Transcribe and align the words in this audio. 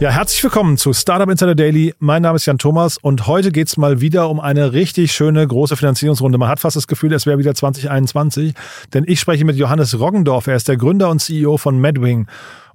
Ja, 0.00 0.10
herzlich 0.10 0.44
willkommen 0.44 0.76
zu 0.76 0.92
Startup 0.92 1.28
Insider 1.28 1.56
Daily. 1.56 1.92
Mein 1.98 2.22
Name 2.22 2.36
ist 2.36 2.46
Jan 2.46 2.58
Thomas 2.58 2.98
und 2.98 3.26
heute 3.26 3.50
geht's 3.50 3.76
mal 3.76 4.00
wieder 4.00 4.30
um 4.30 4.38
eine 4.38 4.72
richtig 4.72 5.10
schöne 5.10 5.44
große 5.44 5.76
Finanzierungsrunde. 5.76 6.38
Man 6.38 6.48
hat 6.48 6.60
fast 6.60 6.76
das 6.76 6.86
Gefühl, 6.86 7.12
es 7.12 7.26
wäre 7.26 7.38
wieder 7.38 7.52
2021, 7.52 8.54
denn 8.94 9.02
ich 9.08 9.18
spreche 9.18 9.44
mit 9.44 9.56
Johannes 9.56 9.98
Roggendorf. 9.98 10.46
Er 10.46 10.54
ist 10.54 10.68
der 10.68 10.76
Gründer 10.76 11.10
und 11.10 11.18
CEO 11.18 11.56
von 11.56 11.80
Medwing 11.80 12.28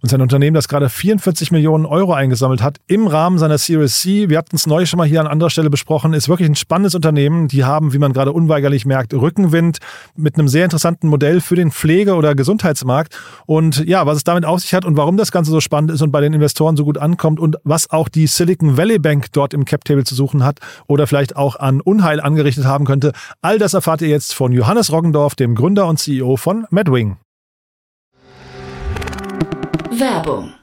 und 0.03 0.09
sein 0.09 0.21
Unternehmen, 0.21 0.53
das 0.53 0.67
gerade 0.67 0.89
44 0.89 1.51
Millionen 1.51 1.85
Euro 1.85 2.13
eingesammelt 2.13 2.61
hat 2.61 2.77
im 2.87 3.07
Rahmen 3.07 3.37
seiner 3.37 3.57
Series 3.57 4.01
C. 4.01 4.27
Wir 4.27 4.37
hatten 4.37 4.57
es 4.57 4.67
neu 4.67 4.85
schon 4.85 4.97
mal 4.97 5.07
hier 5.07 5.21
an 5.21 5.27
anderer 5.27 5.49
Stelle 5.49 5.69
besprochen, 5.69 6.13
ist 6.13 6.27
wirklich 6.27 6.49
ein 6.49 6.55
spannendes 6.55 6.93
Unternehmen. 6.93 7.47
Die 7.47 7.63
haben, 7.63 7.93
wie 7.93 7.99
man 7.99 8.11
gerade 8.11 8.33
unweigerlich 8.33 8.85
merkt, 8.85 9.13
Rückenwind 9.13 9.77
mit 10.17 10.37
einem 10.37 10.49
sehr 10.49 10.65
interessanten 10.65 11.07
Modell 11.07 11.39
für 11.39 11.55
den 11.55 11.71
Pflege- 11.71 12.15
oder 12.15 12.35
Gesundheitsmarkt. 12.35 13.17
Und 13.45 13.87
ja, 13.87 14.05
was 14.05 14.17
es 14.17 14.25
damit 14.25 14.43
auf 14.43 14.59
sich 14.59 14.73
hat 14.73 14.83
und 14.83 14.97
warum 14.97 15.15
das 15.15 15.31
Ganze 15.31 15.51
so 15.51 15.61
spannend 15.61 15.91
ist 15.91 16.01
und 16.01 16.11
bei 16.11 16.19
den 16.19 16.33
Investoren 16.33 16.75
so 16.75 16.83
gut 16.83 16.97
ankommt 16.97 17.39
und 17.39 17.55
was 17.63 17.89
auch 17.89 18.09
die 18.09 18.27
Silicon 18.27 18.75
Valley 18.75 18.99
Bank 18.99 19.27
dort 19.31 19.53
im 19.53 19.63
Cap 19.63 19.85
Table 19.85 20.03
zu 20.03 20.15
suchen 20.15 20.43
hat 20.43 20.59
oder 20.85 21.07
vielleicht 21.07 21.37
auch 21.37 21.55
an 21.55 21.79
Unheil 21.79 22.19
angerichtet 22.19 22.65
haben 22.65 22.83
könnte. 22.83 23.13
All 23.41 23.57
das 23.57 23.73
erfahrt 23.73 24.01
ihr 24.01 24.09
jetzt 24.09 24.33
von 24.33 24.51
Johannes 24.51 24.91
Roggendorf, 24.91 25.35
dem 25.35 25.55
Gründer 25.55 25.87
und 25.87 25.97
CEO 25.97 26.35
von 26.35 26.65
Medwing. 26.71 27.22
Werbung. 29.93 30.62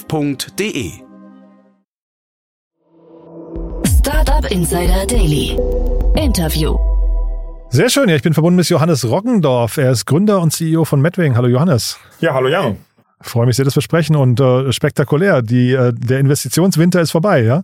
startup.de. 0.00 0.92
Startup 3.86 4.50
Insider 4.50 5.06
Daily. 5.06 5.58
Interview. 6.16 6.78
Sehr 7.68 7.88
schön, 7.88 8.08
ja, 8.08 8.16
ich 8.16 8.22
bin 8.22 8.34
verbunden 8.34 8.56
mit 8.56 8.68
Johannes 8.68 9.08
Roggendorf. 9.08 9.76
Er 9.76 9.92
ist 9.92 10.06
Gründer 10.06 10.40
und 10.40 10.52
CEO 10.52 10.84
von 10.84 11.00
Medwing. 11.00 11.36
Hallo 11.36 11.48
Johannes. 11.48 11.98
Ja, 12.20 12.34
hallo 12.34 12.48
Jan. 12.48 12.78
Freue 13.20 13.46
mich 13.46 13.56
sehr, 13.56 13.64
dass 13.64 13.76
wir 13.76 13.82
sprechen 13.82 14.16
und 14.16 14.40
äh, 14.40 14.72
spektakulär. 14.72 15.42
Die, 15.42 15.72
äh, 15.72 15.92
der 15.94 16.20
Investitionswinter 16.20 17.00
ist 17.00 17.10
vorbei, 17.10 17.42
ja? 17.42 17.62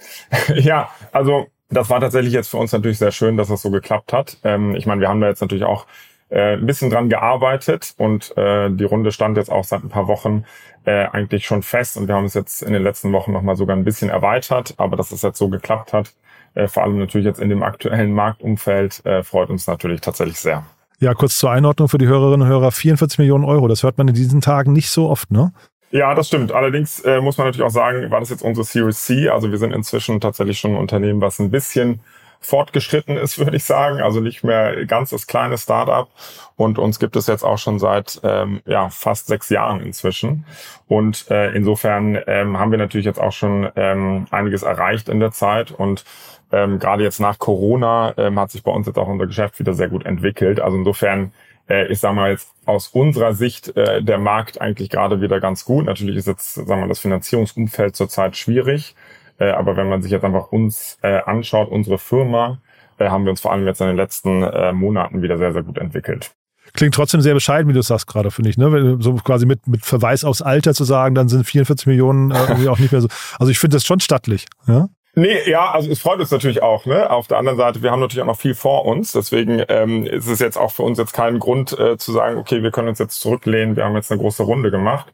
ja, 0.54 0.90
also 1.12 1.46
das 1.70 1.88
war 1.88 2.00
tatsächlich 2.00 2.32
jetzt 2.32 2.48
für 2.48 2.58
uns 2.58 2.72
natürlich 2.72 2.98
sehr 2.98 3.12
schön, 3.12 3.36
dass 3.36 3.48
das 3.48 3.62
so 3.62 3.70
geklappt 3.70 4.12
hat. 4.12 4.36
Ähm, 4.44 4.74
ich 4.74 4.86
meine, 4.86 5.00
wir 5.00 5.08
haben 5.08 5.20
da 5.20 5.28
jetzt 5.28 5.40
natürlich 5.40 5.64
auch 5.64 5.86
äh, 6.30 6.54
ein 6.54 6.66
bisschen 6.66 6.90
dran 6.90 7.08
gearbeitet 7.08 7.94
und 7.98 8.36
äh, 8.36 8.70
die 8.70 8.84
Runde 8.84 9.12
stand 9.12 9.36
jetzt 9.36 9.50
auch 9.50 9.64
seit 9.64 9.84
ein 9.84 9.88
paar 9.88 10.08
Wochen 10.08 10.44
äh, 10.84 11.06
eigentlich 11.06 11.44
schon 11.44 11.62
fest 11.62 11.96
und 11.96 12.08
wir 12.08 12.14
haben 12.14 12.24
es 12.24 12.34
jetzt 12.34 12.62
in 12.62 12.72
den 12.72 12.82
letzten 12.82 13.12
Wochen 13.12 13.32
nochmal 13.32 13.56
sogar 13.56 13.76
ein 13.76 13.84
bisschen 13.84 14.08
erweitert, 14.08 14.74
aber 14.78 14.96
dass 14.96 15.12
es 15.12 15.22
jetzt 15.22 15.38
so 15.38 15.48
geklappt 15.48 15.92
hat, 15.92 16.14
äh, 16.54 16.68
vor 16.68 16.84
allem 16.84 16.98
natürlich 16.98 17.26
jetzt 17.26 17.40
in 17.40 17.48
dem 17.48 17.62
aktuellen 17.62 18.12
Marktumfeld, 18.12 19.04
äh, 19.04 19.22
freut 19.22 19.50
uns 19.50 19.66
natürlich 19.66 20.00
tatsächlich 20.00 20.38
sehr. 20.38 20.64
Ja, 21.00 21.14
kurz 21.14 21.38
zur 21.38 21.50
Einordnung 21.50 21.88
für 21.88 21.98
die 21.98 22.06
Hörerinnen 22.06 22.42
und 22.42 22.48
Hörer, 22.48 22.72
44 22.72 23.18
Millionen 23.18 23.44
Euro, 23.44 23.68
das 23.68 23.82
hört 23.82 23.98
man 23.98 24.08
in 24.08 24.14
diesen 24.14 24.40
Tagen 24.40 24.72
nicht 24.72 24.90
so 24.90 25.08
oft, 25.08 25.30
ne? 25.30 25.52
Ja, 25.92 26.14
das 26.14 26.28
stimmt. 26.28 26.52
Allerdings 26.52 27.00
äh, 27.00 27.20
muss 27.20 27.36
man 27.36 27.48
natürlich 27.48 27.66
auch 27.66 27.72
sagen, 27.72 28.10
war 28.10 28.20
das 28.20 28.30
jetzt 28.30 28.42
unsere 28.42 28.64
Series 28.64 29.04
C. 29.04 29.28
Also 29.28 29.50
wir 29.50 29.58
sind 29.58 29.72
inzwischen 29.72 30.20
tatsächlich 30.20 30.58
schon 30.60 30.72
ein 30.72 30.76
Unternehmen, 30.76 31.20
was 31.20 31.40
ein 31.40 31.50
bisschen 31.50 32.00
fortgeschritten 32.40 33.16
ist, 33.16 33.38
würde 33.44 33.56
ich 33.56 33.64
sagen. 33.64 34.00
Also 34.00 34.20
nicht 34.20 34.42
mehr 34.42 34.86
ganz 34.86 35.10
das 35.10 35.26
kleine 35.26 35.58
Startup. 35.58 36.08
Und 36.56 36.78
uns 36.78 36.98
gibt 36.98 37.16
es 37.16 37.26
jetzt 37.26 37.44
auch 37.44 37.58
schon 37.58 37.78
seit 37.78 38.20
ähm, 38.22 38.60
ja, 38.66 38.88
fast 38.90 39.28
sechs 39.28 39.48
Jahren 39.48 39.80
inzwischen. 39.80 40.44
Und 40.88 41.30
äh, 41.30 41.52
insofern 41.52 42.18
ähm, 42.26 42.58
haben 42.58 42.70
wir 42.70 42.78
natürlich 42.78 43.06
jetzt 43.06 43.20
auch 43.20 43.32
schon 43.32 43.70
ähm, 43.76 44.26
einiges 44.30 44.62
erreicht 44.62 45.08
in 45.08 45.20
der 45.20 45.32
Zeit. 45.32 45.70
Und 45.70 46.04
ähm, 46.52 46.78
gerade 46.78 47.02
jetzt 47.02 47.20
nach 47.20 47.38
Corona 47.38 48.14
ähm, 48.16 48.38
hat 48.38 48.50
sich 48.50 48.62
bei 48.62 48.72
uns 48.72 48.86
jetzt 48.86 48.98
auch 48.98 49.08
unser 49.08 49.26
Geschäft 49.26 49.58
wieder 49.58 49.72
sehr 49.72 49.88
gut 49.88 50.04
entwickelt. 50.04 50.60
Also 50.60 50.76
insofern 50.76 51.32
äh, 51.70 51.86
ich 51.86 52.00
sage 52.00 52.14
mal 52.14 52.30
jetzt 52.30 52.52
aus 52.66 52.88
unserer 52.88 53.32
Sicht 53.32 53.74
äh, 53.76 54.02
der 54.02 54.18
Markt 54.18 54.60
eigentlich 54.60 54.90
gerade 54.90 55.20
wieder 55.20 55.40
ganz 55.40 55.64
gut. 55.64 55.86
Natürlich 55.86 56.16
ist 56.16 56.26
jetzt, 56.26 56.54
sagen 56.54 56.82
wir 56.82 56.88
das 56.88 56.98
Finanzierungsumfeld 56.98 57.96
zurzeit 57.96 58.36
schwierig. 58.36 58.94
Äh, 59.40 59.50
aber 59.50 59.76
wenn 59.76 59.88
man 59.88 60.02
sich 60.02 60.12
jetzt 60.12 60.24
einfach 60.24 60.52
uns 60.52 60.98
äh, 61.02 61.20
anschaut, 61.22 61.70
unsere 61.70 61.98
Firma, 61.98 62.58
äh, 62.98 63.08
haben 63.08 63.24
wir 63.24 63.30
uns 63.30 63.40
vor 63.40 63.52
allem 63.52 63.66
jetzt 63.66 63.80
in 63.80 63.88
den 63.88 63.96
letzten 63.96 64.42
äh, 64.42 64.72
Monaten 64.72 65.22
wieder 65.22 65.38
sehr, 65.38 65.52
sehr 65.52 65.62
gut 65.62 65.78
entwickelt. 65.78 66.32
Klingt 66.74 66.94
trotzdem 66.94 67.20
sehr 67.20 67.34
bescheiden, 67.34 67.68
wie 67.68 67.72
du 67.72 67.80
es 67.80 67.88
sagst 67.88 68.06
gerade, 68.06 68.30
finde 68.30 68.50
ich. 68.50 68.58
Ne? 68.58 68.98
So 69.00 69.14
quasi 69.14 69.46
mit, 69.46 69.66
mit 69.66 69.84
Verweis 69.84 70.22
aufs 70.22 70.42
Alter 70.42 70.72
zu 70.72 70.84
sagen, 70.84 71.16
dann 71.16 71.28
sind 71.28 71.44
44 71.44 71.86
Millionen 71.86 72.30
äh, 72.30 72.38
irgendwie 72.38 72.68
auch 72.68 72.78
nicht 72.78 72.92
mehr 72.92 73.00
so. 73.00 73.08
Also 73.38 73.50
ich 73.50 73.58
finde 73.58 73.76
das 73.76 73.84
schon 73.84 73.98
stattlich. 73.98 74.46
Ja? 74.68 74.88
Nee, 75.14 75.38
ja, 75.50 75.72
also 75.72 75.90
es 75.90 75.98
freut 75.98 76.20
uns 76.20 76.30
natürlich 76.30 76.62
auch. 76.62 76.86
Ne? 76.86 77.10
Auf 77.10 77.26
der 77.26 77.38
anderen 77.38 77.58
Seite, 77.58 77.82
wir 77.82 77.90
haben 77.90 77.98
natürlich 77.98 78.22
auch 78.22 78.26
noch 78.26 78.38
viel 78.38 78.54
vor 78.54 78.84
uns. 78.84 79.12
Deswegen 79.12 79.64
ähm, 79.68 80.04
ist 80.04 80.28
es 80.28 80.38
jetzt 80.38 80.56
auch 80.56 80.70
für 80.70 80.84
uns 80.84 80.98
jetzt 80.98 81.12
kein 81.12 81.40
Grund 81.40 81.76
äh, 81.76 81.96
zu 81.96 82.12
sagen, 82.12 82.36
okay, 82.36 82.62
wir 82.62 82.70
können 82.70 82.88
uns 82.88 83.00
jetzt 83.00 83.20
zurücklehnen, 83.20 83.74
wir 83.74 83.84
haben 83.84 83.96
jetzt 83.96 84.12
eine 84.12 84.20
große 84.20 84.44
Runde 84.44 84.70
gemacht 84.70 85.12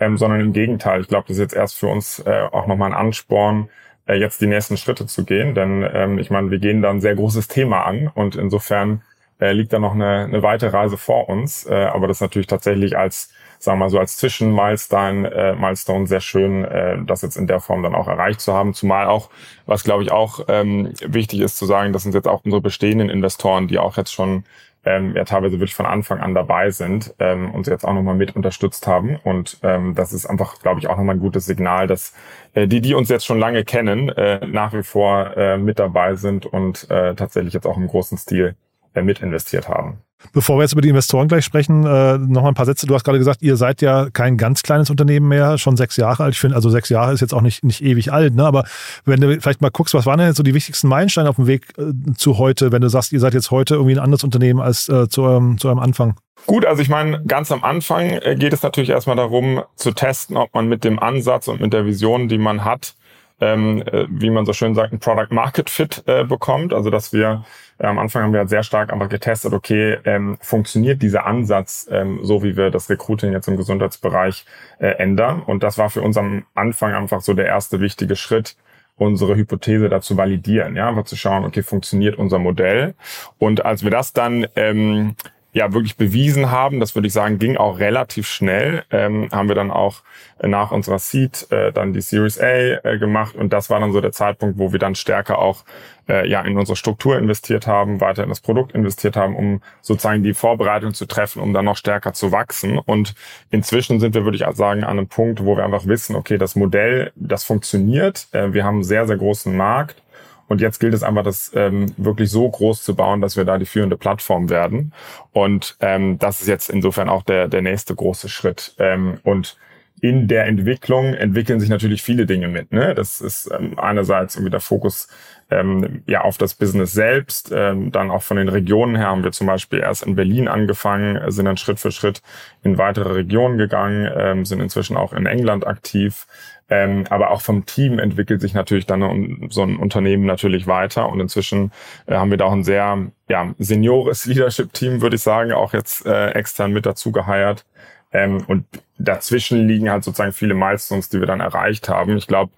ähm, 0.00 0.16
sondern 0.16 0.40
im 0.40 0.52
Gegenteil. 0.52 1.00
Ich 1.00 1.08
glaube, 1.08 1.24
das 1.28 1.36
ist 1.36 1.42
jetzt 1.42 1.54
erst 1.54 1.78
für 1.78 1.88
uns 1.88 2.20
äh, 2.20 2.42
auch 2.52 2.66
nochmal 2.66 2.92
ein 2.92 2.98
Ansporn, 2.98 3.68
äh, 4.06 4.14
jetzt 4.14 4.40
die 4.40 4.46
nächsten 4.46 4.76
Schritte 4.76 5.06
zu 5.06 5.24
gehen. 5.24 5.54
Denn 5.54 5.88
ähm, 5.92 6.18
ich 6.18 6.30
meine, 6.30 6.50
wir 6.50 6.58
gehen 6.58 6.82
da 6.82 6.90
ein 6.90 7.00
sehr 7.00 7.14
großes 7.14 7.48
Thema 7.48 7.84
an 7.84 8.10
und 8.14 8.36
insofern 8.36 9.02
äh, 9.40 9.52
liegt 9.52 9.72
da 9.72 9.78
noch 9.78 9.94
eine, 9.94 10.24
eine 10.24 10.42
weite 10.42 10.72
Reise 10.72 10.96
vor 10.96 11.28
uns. 11.28 11.66
Äh, 11.66 11.74
aber 11.74 12.08
das 12.08 12.18
ist 12.18 12.22
natürlich 12.22 12.46
tatsächlich 12.46 12.96
als, 12.96 13.32
sagen 13.58 13.78
wir 13.78 13.84
mal 13.84 13.90
so, 13.90 13.98
als 13.98 14.16
Zwischenmilestone 14.16 15.30
äh, 15.30 15.54
Milestone 15.54 16.06
sehr 16.06 16.20
schön, 16.20 16.64
äh, 16.64 16.98
das 17.04 17.22
jetzt 17.22 17.36
in 17.36 17.46
der 17.46 17.60
Form 17.60 17.82
dann 17.82 17.94
auch 17.94 18.08
erreicht 18.08 18.40
zu 18.40 18.54
haben. 18.54 18.74
Zumal 18.74 19.06
auch, 19.06 19.30
was 19.66 19.84
glaube 19.84 20.02
ich 20.02 20.10
auch 20.10 20.40
ähm, 20.48 20.92
wichtig 21.02 21.40
ist 21.40 21.58
zu 21.58 21.66
sagen, 21.66 21.92
das 21.92 22.02
sind 22.02 22.14
jetzt 22.14 22.28
auch 22.28 22.42
unsere 22.44 22.62
bestehenden 22.62 23.10
Investoren, 23.10 23.68
die 23.68 23.78
auch 23.78 23.96
jetzt 23.96 24.12
schon 24.12 24.44
ähm, 24.86 25.14
ja 25.14 25.24
teilweise 25.24 25.58
wirklich 25.58 25.74
von 25.74 25.84
Anfang 25.84 26.20
an 26.20 26.34
dabei 26.34 26.70
sind 26.70 27.14
ähm, 27.18 27.50
und 27.52 27.66
jetzt 27.66 27.84
auch 27.84 27.92
nochmal 27.92 28.14
mit 28.14 28.34
unterstützt 28.34 28.86
haben. 28.86 29.16
Und 29.22 29.58
ähm, 29.62 29.94
das 29.94 30.12
ist 30.12 30.26
einfach, 30.26 30.60
glaube 30.60 30.80
ich, 30.80 30.88
auch 30.88 30.96
nochmal 30.96 31.16
ein 31.16 31.20
gutes 31.20 31.44
Signal, 31.44 31.86
dass 31.86 32.14
äh, 32.54 32.66
die, 32.66 32.80
die 32.80 32.94
uns 32.94 33.08
jetzt 33.08 33.26
schon 33.26 33.38
lange 33.38 33.64
kennen, 33.64 34.08
äh, 34.10 34.46
nach 34.46 34.72
wie 34.72 34.82
vor 34.82 35.36
äh, 35.36 35.58
mit 35.58 35.78
dabei 35.78 36.14
sind 36.14 36.46
und 36.46 36.88
äh, 36.90 37.14
tatsächlich 37.14 37.52
jetzt 37.52 37.66
auch 37.66 37.76
im 37.76 37.88
großen 37.88 38.16
Stil 38.16 38.56
mit 39.02 39.20
investiert 39.20 39.68
haben. 39.68 39.98
Bevor 40.32 40.58
wir 40.58 40.62
jetzt 40.62 40.72
über 40.72 40.80
die 40.80 40.88
Investoren 40.88 41.28
gleich 41.28 41.44
sprechen, 41.44 41.84
äh, 41.84 42.18
noch 42.18 42.42
mal 42.42 42.48
ein 42.48 42.54
paar 42.54 42.66
Sätze. 42.66 42.86
Du 42.86 42.94
hast 42.94 43.04
gerade 43.04 43.18
gesagt, 43.18 43.42
ihr 43.42 43.56
seid 43.56 43.82
ja 43.82 44.08
kein 44.10 44.36
ganz 44.36 44.62
kleines 44.62 44.90
Unternehmen 44.90 45.28
mehr, 45.28 45.58
schon 45.58 45.76
sechs 45.76 45.96
Jahre 45.96 46.24
alt. 46.24 46.34
Ich 46.34 46.40
finde, 46.40 46.56
also 46.56 46.70
sechs 46.70 46.88
Jahre 46.88 47.12
ist 47.12 47.20
jetzt 47.20 47.34
auch 47.34 47.42
nicht, 47.42 47.62
nicht 47.64 47.82
ewig 47.82 48.12
alt, 48.12 48.34
ne? 48.34 48.44
Aber 48.44 48.64
wenn 49.04 49.20
du 49.20 49.38
vielleicht 49.40 49.60
mal 49.60 49.70
guckst, 49.70 49.94
was 49.94 50.06
waren 50.06 50.18
denn 50.18 50.28
jetzt 50.28 50.38
so 50.38 50.42
die 50.42 50.54
wichtigsten 50.54 50.88
Meilensteine 50.88 51.28
auf 51.28 51.36
dem 51.36 51.46
Weg 51.46 51.66
äh, 51.78 51.92
zu 52.16 52.38
heute, 52.38 52.72
wenn 52.72 52.80
du 52.82 52.88
sagst, 52.88 53.12
ihr 53.12 53.20
seid 53.20 53.34
jetzt 53.34 53.50
heute 53.50 53.74
irgendwie 53.74 53.94
ein 53.94 54.02
anderes 54.02 54.24
Unternehmen 54.24 54.60
als 54.60 54.88
äh, 54.88 55.08
zu, 55.08 55.22
eurem, 55.22 55.58
zu 55.58 55.68
eurem 55.68 55.80
Anfang? 55.80 56.16
Gut, 56.46 56.64
also 56.64 56.80
ich 56.80 56.88
meine, 56.88 57.22
ganz 57.26 57.52
am 57.52 57.62
Anfang 57.62 58.10
äh, 58.10 58.36
geht 58.36 58.52
es 58.52 58.62
natürlich 58.62 58.90
erstmal 58.90 59.16
darum 59.16 59.62
zu 59.74 59.92
testen, 59.92 60.36
ob 60.36 60.54
man 60.54 60.68
mit 60.68 60.84
dem 60.84 60.98
Ansatz 60.98 61.48
und 61.48 61.60
mit 61.60 61.72
der 61.72 61.84
Vision, 61.86 62.28
die 62.28 62.38
man 62.38 62.64
hat, 62.64 62.94
ähm, 63.40 63.82
äh, 63.82 64.06
wie 64.08 64.30
man 64.30 64.46
so 64.46 64.52
schön 64.52 64.74
sagt, 64.74 64.92
ein 64.92 64.98
Product 64.98 65.28
Market 65.30 65.70
Fit 65.70 66.02
äh, 66.06 66.24
bekommt. 66.24 66.72
Also 66.72 66.90
dass 66.90 67.12
wir 67.12 67.44
äh, 67.78 67.86
am 67.86 67.98
Anfang 67.98 68.22
haben 68.22 68.32
wir 68.32 68.46
sehr 68.46 68.62
stark 68.62 68.92
einfach 68.92 69.08
getestet, 69.08 69.52
okay, 69.52 69.98
ähm, 70.04 70.38
funktioniert 70.40 71.02
dieser 71.02 71.26
Ansatz 71.26 71.86
ähm, 71.90 72.20
so, 72.22 72.42
wie 72.42 72.56
wir 72.56 72.70
das 72.70 72.88
Recruiting 72.88 73.32
jetzt 73.32 73.48
im 73.48 73.56
Gesundheitsbereich 73.56 74.46
äh, 74.78 74.88
ändern. 74.88 75.42
Und 75.42 75.62
das 75.62 75.78
war 75.78 75.90
für 75.90 76.02
uns 76.02 76.16
am 76.16 76.44
Anfang 76.54 76.94
einfach 76.94 77.20
so 77.20 77.34
der 77.34 77.46
erste 77.46 77.80
wichtige 77.80 78.16
Schritt, 78.16 78.56
unsere 78.96 79.36
Hypothese 79.36 79.90
dazu 79.90 80.16
validieren, 80.16 80.74
ja, 80.74 80.88
einfach 80.88 81.04
zu 81.04 81.16
schauen, 81.16 81.44
okay, 81.44 81.62
funktioniert 81.62 82.16
unser 82.16 82.38
Modell. 82.38 82.94
Und 83.38 83.64
als 83.66 83.84
wir 83.84 83.90
das 83.90 84.14
dann 84.14 84.46
ähm, 84.56 85.16
ja 85.56 85.72
wirklich 85.72 85.96
bewiesen 85.96 86.50
haben. 86.50 86.80
Das 86.80 86.94
würde 86.94 87.08
ich 87.08 87.14
sagen, 87.14 87.38
ging 87.38 87.56
auch 87.56 87.78
relativ 87.78 88.28
schnell. 88.28 88.84
Ähm, 88.90 89.30
haben 89.32 89.48
wir 89.48 89.54
dann 89.54 89.70
auch 89.70 90.02
nach 90.42 90.70
unserer 90.70 90.98
Seed 90.98 91.50
äh, 91.50 91.72
dann 91.72 91.94
die 91.94 92.02
Series 92.02 92.38
A 92.38 92.44
äh, 92.44 92.98
gemacht 92.98 93.34
und 93.34 93.54
das 93.54 93.70
war 93.70 93.80
dann 93.80 93.90
so 93.90 94.02
der 94.02 94.12
Zeitpunkt, 94.12 94.58
wo 94.58 94.72
wir 94.72 94.78
dann 94.78 94.94
stärker 94.94 95.38
auch 95.38 95.64
äh, 96.10 96.28
ja 96.28 96.42
in 96.42 96.58
unsere 96.58 96.76
Struktur 96.76 97.16
investiert 97.16 97.66
haben, 97.66 98.02
weiter 98.02 98.22
in 98.22 98.28
das 98.28 98.40
Produkt 98.40 98.72
investiert 98.72 99.16
haben, 99.16 99.34
um 99.34 99.62
sozusagen 99.80 100.22
die 100.22 100.34
Vorbereitung 100.34 100.92
zu 100.92 101.06
treffen, 101.06 101.40
um 101.40 101.54
dann 101.54 101.64
noch 101.64 101.78
stärker 101.78 102.12
zu 102.12 102.32
wachsen. 102.32 102.78
Und 102.78 103.14
inzwischen 103.50 103.98
sind 103.98 104.14
wir, 104.14 104.24
würde 104.24 104.36
ich 104.36 104.44
sagen, 104.56 104.84
an 104.84 104.98
einem 104.98 105.08
Punkt, 105.08 105.42
wo 105.42 105.56
wir 105.56 105.64
einfach 105.64 105.86
wissen, 105.86 106.16
okay, 106.16 106.36
das 106.36 106.54
Modell, 106.54 107.12
das 107.16 107.44
funktioniert. 107.44 108.28
Äh, 108.32 108.52
wir 108.52 108.62
haben 108.62 108.76
einen 108.76 108.84
sehr, 108.84 109.06
sehr 109.06 109.16
großen 109.16 109.56
Markt. 109.56 110.02
Und 110.48 110.60
jetzt 110.60 110.78
gilt 110.78 110.94
es 110.94 111.02
einfach, 111.02 111.24
das 111.24 111.50
ähm, 111.54 111.86
wirklich 111.96 112.30
so 112.30 112.48
groß 112.48 112.82
zu 112.82 112.94
bauen, 112.94 113.20
dass 113.20 113.36
wir 113.36 113.44
da 113.44 113.58
die 113.58 113.66
führende 113.66 113.96
Plattform 113.96 114.48
werden. 114.48 114.92
Und 115.32 115.76
ähm, 115.80 116.18
das 116.18 116.40
ist 116.40 116.48
jetzt 116.48 116.70
insofern 116.70 117.08
auch 117.08 117.22
der, 117.22 117.48
der 117.48 117.62
nächste 117.62 117.94
große 117.94 118.28
Schritt. 118.28 118.74
Ähm, 118.78 119.18
und 119.24 119.56
in 120.06 120.28
der 120.28 120.46
Entwicklung 120.46 121.14
entwickeln 121.14 121.58
sich 121.58 121.68
natürlich 121.68 122.00
viele 122.00 122.26
Dinge 122.26 122.46
mit. 122.46 122.72
Ne? 122.72 122.94
Das 122.94 123.20
ist 123.20 123.50
ähm, 123.50 123.76
einerseits 123.76 124.36
irgendwie 124.36 124.52
der 124.52 124.60
Fokus 124.60 125.08
ähm, 125.50 126.02
ja 126.06 126.20
auf 126.20 126.38
das 126.38 126.54
Business 126.54 126.92
selbst, 126.92 127.50
ähm, 127.52 127.90
dann 127.90 128.12
auch 128.12 128.22
von 128.22 128.36
den 128.36 128.48
Regionen 128.48 128.94
her 128.94 129.08
haben 129.08 129.24
wir 129.24 129.32
zum 129.32 129.48
Beispiel 129.48 129.80
erst 129.80 130.04
in 130.04 130.14
Berlin 130.14 130.46
angefangen, 130.46 131.18
sind 131.32 131.46
dann 131.46 131.56
Schritt 131.56 131.80
für 131.80 131.90
Schritt 131.90 132.22
in 132.62 132.78
weitere 132.78 133.14
Regionen 133.14 133.58
gegangen, 133.58 134.08
ähm, 134.16 134.44
sind 134.44 134.60
inzwischen 134.60 134.96
auch 134.96 135.12
in 135.12 135.26
England 135.26 135.66
aktiv. 135.66 136.26
Ähm, 136.68 137.04
aber 137.10 137.30
auch 137.30 137.40
vom 137.40 137.64
Team 137.64 137.98
entwickelt 137.98 138.40
sich 138.40 138.52
natürlich 138.52 138.86
dann 138.86 139.48
so 139.50 139.62
ein 139.62 139.76
Unternehmen 139.76 140.24
natürlich 140.26 140.66
weiter. 140.66 141.08
Und 141.08 141.20
inzwischen 141.20 141.72
äh, 142.06 142.14
haben 142.14 142.30
wir 142.30 142.38
da 142.38 142.44
auch 142.46 142.52
ein 142.52 142.64
sehr 142.64 143.06
ja, 143.28 143.54
seniores 143.58 144.26
Leadership-Team, 144.26 145.00
würde 145.00 145.16
ich 145.16 145.22
sagen, 145.22 145.52
auch 145.52 145.72
jetzt 145.72 146.06
äh, 146.06 146.30
extern 146.30 146.72
mit 146.72 146.86
dazu 146.86 147.12
geheiert. 147.12 147.64
Ähm, 148.12 148.44
und 148.46 148.66
dazwischen 148.98 149.66
liegen 149.66 149.90
halt 149.90 150.04
sozusagen 150.04 150.32
viele 150.32 150.54
Milestones, 150.54 151.08
die 151.08 151.20
wir 151.20 151.26
dann 151.26 151.40
erreicht 151.40 151.88
haben. 151.88 152.16
Ich 152.16 152.26
glaube, 152.26 152.52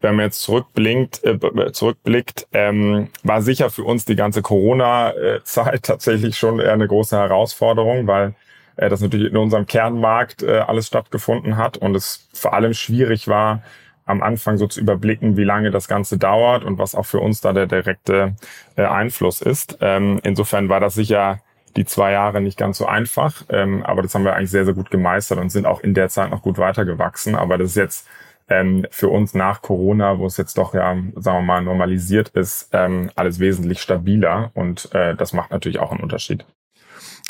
wenn 0.00 0.16
man 0.16 0.26
jetzt 0.26 0.42
zurückblinkt, 0.42 1.24
äh, 1.24 1.72
zurückblickt, 1.72 2.46
ähm, 2.52 3.08
war 3.22 3.42
sicher 3.42 3.70
für 3.70 3.84
uns 3.84 4.04
die 4.04 4.16
ganze 4.16 4.42
Corona-Zeit 4.42 5.82
tatsächlich 5.82 6.36
schon 6.36 6.60
eher 6.60 6.74
eine 6.74 6.86
große 6.86 7.16
Herausforderung, 7.16 8.06
weil 8.06 8.34
äh, 8.76 8.88
das 8.88 9.00
natürlich 9.00 9.30
in 9.30 9.36
unserem 9.36 9.66
Kernmarkt 9.66 10.42
äh, 10.42 10.58
alles 10.58 10.88
stattgefunden 10.88 11.56
hat 11.56 11.78
und 11.78 11.94
es 11.94 12.28
vor 12.34 12.52
allem 12.54 12.74
schwierig 12.74 13.28
war, 13.28 13.62
am 14.06 14.22
Anfang 14.22 14.58
so 14.58 14.66
zu 14.66 14.80
überblicken, 14.80 15.36
wie 15.36 15.44
lange 15.44 15.70
das 15.70 15.88
Ganze 15.88 16.18
dauert 16.18 16.64
und 16.64 16.78
was 16.78 16.94
auch 16.94 17.06
für 17.06 17.20
uns 17.20 17.40
da 17.40 17.52
der 17.52 17.66
direkte 17.66 18.36
äh, 18.76 18.84
Einfluss 18.84 19.40
ist. 19.40 19.78
Ähm, 19.80 20.20
insofern 20.22 20.68
war 20.68 20.80
das 20.80 20.94
sicher 20.94 21.40
die 21.76 21.84
zwei 21.84 22.12
Jahre 22.12 22.40
nicht 22.40 22.58
ganz 22.58 22.78
so 22.78 22.86
einfach, 22.86 23.44
ähm, 23.50 23.82
aber 23.84 24.02
das 24.02 24.14
haben 24.14 24.24
wir 24.24 24.34
eigentlich 24.34 24.50
sehr, 24.50 24.64
sehr 24.64 24.74
gut 24.74 24.90
gemeistert 24.90 25.38
und 25.38 25.50
sind 25.50 25.66
auch 25.66 25.80
in 25.80 25.94
der 25.94 26.08
Zeit 26.08 26.30
noch 26.30 26.42
gut 26.42 26.58
weitergewachsen. 26.58 27.34
Aber 27.34 27.58
das 27.58 27.70
ist 27.70 27.76
jetzt 27.76 28.08
ähm, 28.48 28.86
für 28.90 29.08
uns 29.08 29.34
nach 29.34 29.62
Corona, 29.62 30.18
wo 30.18 30.26
es 30.26 30.36
jetzt 30.36 30.58
doch 30.58 30.74
ja, 30.74 30.96
sagen 31.16 31.38
wir 31.38 31.42
mal, 31.42 31.62
normalisiert 31.62 32.28
ist, 32.30 32.68
ähm, 32.72 33.10
alles 33.16 33.38
wesentlich 33.40 33.80
stabiler 33.80 34.50
und 34.54 34.94
äh, 34.94 35.14
das 35.16 35.32
macht 35.32 35.50
natürlich 35.50 35.78
auch 35.80 35.92
einen 35.92 36.00
Unterschied. 36.00 36.44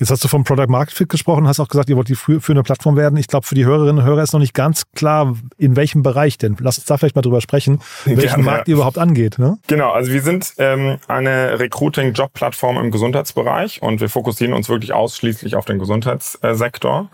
Jetzt 0.00 0.10
hast 0.10 0.24
du 0.24 0.28
vom 0.28 0.42
Product 0.42 0.66
Market 0.68 0.92
Fit 0.92 1.08
gesprochen, 1.08 1.46
hast 1.46 1.60
auch 1.60 1.68
gesagt, 1.68 1.88
ihr 1.88 1.96
wollt 1.96 2.08
die 2.08 2.16
für, 2.16 2.40
eine 2.48 2.64
Plattform 2.64 2.96
werden. 2.96 3.16
Ich 3.16 3.28
glaube, 3.28 3.46
für 3.46 3.54
die 3.54 3.64
Hörerinnen 3.64 3.98
und 3.98 4.04
Hörer 4.04 4.22
ist 4.24 4.32
noch 4.32 4.40
nicht 4.40 4.54
ganz 4.54 4.90
klar, 4.94 5.36
in 5.56 5.76
welchem 5.76 6.02
Bereich 6.02 6.36
denn. 6.36 6.56
Lass 6.58 6.78
uns 6.78 6.86
da 6.86 6.96
vielleicht 6.96 7.14
mal 7.14 7.22
drüber 7.22 7.40
sprechen, 7.40 7.80
welchen 8.04 8.20
Gerne, 8.20 8.42
Markt 8.42 8.68
ihr 8.68 8.74
überhaupt 8.74 8.98
angeht. 8.98 9.38
Ne? 9.38 9.58
Genau, 9.68 9.92
also 9.92 10.12
wir 10.12 10.22
sind 10.22 10.54
ähm, 10.58 10.96
eine 11.06 11.60
Recruiting-Job-Plattform 11.60 12.78
im 12.78 12.90
Gesundheitsbereich 12.90 13.82
und 13.82 14.00
wir 14.00 14.08
fokussieren 14.08 14.52
uns 14.52 14.68
wirklich 14.68 14.92
ausschließlich 14.92 15.54
auf 15.54 15.64
den 15.64 15.78
Gesundheitssektor. 15.78 17.08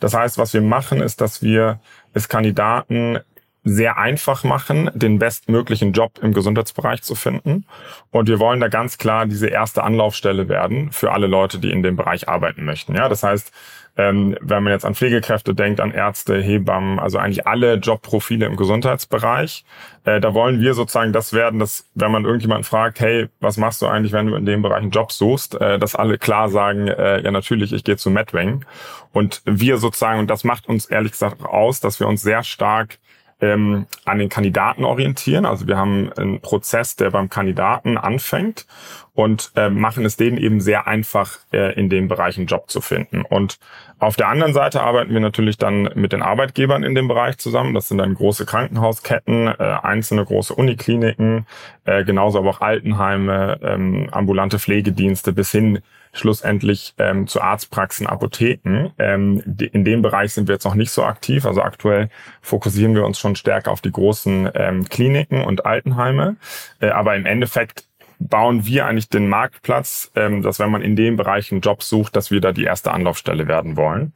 Das 0.00 0.14
heißt, 0.14 0.36
was 0.36 0.52
wir 0.54 0.62
machen, 0.62 1.00
ist, 1.00 1.20
dass 1.20 1.40
wir 1.40 1.78
es 2.14 2.28
Kandidaten 2.28 3.20
sehr 3.64 3.98
einfach 3.98 4.44
machen, 4.44 4.90
den 4.94 5.18
bestmöglichen 5.18 5.92
Job 5.92 6.18
im 6.20 6.34
Gesundheitsbereich 6.34 7.02
zu 7.02 7.14
finden. 7.14 7.66
Und 8.10 8.28
wir 8.28 8.38
wollen 8.38 8.60
da 8.60 8.68
ganz 8.68 8.98
klar 8.98 9.26
diese 9.26 9.48
erste 9.48 9.82
Anlaufstelle 9.82 10.48
werden 10.48 10.92
für 10.92 11.12
alle 11.12 11.26
Leute, 11.26 11.58
die 11.58 11.70
in 11.70 11.82
dem 11.82 11.96
Bereich 11.96 12.28
arbeiten 12.28 12.64
möchten. 12.64 12.94
Ja, 12.94 13.08
das 13.08 13.22
heißt, 13.22 13.52
ähm, 13.96 14.36
wenn 14.40 14.62
man 14.64 14.72
jetzt 14.72 14.84
an 14.84 14.94
Pflegekräfte 14.94 15.54
denkt, 15.54 15.80
an 15.80 15.92
Ärzte, 15.92 16.40
Hebammen, 16.40 16.98
also 16.98 17.18
eigentlich 17.18 17.46
alle 17.46 17.74
Jobprofile 17.74 18.44
im 18.46 18.56
Gesundheitsbereich, 18.56 19.64
äh, 20.04 20.20
da 20.20 20.34
wollen 20.34 20.60
wir 20.60 20.74
sozusagen 20.74 21.12
das 21.12 21.32
werden, 21.32 21.60
dass 21.60 21.88
wenn 21.94 22.10
man 22.10 22.24
irgendjemanden 22.24 22.64
fragt, 22.64 22.98
hey, 23.00 23.28
was 23.40 23.56
machst 23.56 23.82
du 23.82 23.86
eigentlich, 23.86 24.12
wenn 24.12 24.26
du 24.26 24.34
in 24.34 24.46
dem 24.46 24.62
Bereich 24.62 24.82
einen 24.82 24.90
Job 24.90 25.12
suchst, 25.12 25.60
äh, 25.60 25.78
dass 25.78 25.94
alle 25.94 26.18
klar 26.18 26.48
sagen, 26.48 26.88
äh, 26.88 27.20
ja 27.20 27.30
natürlich, 27.30 27.72
ich 27.72 27.84
gehe 27.84 27.96
zu 27.96 28.10
Medwing. 28.10 28.64
Und 29.12 29.42
wir 29.44 29.78
sozusagen, 29.78 30.18
und 30.18 30.28
das 30.28 30.42
macht 30.42 30.68
uns 30.68 30.86
ehrlich 30.86 31.12
gesagt 31.12 31.44
aus, 31.44 31.78
dass 31.80 32.00
wir 32.00 32.08
uns 32.08 32.20
sehr 32.20 32.42
stark 32.42 32.98
ähm, 33.44 33.86
an 34.04 34.18
den 34.18 34.28
Kandidaten 34.28 34.84
orientieren. 34.84 35.44
Also 35.44 35.66
wir 35.66 35.76
haben 35.76 36.12
einen 36.14 36.40
Prozess, 36.40 36.96
der 36.96 37.10
beim 37.10 37.28
Kandidaten 37.28 37.98
anfängt 37.98 38.66
und 39.12 39.52
äh, 39.54 39.68
machen 39.68 40.04
es 40.04 40.16
denen 40.16 40.38
eben 40.38 40.60
sehr 40.60 40.86
einfach, 40.86 41.38
äh, 41.52 41.74
in 41.78 41.88
dem 41.88 42.08
Bereich 42.08 42.36
einen 42.36 42.46
Job 42.46 42.70
zu 42.70 42.80
finden. 42.80 43.22
Und 43.22 43.58
auf 43.98 44.16
der 44.16 44.28
anderen 44.28 44.54
Seite 44.54 44.82
arbeiten 44.82 45.12
wir 45.12 45.20
natürlich 45.20 45.56
dann 45.56 45.90
mit 45.94 46.12
den 46.12 46.22
Arbeitgebern 46.22 46.82
in 46.82 46.94
dem 46.94 47.06
Bereich 47.06 47.38
zusammen. 47.38 47.74
Das 47.74 47.88
sind 47.88 47.98
dann 47.98 48.14
große 48.14 48.46
Krankenhausketten, 48.46 49.48
äh, 49.48 49.78
einzelne 49.82 50.24
große 50.24 50.54
Unikliniken, 50.54 51.46
äh, 51.84 52.04
genauso 52.04 52.38
aber 52.38 52.50
auch 52.50 52.60
Altenheime, 52.60 53.60
ähm, 53.62 54.08
ambulante 54.10 54.58
Pflegedienste 54.58 55.32
bis 55.32 55.50
hin 55.52 55.80
schlussendlich 56.14 56.94
ähm, 56.98 57.26
zu 57.26 57.42
Arztpraxen, 57.42 58.06
Apotheken. 58.06 58.92
Ähm, 58.98 59.42
in 59.72 59.84
dem 59.84 60.00
Bereich 60.00 60.32
sind 60.32 60.48
wir 60.48 60.54
jetzt 60.54 60.64
noch 60.64 60.76
nicht 60.76 60.92
so 60.92 61.04
aktiv. 61.04 61.44
Also 61.44 61.60
aktuell 61.60 62.08
fokussieren 62.40 62.94
wir 62.94 63.04
uns 63.04 63.18
schon 63.18 63.36
stärker 63.36 63.70
auf 63.70 63.82
die 63.82 63.92
großen 63.92 64.48
ähm, 64.54 64.88
Kliniken 64.88 65.42
und 65.44 65.66
Altenheime. 65.66 66.36
Äh, 66.80 66.88
aber 66.88 67.16
im 67.16 67.26
Endeffekt 67.26 67.84
bauen 68.20 68.64
wir 68.64 68.86
eigentlich 68.86 69.08
den 69.08 69.28
Marktplatz, 69.28 70.10
ähm, 70.14 70.42
dass 70.42 70.58
wenn 70.60 70.70
man 70.70 70.82
in 70.82 70.96
dem 70.96 71.16
Bereich 71.16 71.50
einen 71.50 71.60
Job 71.60 71.82
sucht, 71.82 72.16
dass 72.16 72.30
wir 72.30 72.40
da 72.40 72.52
die 72.52 72.64
erste 72.64 72.92
Anlaufstelle 72.92 73.48
werden 73.48 73.76
wollen. 73.76 74.12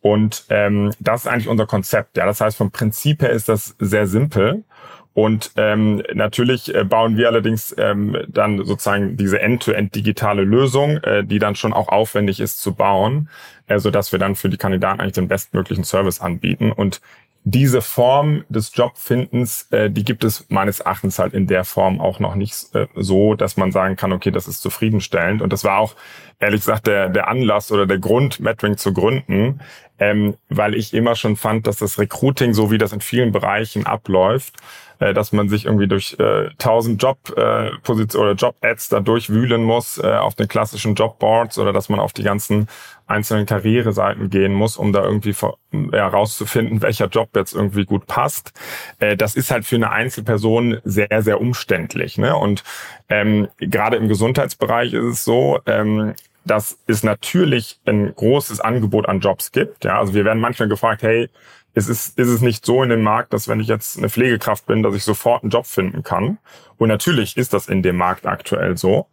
Und 0.00 0.44
ähm, 0.48 0.92
das 1.00 1.24
ist 1.24 1.26
eigentlich 1.26 1.48
unser 1.48 1.66
Konzept. 1.66 2.16
Ja, 2.16 2.26
das 2.26 2.40
heißt, 2.40 2.56
vom 2.56 2.70
Prinzip 2.70 3.22
her 3.22 3.30
ist 3.30 3.48
das 3.48 3.76
sehr 3.78 4.06
simpel. 4.06 4.64
Und 5.12 5.50
ähm, 5.56 6.02
natürlich 6.14 6.72
äh, 6.74 6.84
bauen 6.84 7.16
wir 7.16 7.28
allerdings 7.28 7.74
ähm, 7.78 8.16
dann 8.28 8.64
sozusagen 8.64 9.16
diese 9.16 9.40
end-to-end 9.40 9.94
digitale 9.94 10.42
Lösung, 10.42 10.98
äh, 10.98 11.24
die 11.24 11.40
dann 11.40 11.56
schon 11.56 11.72
auch 11.72 11.88
aufwendig 11.88 12.38
ist 12.38 12.60
zu 12.62 12.74
bauen, 12.74 13.28
äh, 13.66 13.78
so 13.80 13.90
dass 13.90 14.12
wir 14.12 14.20
dann 14.20 14.36
für 14.36 14.48
die 14.48 14.56
Kandidaten 14.56 15.00
eigentlich 15.00 15.14
den 15.14 15.28
bestmöglichen 15.28 15.84
Service 15.84 16.20
anbieten. 16.20 16.70
Und 16.70 17.00
diese 17.44 17.80
Form 17.80 18.44
des 18.50 18.70
Jobfindens, 18.74 19.66
äh, 19.70 19.90
die 19.90 20.04
gibt 20.04 20.24
es 20.24 20.46
meines 20.50 20.80
Erachtens 20.80 21.18
halt 21.18 21.32
in 21.32 21.46
der 21.46 21.64
Form 21.64 22.00
auch 22.00 22.20
noch 22.20 22.34
nicht 22.34 22.74
äh, 22.74 22.86
so, 22.94 23.34
dass 23.34 23.56
man 23.56 23.72
sagen 23.72 23.96
kann, 23.96 24.12
okay, 24.12 24.30
das 24.30 24.46
ist 24.46 24.60
zufriedenstellend. 24.60 25.40
Und 25.40 25.52
das 25.52 25.64
war 25.64 25.78
auch 25.78 25.96
ehrlich 26.38 26.60
gesagt 26.60 26.86
der, 26.86 27.08
der 27.08 27.28
Anlass 27.28 27.72
oder 27.72 27.86
der 27.86 27.98
Grund, 27.98 28.40
Metring 28.40 28.76
zu 28.76 28.92
gründen, 28.92 29.60
ähm, 29.98 30.34
weil 30.50 30.74
ich 30.74 30.92
immer 30.92 31.16
schon 31.16 31.36
fand, 31.36 31.66
dass 31.66 31.78
das 31.78 31.98
Recruiting, 31.98 32.52
so 32.52 32.70
wie 32.70 32.78
das 32.78 32.92
in 32.92 33.00
vielen 33.00 33.32
Bereichen 33.32 33.86
abläuft, 33.86 34.54
äh, 35.00 35.12
dass 35.12 35.32
man 35.32 35.48
sich 35.48 35.66
irgendwie 35.66 35.88
durch 35.88 36.16
äh, 36.18 36.50
1000 36.50 37.02
Job 37.02 37.18
äh, 37.36 37.70
Position 37.82 38.22
oder 38.22 38.34
Job 38.34 38.56
Ads 38.60 38.90
da 38.90 39.00
durchwühlen 39.00 39.64
muss 39.64 39.98
äh, 39.98 40.06
auf 40.06 40.34
den 40.34 40.46
klassischen 40.46 40.94
Jobboards 40.94 41.58
oder 41.58 41.72
dass 41.72 41.88
man 41.88 41.98
auf 41.98 42.12
die 42.12 42.22
ganzen 42.22 42.68
einzelnen 43.06 43.44
Karriereseiten 43.44 44.30
gehen 44.30 44.54
muss, 44.54 44.76
um 44.76 44.92
da 44.92 45.02
irgendwie 45.02 45.34
herauszufinden, 45.90 46.80
welcher 46.80 47.06
Job 47.06 47.30
jetzt 47.34 47.54
irgendwie 47.54 47.84
gut 47.84 48.06
passt. 48.06 48.52
Äh, 49.00 49.16
das 49.16 49.34
ist 49.34 49.50
halt 49.50 49.64
für 49.64 49.76
eine 49.76 49.90
Einzelperson 49.90 50.80
sehr, 50.84 51.22
sehr 51.22 51.40
umständlich. 51.40 52.18
Ne? 52.18 52.36
Und 52.36 52.62
ähm, 53.08 53.48
gerade 53.58 53.96
im 53.96 54.06
Gesundheitsbereich 54.08 54.92
ist 54.92 55.04
es 55.04 55.24
so, 55.24 55.58
ähm, 55.66 56.14
dass 56.44 56.78
es 56.86 57.02
natürlich 57.02 57.80
ein 57.86 58.14
großes 58.14 58.60
Angebot 58.60 59.08
an 59.08 59.20
Jobs 59.20 59.52
gibt. 59.52 59.84
Ja, 59.84 59.98
also 59.98 60.14
wir 60.14 60.24
werden 60.24 60.40
manchmal 60.40 60.68
gefragt, 60.68 61.02
hey, 61.02 61.28
ist 61.74 61.88
es, 61.88 62.08
ist 62.08 62.28
es 62.28 62.40
nicht 62.40 62.66
so 62.66 62.82
in 62.82 62.88
dem 62.88 63.02
Markt, 63.02 63.32
dass 63.32 63.48
wenn 63.48 63.60
ich 63.60 63.68
jetzt 63.68 63.96
eine 63.96 64.08
Pflegekraft 64.08 64.66
bin, 64.66 64.82
dass 64.82 64.94
ich 64.94 65.04
sofort 65.04 65.42
einen 65.42 65.50
Job 65.50 65.66
finden 65.66 66.02
kann. 66.02 66.38
Und 66.78 66.88
natürlich 66.88 67.36
ist 67.36 67.52
das 67.52 67.68
in 67.68 67.82
dem 67.82 67.96
Markt 67.96 68.26
aktuell 68.26 68.76
so. 68.76 69.06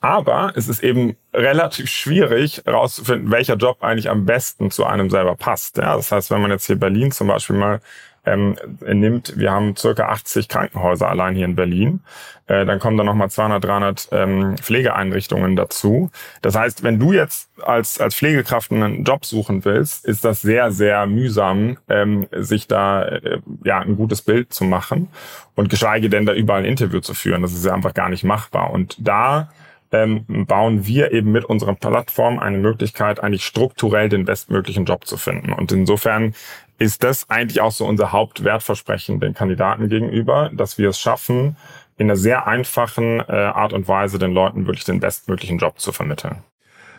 Aber 0.00 0.52
es 0.56 0.68
ist 0.68 0.82
eben 0.82 1.16
relativ 1.32 1.88
schwierig 1.88 2.62
herauszufinden, 2.64 3.30
welcher 3.30 3.56
Job 3.56 3.82
eigentlich 3.82 4.10
am 4.10 4.26
besten 4.26 4.70
zu 4.70 4.84
einem 4.84 5.08
selber 5.08 5.36
passt. 5.36 5.78
Ja, 5.78 5.96
das 5.96 6.12
heißt, 6.12 6.30
wenn 6.30 6.42
man 6.42 6.50
jetzt 6.50 6.66
hier 6.66 6.76
Berlin 6.76 7.12
zum 7.12 7.28
Beispiel 7.28 7.56
mal 7.56 7.80
ähm, 8.24 8.56
nimmt, 8.86 9.36
wir 9.36 9.50
haben 9.50 9.76
circa 9.76 10.08
80 10.08 10.48
Krankenhäuser 10.48 11.08
allein 11.08 11.34
hier 11.34 11.44
in 11.44 11.56
Berlin. 11.56 12.00
Äh, 12.46 12.64
dann 12.66 12.78
kommen 12.78 12.96
da 12.96 13.04
nochmal 13.04 13.30
200, 13.30 13.64
300 13.64 14.08
ähm, 14.12 14.56
Pflegeeinrichtungen 14.58 15.56
dazu. 15.56 16.10
Das 16.40 16.54
heißt, 16.54 16.82
wenn 16.82 17.00
du 17.00 17.12
jetzt 17.12 17.50
als, 17.62 18.00
als 18.00 18.14
Pflegekraft 18.14 18.70
einen 18.70 19.04
Job 19.04 19.24
suchen 19.24 19.64
willst, 19.64 20.04
ist 20.04 20.24
das 20.24 20.42
sehr, 20.42 20.70
sehr 20.70 21.06
mühsam, 21.06 21.78
ähm, 21.88 22.28
sich 22.32 22.68
da 22.68 23.04
äh, 23.04 23.40
ja 23.64 23.80
ein 23.80 23.96
gutes 23.96 24.22
Bild 24.22 24.52
zu 24.52 24.64
machen 24.64 25.08
und 25.54 25.68
geschweige 25.68 26.08
denn 26.08 26.26
da 26.26 26.32
überall 26.32 26.60
ein 26.60 26.66
Interview 26.66 27.00
zu 27.00 27.14
führen. 27.14 27.42
Das 27.42 27.52
ist 27.52 27.64
ja 27.64 27.74
einfach 27.74 27.94
gar 27.94 28.08
nicht 28.08 28.24
machbar. 28.24 28.70
Und 28.70 28.96
da 29.00 29.48
ähm, 29.92 30.24
bauen 30.46 30.86
wir 30.86 31.12
eben 31.12 31.30
mit 31.32 31.44
unserer 31.44 31.74
Plattform 31.74 32.38
eine 32.38 32.58
Möglichkeit, 32.58 33.20
eigentlich 33.22 33.44
strukturell 33.44 34.08
den 34.08 34.24
bestmöglichen 34.24 34.86
Job 34.86 35.06
zu 35.06 35.16
finden. 35.16 35.52
Und 35.52 35.70
insofern 35.70 36.34
ist 36.78 37.02
das 37.04 37.28
eigentlich 37.30 37.60
auch 37.60 37.72
so 37.72 37.86
unser 37.86 38.12
Hauptwertversprechen 38.12 39.20
den 39.20 39.34
Kandidaten 39.34 39.88
gegenüber, 39.88 40.50
dass 40.52 40.78
wir 40.78 40.88
es 40.88 40.98
schaffen, 40.98 41.56
in 41.96 42.06
einer 42.06 42.16
sehr 42.16 42.46
einfachen 42.46 43.20
äh, 43.20 43.32
Art 43.32 43.72
und 43.72 43.86
Weise 43.86 44.18
den 44.18 44.32
Leuten 44.32 44.66
wirklich 44.66 44.84
den 44.84 45.00
bestmöglichen 45.00 45.58
Job 45.58 45.78
zu 45.78 45.92
vermitteln. 45.92 46.38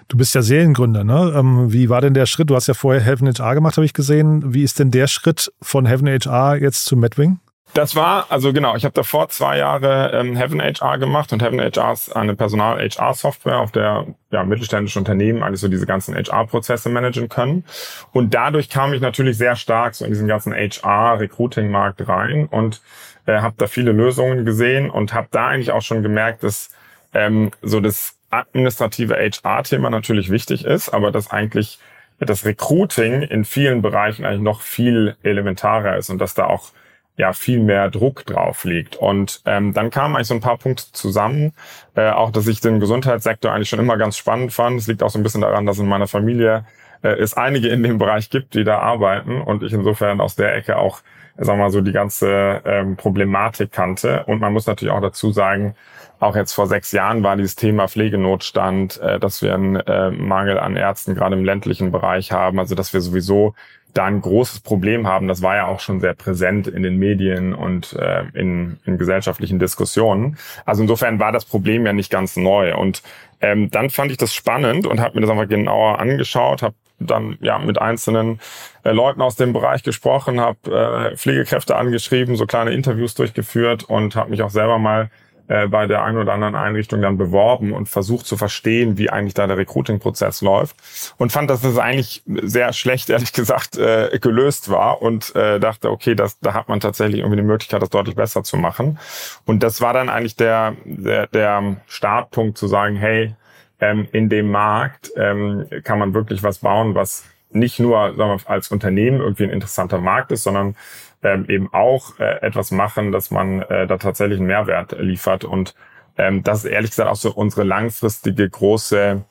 Du 0.08 0.18
bist 0.18 0.36
ja 0.36 0.42
Seriengründer, 0.42 1.04
ne? 1.04 1.34
Ähm, 1.36 1.72
wie 1.72 1.90
war 1.90 2.02
denn 2.02 2.14
der 2.14 2.26
Schritt? 2.26 2.50
Du 2.50 2.56
hast 2.56 2.68
ja 2.68 2.74
vorher 2.74 3.02
Heaven 3.02 3.28
HR 3.28 3.56
gemacht, 3.56 3.78
habe 3.78 3.86
ich 3.86 3.94
gesehen. 3.94 4.54
Wie 4.54 4.64
ist 4.64 4.80
denn 4.80 4.92
der 4.92 5.08
Schritt 5.08 5.52
von 5.62 5.86
Heaven 5.86 6.08
HR 6.08 6.58
jetzt 6.58 6.86
zu 6.86 6.96
Medwing? 6.98 7.40
Das 7.74 7.96
war, 7.96 8.28
also 8.30 8.54
genau, 8.54 8.76
ich 8.76 8.86
habe 8.86 8.94
davor 8.94 9.30
zwei 9.30 9.58
Jahre 9.58 10.12
ähm, 10.14 10.36
Heaven 10.36 10.62
HR 10.62 11.00
gemacht 11.00 11.34
und 11.34 11.42
Heaven 11.42 11.60
HR 11.60 11.94
ist 11.94 12.16
eine 12.16 12.36
Personal-HR-Software, 12.36 13.58
auf 13.58 13.72
der 13.72 14.06
ja, 14.30 14.44
mittelständische 14.44 15.00
Unternehmen 15.00 15.42
eigentlich 15.42 15.60
so 15.60 15.68
diese 15.68 15.88
ganzen 15.88 16.16
HR-Prozesse 16.16 16.90
managen 16.90 17.30
können. 17.30 17.64
Und 18.12 18.36
dadurch 18.36 18.70
kam 18.70 18.94
ich 18.94 19.02
natürlich 19.02 19.40
sehr 19.40 19.56
stark 19.56 19.96
so 19.96 20.06
in 20.06 20.12
diesen 20.12 20.28
ganzen 20.28 20.54
HR-Recruiting-Markt 20.54 22.08
rein 22.08 22.46
und 22.46 22.82
äh, 23.26 23.40
habe 23.40 23.56
da 23.58 23.66
viele 23.66 23.92
Lösungen 23.92 24.46
gesehen 24.46 24.92
und 24.92 25.16
habe 25.16 25.30
da 25.32 25.48
eigentlich 25.48 25.72
auch 25.72 25.82
schon 25.82 26.04
gemerkt, 26.04 26.44
dass 26.44 26.70
ähm, 27.16 27.50
so 27.64 27.80
das 27.80 28.16
administrative 28.30 29.16
HR-Thema 29.16 29.90
natürlich 29.90 30.30
wichtig 30.30 30.64
ist, 30.64 30.90
aber 30.90 31.12
dass 31.12 31.32
eigentlich 31.32 31.80
das 32.20 32.46
Recruiting 32.46 33.24
in 33.24 33.46
vielen 33.46 33.82
Bereichen 33.82 34.26
eigentlich 34.26 34.42
noch 34.42 34.62
viel 34.62 35.16
elementarer 35.24 35.98
ist 35.98 36.12
und 36.12 36.20
dass 36.20 36.36
da 36.36 36.46
auch 36.46 36.72
ja 37.16 37.34
viel 37.34 37.60
mehr 37.60 37.90
Druck 37.90 38.26
drauf 38.26 38.64
liegt. 38.64 38.96
Und 38.96 39.42
ähm, 39.46 39.74
dann 39.74 39.90
kamen 39.90 40.16
eigentlich 40.16 40.28
so 40.28 40.34
ein 40.34 40.42
paar 40.42 40.58
Punkte 40.58 40.86
zusammen. 40.92 41.54
Äh, 41.96 42.10
auch, 42.10 42.32
dass 42.32 42.48
ich 42.48 42.60
den 42.62 42.80
Gesundheitssektor 42.80 43.52
eigentlich 43.52 43.70
schon 43.70 43.80
immer 43.80 43.98
ganz 43.98 44.18
spannend 44.18 44.52
fand. 44.54 44.80
Es 44.80 44.88
liegt 44.88 45.04
auch 45.04 45.10
so 45.10 45.20
ein 45.20 45.24
bisschen 45.24 45.42
daran, 45.42 45.66
dass 45.66 45.80
in 45.80 45.88
meiner 45.88 46.08
Familie 46.08 46.66
äh, 47.04 47.10
es 47.10 47.36
einige 47.36 47.70
in 47.70 47.84
dem 47.84 48.00
Bereich 48.00 48.30
gibt, 48.30 48.56
die 48.56 48.64
da 48.64 48.80
arbeiten 48.80 49.42
und 49.42 49.62
ich 49.64 49.74
insofern 49.74 50.22
aus 50.22 50.36
der 50.36 50.56
Ecke 50.56 50.78
auch, 50.78 51.02
sagen 51.38 51.60
wir 51.60 51.66
mal 51.66 51.72
so, 51.72 51.82
die 51.82 51.92
ganze 51.92 52.62
ähm, 52.66 52.96
Problematik 52.96 53.72
kannte. 53.72 54.24
Und 54.26 54.42
man 54.42 54.54
muss 54.54 54.66
natürlich 54.66 54.94
auch 54.94 55.02
dazu 55.02 55.32
sagen, 55.32 55.76
auch 56.20 56.36
jetzt 56.36 56.54
vor 56.54 56.68
sechs 56.68 56.92
Jahren 56.94 57.22
war 57.22 57.36
dieses 57.36 57.56
Thema 57.56 57.88
Pflegenotstand, 57.88 59.00
äh, 59.02 59.20
dass 59.20 59.42
wir 59.42 59.54
einen 59.54 59.76
äh, 59.76 60.10
Mangel 60.10 60.58
an 60.58 60.76
Ärzten 60.76 61.14
gerade 61.14 61.36
im 61.36 61.46
ländlichen 61.46 61.92
Bereich 61.92 62.32
haben, 62.32 62.60
also 62.60 62.74
dass 62.76 62.94
wir 62.94 63.02
sowieso 63.02 63.54
da 63.94 64.06
ein 64.06 64.22
großes 64.22 64.62
Problem 64.62 65.08
haben. 65.08 65.28
Das 65.28 65.42
war 65.42 65.56
ja 65.56 65.68
auch 65.68 65.80
schon 65.80 66.00
sehr 66.00 66.14
präsent 66.14 66.68
in 66.68 66.84
den 66.84 66.98
Medien 66.98 67.54
und 67.54 67.94
äh, 67.94 68.24
in, 68.34 68.80
in 68.86 68.98
gesellschaftlichen 68.98 69.60
Diskussionen. 69.60 70.38
Also 70.66 70.82
insofern 70.82 71.20
war 71.20 71.32
das 71.32 71.46
Problem 71.46 71.86
ja 71.86 71.94
nicht 71.94 72.12
ganz 72.12 72.36
neu. 72.36 72.76
Und 72.76 73.04
ähm, 73.42 73.70
dann 73.70 73.90
fand 73.90 74.12
ich 74.12 74.18
das 74.18 74.34
spannend 74.34 74.88
und 74.88 75.00
habe 75.00 75.16
mir 75.16 75.22
das 75.22 75.30
einfach 75.30 75.48
genauer 75.48 76.00
angeschaut, 76.00 76.62
habe 76.62 76.76
dann 77.00 77.38
ja 77.42 77.60
mit 77.60 77.80
einzelnen 77.80 78.40
äh, 78.84 78.92
Leuten 78.92 79.22
aus 79.22 79.36
dem 79.36 79.54
Bereich 79.54 79.84
gesprochen, 79.84 80.40
habe 80.40 81.12
äh, 81.12 81.18
Pflegekräfte 81.18 81.76
angeschrieben, 81.76 82.36
so 82.36 82.46
kleine 82.46 82.72
Interviews 82.72 83.14
durchgeführt 83.16 83.84
und 83.84 84.16
habe 84.16 84.30
mich 84.30 84.42
auch 84.42 84.50
selber 84.50 84.80
mal 84.80 85.10
äh, 85.48 85.68
bei 85.68 85.88
der 85.88 86.04
einen 86.04 86.18
oder 86.18 86.34
anderen 86.34 86.56
Einrichtung 86.56 87.02
dann 87.02 87.18
beworben 87.18 87.74
und 87.74 87.90
versucht 87.90 88.26
zu 88.26 88.38
verstehen, 88.38 88.98
wie 88.98 89.10
eigentlich 89.10 89.34
da 89.34 89.46
der 89.46 89.58
Recruiting-Prozess 89.58 90.42
läuft 90.42 90.78
und 91.18 91.32
fand, 91.32 91.50
dass 91.50 91.62
das 91.62 91.78
eigentlich 91.78 92.24
sehr 92.26 92.72
schlecht, 92.72 93.10
ehrlich 93.10 93.34
gesagt, 93.34 93.78
äh, 93.78 94.18
gelöst 94.22 94.70
war 94.70 95.02
und 95.02 95.36
äh, 95.36 95.60
dachte, 95.60 95.92
okay, 95.92 96.16
das, 96.16 96.40
da 96.40 96.54
hat 96.54 96.70
man 96.70 96.80
tatsächlich 96.80 97.20
irgendwie 97.20 97.40
eine 97.40 97.48
Möglichkeit, 97.48 97.82
das 97.82 97.90
deutlich 97.90 98.16
besser 98.16 98.44
zu 98.44 98.58
machen. 98.58 99.00
Und 99.46 99.64
das 99.64 99.82
war 99.82 99.94
dann 99.94 100.10
eigentlich 100.10 100.36
der, 100.36 100.76
der, 100.86 101.28
der 101.28 101.78
Startpunkt 101.88 102.58
zu 102.58 102.68
sagen, 102.68 102.96
hey, 102.96 103.36
ähm, 103.82 104.08
in 104.14 104.30
dem 104.30 104.50
Markt 104.50 105.12
ähm, 105.18 105.68
kann 105.84 106.00
man 106.00 106.14
wirklich 106.14 106.42
was 106.42 106.60
bauen, 106.60 106.96
was 106.96 107.26
nicht 107.56 107.80
nur 107.80 108.16
sagen 108.16 108.40
wir, 108.40 108.50
als 108.50 108.70
Unternehmen 108.70 109.20
irgendwie 109.20 109.44
ein 109.44 109.50
interessanter 109.50 110.00
Markt 110.00 110.32
ist, 110.32 110.44
sondern 110.44 110.76
ähm, 111.24 111.46
eben 111.48 111.74
auch 111.74 112.20
äh, 112.20 112.42
etwas 112.42 112.72
machen, 112.72 113.12
dass 113.12 113.32
man 113.32 113.62
äh, 113.64 113.88
da 113.88 113.98
tatsächlich 113.98 114.40
einen 114.40 114.48
Mehrwert 114.48 114.94
liefert. 115.00 115.46
Und 115.46 115.76
ähm, 116.18 116.44
das 116.44 116.66
ist 116.66 116.72
ehrlich 116.72 116.92
gesagt 116.92 117.10
auch 117.10 117.16
so 117.16 117.32
unsere 117.32 117.64
langfristige 117.64 118.50
große 118.50 119.24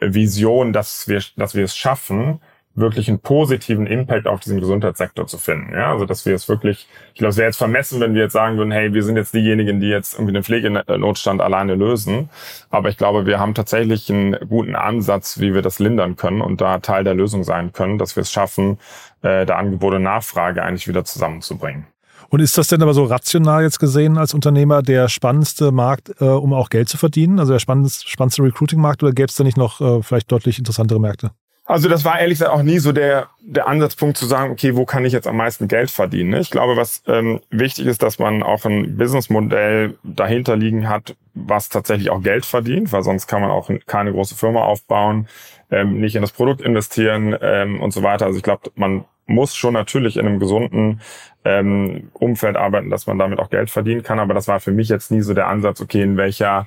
Vision, 0.00 0.72
dass 0.72 1.08
wir, 1.08 1.22
dass 1.36 1.54
wir 1.54 1.64
es 1.64 1.76
schaffen, 1.76 2.40
wirklich 2.74 3.08
einen 3.08 3.18
positiven 3.18 3.86
Impact 3.86 4.26
auf 4.26 4.40
diesen 4.40 4.60
Gesundheitssektor 4.60 5.26
zu 5.26 5.38
finden. 5.38 5.72
Ja, 5.72 5.92
also 5.92 6.04
dass 6.04 6.26
wir 6.26 6.34
es 6.34 6.48
wirklich, 6.48 6.88
ich 7.12 7.18
glaube, 7.18 7.30
es 7.30 7.36
wäre 7.36 7.48
jetzt 7.48 7.56
vermessen, 7.56 8.00
wenn 8.00 8.14
wir 8.14 8.22
jetzt 8.22 8.32
sagen 8.32 8.56
würden, 8.56 8.70
hey, 8.70 8.92
wir 8.94 9.02
sind 9.02 9.16
jetzt 9.16 9.34
diejenigen, 9.34 9.80
die 9.80 9.88
jetzt 9.88 10.14
irgendwie 10.14 10.32
den 10.32 10.44
Pflegenotstand 10.44 11.40
alleine 11.40 11.74
lösen. 11.74 12.30
Aber 12.70 12.88
ich 12.88 12.96
glaube, 12.96 13.26
wir 13.26 13.38
haben 13.38 13.54
tatsächlich 13.54 14.10
einen 14.10 14.36
guten 14.48 14.76
Ansatz, 14.76 15.40
wie 15.40 15.54
wir 15.54 15.62
das 15.62 15.78
lindern 15.78 16.16
können 16.16 16.40
und 16.40 16.60
da 16.60 16.78
Teil 16.78 17.04
der 17.04 17.14
Lösung 17.14 17.44
sein 17.44 17.72
können, 17.72 17.98
dass 17.98 18.16
wir 18.16 18.22
es 18.22 18.30
schaffen, 18.30 18.78
äh, 19.22 19.44
der 19.44 19.58
Angebot 19.58 19.94
und 19.94 20.02
Nachfrage 20.02 20.62
eigentlich 20.62 20.88
wieder 20.88 21.04
zusammenzubringen. 21.04 21.86
Und 22.30 22.40
ist 22.40 22.58
das 22.58 22.68
denn 22.68 22.82
aber 22.82 22.92
so 22.92 23.04
rational 23.04 23.62
jetzt 23.62 23.78
gesehen 23.78 24.18
als 24.18 24.34
Unternehmer 24.34 24.82
der 24.82 25.08
spannendste 25.08 25.72
Markt, 25.72 26.20
äh, 26.20 26.24
um 26.24 26.52
auch 26.52 26.68
Geld 26.68 26.88
zu 26.88 26.98
verdienen? 26.98 27.38
Also 27.38 27.52
der 27.52 27.58
spannendste, 27.58 28.06
spannendste 28.08 28.42
Recruiting-Markt 28.42 29.02
oder 29.02 29.12
gäbe 29.12 29.28
es 29.28 29.36
da 29.36 29.44
nicht 29.44 29.56
noch 29.56 29.80
äh, 29.80 30.02
vielleicht 30.02 30.30
deutlich 30.30 30.58
interessantere 30.58 31.00
Märkte? 31.00 31.30
Also 31.68 31.90
das 31.90 32.02
war 32.02 32.18
ehrlich 32.18 32.38
gesagt 32.38 32.56
auch 32.56 32.62
nie 32.62 32.78
so 32.78 32.92
der, 32.92 33.28
der 33.42 33.68
Ansatzpunkt 33.68 34.16
zu 34.16 34.24
sagen, 34.24 34.50
okay, 34.50 34.74
wo 34.74 34.86
kann 34.86 35.04
ich 35.04 35.12
jetzt 35.12 35.26
am 35.26 35.36
meisten 35.36 35.68
Geld 35.68 35.90
verdienen? 35.90 36.30
Ne? 36.30 36.40
Ich 36.40 36.50
glaube, 36.50 36.78
was 36.78 37.02
ähm, 37.06 37.40
wichtig 37.50 37.84
ist, 37.84 38.02
dass 38.02 38.18
man 38.18 38.42
auch 38.42 38.64
ein 38.64 38.96
Businessmodell 38.96 39.98
dahinter 40.02 40.56
liegen 40.56 40.88
hat, 40.88 41.14
was 41.34 41.68
tatsächlich 41.68 42.08
auch 42.08 42.22
Geld 42.22 42.46
verdient, 42.46 42.90
weil 42.90 43.02
sonst 43.02 43.26
kann 43.26 43.42
man 43.42 43.50
auch 43.50 43.70
keine 43.86 44.12
große 44.12 44.34
Firma 44.34 44.62
aufbauen, 44.62 45.28
ähm, 45.70 46.00
nicht 46.00 46.16
in 46.16 46.22
das 46.22 46.32
Produkt 46.32 46.62
investieren 46.62 47.36
ähm, 47.38 47.82
und 47.82 47.90
so 47.90 48.02
weiter. 48.02 48.24
Also 48.24 48.38
ich 48.38 48.44
glaube, 48.44 48.70
man 48.74 49.04
muss 49.26 49.54
schon 49.54 49.74
natürlich 49.74 50.16
in 50.16 50.26
einem 50.26 50.38
gesunden 50.38 51.02
ähm, 51.44 52.08
Umfeld 52.14 52.56
arbeiten, 52.56 52.88
dass 52.88 53.06
man 53.06 53.18
damit 53.18 53.40
auch 53.40 53.50
Geld 53.50 53.68
verdienen 53.68 54.02
kann. 54.02 54.20
Aber 54.20 54.32
das 54.32 54.48
war 54.48 54.60
für 54.60 54.72
mich 54.72 54.88
jetzt 54.88 55.10
nie 55.10 55.20
so 55.20 55.34
der 55.34 55.48
Ansatz, 55.48 55.82
okay, 55.82 56.00
in 56.00 56.16
welcher 56.16 56.66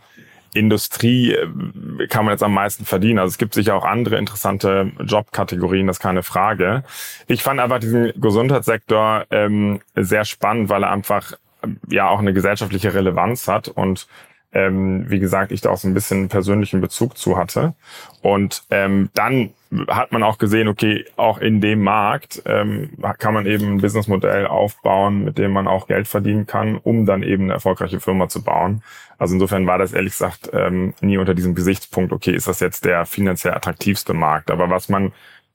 Industrie 0.54 1.34
äh, 1.34 2.08
kann 2.08 2.26
man 2.26 2.34
jetzt 2.34 2.44
am 2.44 2.54
meisten 2.54 2.86
verdienen. 2.86 3.20
Also 3.20 3.32
es 3.32 3.38
gibt 3.38 3.54
sicher 3.54 3.76
auch 3.76 3.86
andere 3.86 4.18
interessante 4.18 4.92
Jobkategorien, 5.04 5.88
das 5.88 5.98
ist 5.98 6.02
keine 6.02 6.24
Frage. 6.24 6.84
Ich 7.28 7.44
fand 7.44 7.60
einfach 7.60 7.80
diesen 7.80 8.12
Gesundheitssektor 8.20 9.26
ähm, 9.32 9.82
sehr 9.96 10.26
spannend, 10.26 10.70
weil 10.70 10.84
er 10.84 10.92
einfach 10.92 11.34
äh, 11.62 11.68
ja 11.90 12.10
auch 12.10 12.20
eine 12.20 12.34
gesellschaftliche 12.34 12.94
Relevanz 12.94 13.48
hat 13.48 13.68
und 13.68 14.08
ähm, 14.54 15.10
wie 15.10 15.20
gesagt, 15.20 15.52
ich 15.52 15.62
da 15.62 15.70
auch 15.70 15.78
so 15.78 15.88
ein 15.88 15.94
bisschen 15.94 16.28
persönlichen 16.30 16.82
Bezug 16.82 17.18
zu 17.18 17.38
hatte. 17.38 17.74
Und 18.22 18.64
ähm, 18.70 19.10
dann 19.14 19.52
hat 19.88 20.12
man 20.12 20.24
auch 20.24 20.38
gesehen, 20.38 20.68
okay, 20.68 21.06
auch 21.16 21.38
in 21.38 21.62
dem 21.62 21.84
Markt 21.84 22.42
ähm, 22.46 22.90
kann 23.20 23.34
man 23.34 23.46
eben 23.46 23.76
ein 23.76 23.82
Businessmodell 23.82 24.46
aufbauen, 24.46 25.24
mit 25.24 25.38
dem 25.38 25.52
man 25.52 25.68
auch 25.68 25.88
Geld 25.88 26.08
verdienen 26.08 26.46
kann, 26.46 26.78
um 26.78 27.06
dann 27.06 27.24
eben 27.24 27.44
eine 27.44 27.54
erfolgreiche 27.54 28.02
Firma 28.02 28.28
zu 28.28 28.44
bauen. 28.44 28.84
Also 29.18 29.36
insofern 29.36 29.68
war 29.68 29.78
das 29.78 29.94
ehrlich 29.94 30.14
gesagt 30.14 30.50
ähm, 30.52 30.94
nie 31.00 31.18
unter 31.18 31.34
diesem 31.34 31.56
Gesichtspunkt, 31.56 32.12
okay, 32.12 32.34
ist 32.34 32.48
das 32.48 32.60
jetzt 32.60 32.84
der 32.84 33.06
finanziell 33.06 33.54
attraktivste 33.54 34.14
Markt. 34.14 34.52
Aber 34.52 34.70
was 34.70 34.90
man 34.90 35.14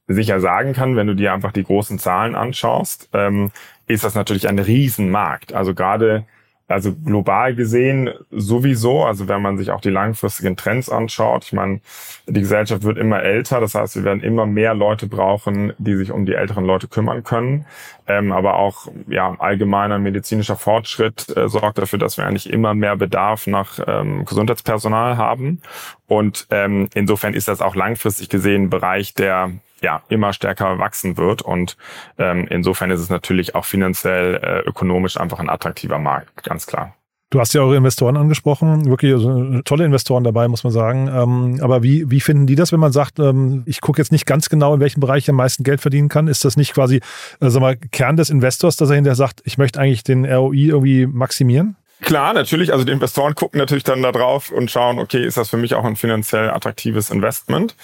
sicher 0.09 0.41
sagen 0.41 0.73
kann, 0.73 0.97
wenn 0.97 1.09
du 1.09 1.15
dir 1.15 1.33
einfach 1.33 1.53
die 1.53 1.65
großen 1.65 1.99
Zahlen 1.99 2.37
anschaust, 2.37 3.09
ähm, 3.13 3.51
ist 3.87 4.05
das 4.05 4.15
natürlich 4.15 4.49
ein 4.49 4.59
Riesenmarkt. 4.59 5.53
Also 5.53 5.75
gerade 5.75 6.25
also 6.69 6.93
global 6.95 7.55
gesehen 7.55 8.11
sowieso, 8.31 9.05
also 9.05 9.29
wenn 9.29 9.41
man 9.41 9.57
sich 9.57 9.71
auch 9.71 9.81
die 9.81 9.91
langfristigen 9.91 10.57
Trends 10.57 10.89
anschaut, 10.89 11.45
ich 11.45 11.53
meine, 11.53 11.81
die 12.27 12.41
Gesellschaft 12.41 12.83
wird 12.83 12.99
immer 12.99 13.23
älter, 13.23 13.61
das 13.61 13.75
heißt, 13.75 13.97
wir 13.97 14.05
werden 14.05 14.23
immer 14.23 14.47
mehr 14.47 14.75
Leute 14.75 15.07
brauchen, 15.07 15.73
die 15.79 15.95
sich 15.95 16.11
um 16.11 16.27
die 16.27 16.35
älteren 16.35 16.65
Leute 16.65 16.89
kümmern 16.89 17.23
können. 17.23 17.67
Ähm, 18.09 18.33
aber 18.33 18.57
auch 18.57 18.89
ja, 19.09 19.35
allgemeiner 19.39 19.99
medizinischer 19.99 20.57
Fortschritt 20.57 21.37
äh, 21.37 21.49
sorgt 21.49 21.79
dafür, 21.79 21.99
dass 21.99 22.17
wir 22.17 22.27
eigentlich 22.27 22.51
immer 22.51 22.75
mehr 22.75 22.97
Bedarf 22.97 23.47
nach 23.47 23.79
ähm, 23.87 24.25
Gesundheitspersonal 24.25 25.17
haben. 25.17 25.61
Und 26.07 26.47
ähm, 26.51 26.89
insofern 26.95 27.35
ist 27.35 27.49
das 27.49 27.61
auch 27.61 27.75
langfristig 27.75 28.29
gesehen 28.29 28.65
ein 28.65 28.71
Bereich, 28.71 29.15
der 29.15 29.53
ja 29.83 30.03
immer 30.09 30.33
stärker 30.33 30.79
wachsen 30.79 31.17
wird. 31.17 31.43
Und 31.43 31.77
ähm, 32.19 32.47
insofern 32.49 32.91
ist 32.91 33.01
es 33.01 33.11
natürlich 33.11 33.55
auch 33.55 33.65
finanziell, 33.65 34.37
äh, 34.37 34.61
ökonomisch 34.69 35.19
einfach 35.19 35.39
ein 35.39 35.51
attraktiver 35.51 35.99
Markt, 35.99 36.43
ganz 36.45 36.67
klar. 36.67 36.95
Du 37.31 37.41
hast 37.41 37.55
ja 37.55 37.61
eure 37.61 37.77
Investoren 37.77 38.17
angesprochen, 38.17 38.85
wirklich 38.85 39.13
also, 39.13 39.61
tolle 39.63 39.85
Investoren 39.85 40.23
dabei, 40.23 40.47
muss 40.47 40.63
man 40.63 40.73
sagen. 40.73 41.09
Ähm, 41.09 41.59
aber 41.61 41.83
wie, 41.83 42.09
wie 42.09 42.21
finden 42.21 42.47
die 42.47 42.55
das, 42.55 42.71
wenn 42.71 42.79
man 42.79 42.93
sagt, 42.93 43.19
ähm, 43.19 43.65
ich 43.67 43.81
gucke 43.81 44.01
jetzt 44.01 44.13
nicht 44.13 44.27
ganz 44.27 44.49
genau, 44.49 44.75
in 44.75 44.81
welchem 44.81 45.01
Bereich 45.01 45.25
ich 45.25 45.31
am 45.31 45.37
meisten 45.37 45.65
Geld 45.65 45.81
verdienen 45.81 46.09
kann? 46.09 46.29
Ist 46.29 46.45
das 46.45 46.57
nicht 46.57 46.73
quasi, 46.73 47.01
äh, 47.41 47.51
sag 47.51 47.61
mal, 47.61 47.77
Kern 47.77 48.17
des 48.17 48.31
Investors, 48.31 48.77
dass 48.77 48.91
er 48.91 48.95
hinterher 48.95 49.17
sagt, 49.17 49.43
ich 49.45 49.59
möchte 49.59 49.81
eigentlich 49.81 50.05
den 50.05 50.25
ROI 50.25 50.69
irgendwie 50.69 51.07
maximieren? 51.07 51.77
Klar, 52.03 52.35
natürlich. 52.35 52.73
Also 52.73 52.85
die 52.85 52.93
Investoren 52.93 53.35
gucken 53.35 53.59
natürlich 53.59 53.85
dann 53.85 54.03
da 54.03 54.13
drauf 54.13 54.51
und 54.51 54.71
schauen, 54.71 54.99
okay, 54.99 55.25
ist 55.25 55.39
das 55.39 55.49
für 55.49 55.57
mich 55.57 55.75
auch 55.75 55.85
ein 55.85 55.97
finanziell 55.97 56.51
attraktives 56.51 57.09
Investment? 57.11 57.75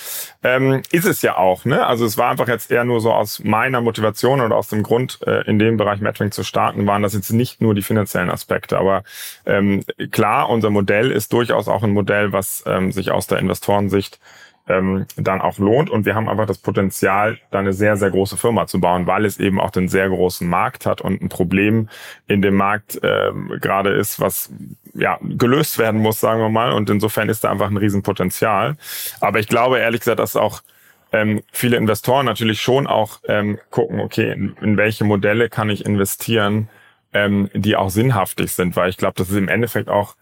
Ähm, 0.43 0.83
ist 0.91 1.07
es 1.07 1.23
ja 1.23 1.39
auch, 1.39 1.65
ne? 1.65 1.87
Also 1.87 2.05
es 2.05 2.19
war 2.19 2.31
einfach 2.31 2.47
jetzt 2.47 2.71
eher 2.71 2.85
nur 2.85 3.01
so 3.01 3.11
aus 3.11 3.43
meiner 3.43 3.81
Motivation 3.81 4.43
oder 4.43 4.57
aus 4.57 4.69
dem 4.69 4.83
Grund, 4.83 5.19
äh, 5.27 5.43
in 5.49 5.59
dem 5.59 5.79
Bereich 5.79 6.01
Metering 6.01 6.31
zu 6.31 6.45
starten, 6.45 6.87
waren 6.87 7.03
das 7.03 7.15
jetzt 7.15 7.33
nicht 7.33 7.63
nur 7.63 7.75
die 7.75 7.83
finanziellen 7.83 8.31
Aspekte. 8.31 8.77
Aber 8.77 9.03
ähm, 9.47 9.83
klar, 10.11 10.51
unser 10.51 10.69
Modell 10.69 11.11
ist 11.11 11.33
durchaus 11.33 11.67
auch 11.67 11.83
ein 11.83 11.93
Modell, 11.93 12.33
was 12.33 12.65
ähm, 12.67 12.93
sich 12.93 13.11
aus 13.11 13.29
der 13.29 13.39
Investorensicht 13.39 14.19
ähm, 14.69 15.07
dann 15.17 15.41
auch 15.41 15.59
lohnt. 15.59 15.91
Und 15.91 16.07
wir 16.07 16.15
haben 16.15 16.29
einfach 16.29 16.47
das 16.47 16.59
Potenzial, 16.59 17.39
da 17.51 17.59
eine 17.59 17.73
sehr, 17.73 17.97
sehr 17.97 18.11
große 18.11 18.37
Firma 18.37 18.67
zu 18.67 18.81
bauen, 18.81 19.07
weil 19.07 19.25
es 19.25 19.39
eben 19.39 19.61
auch 19.61 19.71
den 19.71 19.89
sehr 19.89 20.09
großen 20.09 20.49
Markt 20.49 20.87
hat 20.87 21.01
und 21.01 21.21
ein 21.21 21.29
Problem 21.29 21.89
in 22.29 22.43
dem 22.43 22.55
Markt 22.55 23.01
ähm, 23.03 23.59
gerade 23.61 23.91
ist, 23.91 24.21
was 24.21 24.51
ja 24.95 25.19
gelöst 25.23 25.79
werden 25.79 26.01
muss, 26.01 26.21
sagen 26.21 26.41
wir 26.41 26.49
mal. 26.49 26.73
Und 26.73 26.91
insofern 26.91 27.29
ist 27.29 27.45
da 27.45 27.51
einfach 27.51 27.71
ein 27.71 27.77
Riesenpotenzial. 27.77 28.77
Aber 29.21 29.41
ich 29.41 29.49
glaube 29.49 29.79
ehrlich 29.79 30.01
gesagt, 30.01 30.21
dass 30.21 30.37
auch 30.37 30.63
ähm, 31.13 31.43
viele 31.53 31.77
Investoren 31.77 32.27
natürlich 32.27 32.61
schon 32.61 32.87
auch 32.87 33.21
ähm, 33.29 33.59
gucken, 33.71 34.01
okay, 34.01 34.33
in, 34.33 34.57
in 34.61 34.77
welche 34.77 35.05
Modelle 35.05 35.49
kann 35.49 35.71
ich 35.71 35.85
investieren, 35.85 36.69
ähm, 37.13 37.51
die 37.53 37.77
auch 37.77 37.91
sinnhaftig 37.91 38.53
sind, 38.53 38.77
weil 38.77 38.89
ich 38.89 38.97
glaube, 38.97 39.15
das 39.17 39.29
ist 39.29 39.37
im 39.37 39.49
Endeffekt 39.49 39.91
auch 39.91 40.15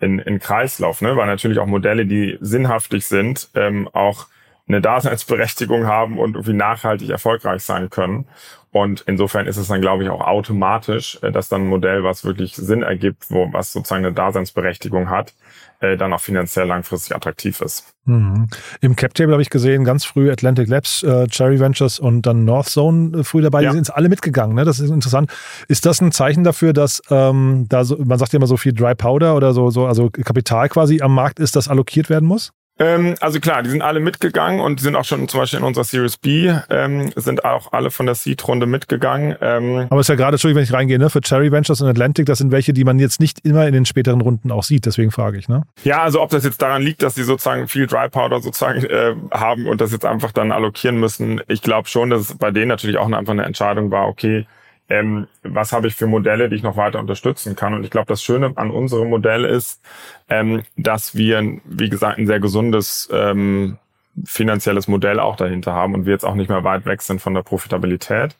in, 0.00 0.18
in 0.18 0.38
Kreislauf, 0.38 1.02
ne? 1.02 1.16
weil 1.16 1.26
natürlich 1.26 1.58
auch 1.58 1.66
Modelle, 1.66 2.06
die 2.06 2.38
sinnhaftig 2.40 3.06
sind, 3.06 3.48
ähm, 3.54 3.88
auch 3.92 4.26
eine 4.68 4.80
Daseinsberechtigung 4.80 5.86
haben 5.86 6.18
und 6.18 6.34
irgendwie 6.34 6.52
nachhaltig 6.52 7.10
erfolgreich 7.10 7.62
sein 7.62 7.90
können. 7.90 8.26
Und 8.70 9.02
insofern 9.06 9.46
ist 9.46 9.56
es 9.56 9.68
dann, 9.68 9.80
glaube 9.80 10.04
ich, 10.04 10.10
auch 10.10 10.20
automatisch, 10.20 11.18
äh, 11.22 11.32
dass 11.32 11.48
dann 11.48 11.62
ein 11.62 11.68
Modell, 11.68 12.04
was 12.04 12.24
wirklich 12.24 12.54
Sinn 12.54 12.82
ergibt, 12.82 13.30
wo 13.30 13.52
was 13.52 13.72
sozusagen 13.72 14.04
eine 14.04 14.14
Daseinsberechtigung 14.14 15.10
hat, 15.10 15.34
äh, 15.80 15.96
dann 15.96 16.12
auch 16.12 16.20
finanziell 16.20 16.66
langfristig 16.66 17.14
attraktiv 17.14 17.60
ist. 17.60 17.94
Mhm. 18.04 18.48
Im 18.80 18.96
Cap-Table 18.96 19.32
habe 19.32 19.42
ich 19.42 19.50
gesehen, 19.50 19.84
ganz 19.84 20.04
früh 20.04 20.30
Atlantic 20.30 20.68
Labs, 20.68 21.02
äh, 21.02 21.26
Cherry 21.28 21.60
Ventures 21.60 21.98
und 21.98 22.22
dann 22.22 22.44
North 22.44 22.68
Zone 22.68 23.18
äh, 23.18 23.24
früh 23.24 23.42
dabei. 23.42 23.62
Ja. 23.62 23.70
Die 23.70 23.76
sind 23.76 23.94
alle 23.94 24.08
mitgegangen. 24.08 24.56
Ne? 24.56 24.64
Das 24.64 24.80
ist 24.80 24.90
interessant. 24.90 25.30
Ist 25.68 25.86
das 25.86 26.00
ein 26.00 26.10
Zeichen 26.10 26.42
dafür, 26.42 26.72
dass 26.72 27.02
ähm, 27.10 27.66
da 27.68 27.84
so, 27.84 27.96
man 27.98 28.18
sagt 28.18 28.32
ja 28.32 28.38
immer 28.38 28.46
so 28.46 28.56
viel 28.56 28.72
Dry 28.72 28.94
Powder 28.94 29.36
oder 29.36 29.52
so, 29.52 29.70
so, 29.70 29.86
also 29.86 30.10
Kapital 30.10 30.68
quasi 30.68 31.00
am 31.00 31.14
Markt 31.14 31.38
ist, 31.38 31.54
das 31.54 31.68
allokiert 31.68 32.10
werden 32.10 32.26
muss? 32.26 32.52
Ähm, 32.78 33.14
also 33.20 33.40
klar, 33.40 33.62
die 33.62 33.70
sind 33.70 33.82
alle 33.82 34.00
mitgegangen 34.00 34.60
und 34.60 34.78
die 34.78 34.84
sind 34.84 34.94
auch 34.96 35.04
schon 35.04 35.28
zum 35.28 35.40
Beispiel 35.40 35.58
in 35.58 35.64
unserer 35.64 35.84
Series 35.84 36.16
B, 36.16 36.52
ähm, 36.70 37.10
sind 37.16 37.44
auch 37.44 37.72
alle 37.72 37.90
von 37.90 38.06
der 38.06 38.14
Seed-Runde 38.14 38.66
mitgegangen. 38.66 39.36
Ähm, 39.40 39.86
Aber 39.90 40.00
es 40.00 40.04
ist 40.04 40.10
ja 40.10 40.14
gerade, 40.14 40.34
Entschuldigung, 40.34 40.58
wenn 40.58 40.64
ich 40.64 40.72
reingehe, 40.72 40.98
ne, 40.98 41.10
für 41.10 41.20
Cherry 41.20 41.50
Ventures 41.50 41.80
und 41.80 41.88
Atlantic, 41.88 42.26
das 42.26 42.38
sind 42.38 42.52
welche, 42.52 42.72
die 42.72 42.84
man 42.84 42.98
jetzt 42.98 43.20
nicht 43.20 43.44
immer 43.44 43.66
in 43.66 43.72
den 43.72 43.86
späteren 43.86 44.20
Runden 44.20 44.52
auch 44.52 44.62
sieht, 44.62 44.86
deswegen 44.86 45.10
frage 45.10 45.38
ich. 45.38 45.48
Ne? 45.48 45.62
Ja, 45.82 46.02
also 46.02 46.22
ob 46.22 46.30
das 46.30 46.44
jetzt 46.44 46.62
daran 46.62 46.82
liegt, 46.82 47.02
dass 47.02 47.14
sie 47.14 47.24
sozusagen 47.24 47.68
viel 47.68 47.86
Dry 47.86 48.08
Powder 48.08 48.40
sozusagen 48.40 48.84
äh, 48.84 49.14
haben 49.32 49.66
und 49.66 49.80
das 49.80 49.92
jetzt 49.92 50.04
einfach 50.04 50.32
dann 50.32 50.52
allokieren 50.52 50.98
müssen. 51.00 51.40
Ich 51.48 51.62
glaube 51.62 51.88
schon, 51.88 52.10
dass 52.10 52.22
es 52.22 52.38
bei 52.38 52.50
denen 52.50 52.68
natürlich 52.68 52.98
auch 52.98 53.10
einfach 53.10 53.32
eine 53.32 53.44
Entscheidung 53.44 53.90
war, 53.90 54.06
okay, 54.06 54.46
ähm, 54.88 55.26
was 55.42 55.72
habe 55.72 55.86
ich 55.86 55.94
für 55.94 56.06
Modelle, 56.06 56.48
die 56.48 56.56
ich 56.56 56.62
noch 56.62 56.76
weiter 56.76 56.98
unterstützen 56.98 57.56
kann. 57.56 57.74
Und 57.74 57.84
ich 57.84 57.90
glaube, 57.90 58.06
das 58.06 58.22
Schöne 58.22 58.52
an 58.56 58.70
unserem 58.70 59.10
Modell 59.10 59.44
ist, 59.44 59.82
ähm, 60.28 60.62
dass 60.76 61.14
wir, 61.14 61.58
wie 61.64 61.88
gesagt, 61.90 62.18
ein 62.18 62.26
sehr 62.26 62.40
gesundes 62.40 63.08
ähm, 63.12 63.78
finanzielles 64.24 64.88
Modell 64.88 65.20
auch 65.20 65.36
dahinter 65.36 65.72
haben 65.72 65.94
und 65.94 66.06
wir 66.06 66.12
jetzt 66.12 66.24
auch 66.24 66.34
nicht 66.34 66.48
mehr 66.48 66.64
weit 66.64 66.86
weg 66.86 67.02
sind 67.02 67.20
von 67.20 67.34
der 67.34 67.42
Profitabilität. 67.42 68.36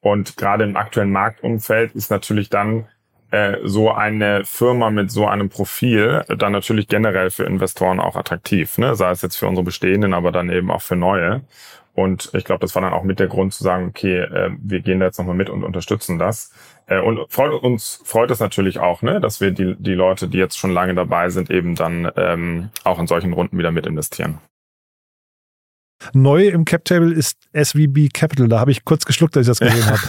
Und 0.00 0.36
gerade 0.36 0.64
im 0.64 0.76
aktuellen 0.76 1.10
Marktumfeld 1.10 1.94
ist 1.94 2.10
natürlich 2.10 2.50
dann 2.50 2.86
äh, 3.30 3.56
so 3.64 3.90
eine 3.90 4.44
Firma 4.44 4.90
mit 4.90 5.10
so 5.10 5.26
einem 5.26 5.48
Profil 5.48 6.24
dann 6.28 6.52
natürlich 6.52 6.86
generell 6.86 7.30
für 7.30 7.44
Investoren 7.44 7.98
auch 7.98 8.16
attraktiv, 8.16 8.78
ne? 8.78 8.94
sei 8.94 9.10
es 9.10 9.22
jetzt 9.22 9.36
für 9.36 9.48
unsere 9.48 9.64
bestehenden, 9.64 10.14
aber 10.14 10.30
dann 10.30 10.50
eben 10.50 10.70
auch 10.70 10.82
für 10.82 10.96
neue. 10.96 11.42
Und 11.96 12.30
ich 12.34 12.44
glaube, 12.44 12.60
das 12.60 12.74
war 12.74 12.82
dann 12.82 12.92
auch 12.92 13.04
mit 13.04 13.18
der 13.18 13.26
Grund 13.26 13.54
zu 13.54 13.64
sagen, 13.64 13.86
okay, 13.88 14.18
äh, 14.18 14.50
wir 14.60 14.80
gehen 14.80 15.00
da 15.00 15.06
jetzt 15.06 15.18
nochmal 15.18 15.34
mit 15.34 15.48
und 15.48 15.64
unterstützen 15.64 16.18
das. 16.18 16.52
Äh, 16.86 17.00
und 17.00 17.20
freut, 17.32 17.52
uns 17.62 18.02
freut 18.04 18.30
es 18.30 18.38
natürlich 18.38 18.78
auch, 18.78 19.00
ne, 19.00 19.18
dass 19.18 19.40
wir 19.40 19.50
die, 19.50 19.74
die 19.78 19.94
Leute, 19.94 20.28
die 20.28 20.36
jetzt 20.36 20.58
schon 20.58 20.72
lange 20.72 20.94
dabei 20.94 21.30
sind, 21.30 21.50
eben 21.50 21.74
dann 21.74 22.12
ähm, 22.16 22.68
auch 22.84 22.98
in 22.98 23.06
solchen 23.06 23.32
Runden 23.32 23.56
wieder 23.56 23.72
mit 23.72 23.86
investieren. 23.86 24.38
Neu 26.12 26.48
im 26.48 26.64
Cap-Table 26.64 27.12
ist 27.12 27.38
SVB 27.52 28.12
Capital. 28.12 28.48
Da 28.48 28.60
habe 28.60 28.70
ich 28.70 28.84
kurz 28.84 29.04
geschluckt, 29.04 29.36
als 29.36 29.48
ich 29.48 29.58
das 29.58 29.60
gesehen 29.60 29.86
habe. 29.86 30.00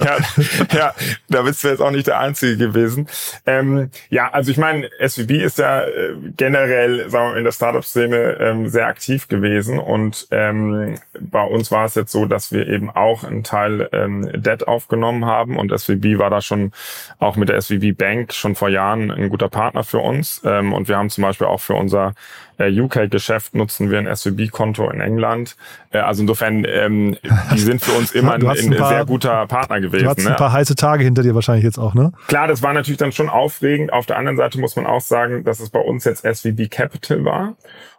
ja, 0.72 0.78
ja, 0.78 0.94
da 1.28 1.42
bist 1.42 1.62
du 1.62 1.68
jetzt 1.68 1.80
auch 1.80 1.90
nicht 1.90 2.06
der 2.06 2.18
Einzige 2.18 2.56
gewesen. 2.56 3.06
Ähm, 3.46 3.90
ja, 4.10 4.30
also 4.30 4.50
ich 4.50 4.56
meine, 4.56 4.88
SVB 5.00 5.32
ist 5.42 5.58
ja 5.58 5.82
äh, 5.82 6.14
generell 6.36 7.08
sagen 7.10 7.26
wir, 7.26 7.32
mal, 7.32 7.38
in 7.38 7.44
der 7.44 7.52
Startup-Szene 7.52 8.38
ähm, 8.40 8.68
sehr 8.68 8.86
aktiv 8.86 9.28
gewesen 9.28 9.78
und 9.78 10.26
ähm, 10.30 10.98
bei 11.20 11.42
uns 11.42 11.70
war 11.70 11.84
es 11.84 11.94
jetzt 11.94 12.12
so, 12.12 12.26
dass 12.26 12.52
wir 12.52 12.66
eben 12.66 12.90
auch 12.90 13.24
einen 13.24 13.44
Teil 13.44 13.88
ähm, 13.92 14.30
Debt 14.34 14.66
aufgenommen 14.66 15.24
haben 15.24 15.56
und 15.56 15.76
SVB 15.76 16.18
war 16.18 16.30
da 16.30 16.40
schon 16.40 16.72
auch 17.18 17.36
mit 17.36 17.48
der 17.48 17.60
SVB 17.60 17.96
Bank 17.96 18.32
schon 18.32 18.54
vor 18.54 18.68
Jahren 18.68 19.10
ein 19.10 19.28
guter 19.28 19.48
Partner 19.48 19.84
für 19.84 19.98
uns 19.98 20.42
ähm, 20.44 20.72
und 20.72 20.88
wir 20.88 20.96
haben 20.96 21.10
zum 21.10 21.22
Beispiel 21.22 21.46
auch 21.46 21.60
für 21.60 21.74
unser 21.74 22.14
äh, 22.58 22.80
UK-Geschäft 22.80 23.54
nutzen 23.54 23.90
wir 23.90 23.98
ein 23.98 24.14
SVB-Konto 24.14 24.90
in 24.90 25.00
England. 25.00 25.56
Äh, 25.90 25.98
also 25.98 26.22
insofern, 26.22 26.64
ähm, 26.68 27.16
die 27.52 27.58
sind 27.58 27.82
für 27.82 27.92
uns 27.92 28.12
immer 28.12 28.34
ein, 28.34 28.46
ein, 28.46 28.76
paar, 28.76 28.88
sehr 28.88 29.04
guter 29.06 29.46
Partner 29.46 29.80
gewesen. 29.80 30.04
Du 30.04 30.10
hast 30.10 30.18
ne? 30.18 30.30
ein 30.30 30.36
paar 30.36 30.52
heiße 30.52 30.74
Tage 30.74 31.04
hinter 31.04 31.22
dir 31.22 31.34
wahrscheinlich 31.34 31.64
jetzt 31.64 31.78
auch, 31.78 31.94
ne? 31.94 32.12
Klar, 32.26 32.48
das 32.48 32.62
war 32.62 32.72
natürlich 32.72 32.98
dann 32.98 33.12
schon 33.12 33.28
aufregend. 33.28 33.92
Auf 33.92 34.06
der 34.06 34.18
anderen 34.18 34.36
Seite 34.36 34.60
muss 34.60 34.76
man 34.76 34.86
auch 34.86 35.00
sagen, 35.00 35.44
dass 35.44 35.60
es 35.60 35.70
bei 35.70 35.80
uns 35.80 36.04
jetzt 36.04 36.26
SVB 36.26 36.70
Capital 36.70 37.24
war. 37.24 37.54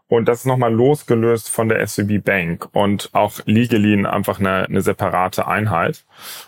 Und 0.09 0.25
das 0.27 0.39
ist 0.39 0.45
nochmal 0.47 0.73
losgelöst 0.73 1.49
von 1.49 1.69
der 1.69 1.85
SVB 1.85 2.23
Bank 2.25 2.67
und 2.71 3.11
auch 3.13 3.41
legally 3.45 4.07
einfach 4.07 4.39
eine, 4.39 4.65
eine 4.65 4.81
separate 4.81 5.47
Einheit. 5.47 6.03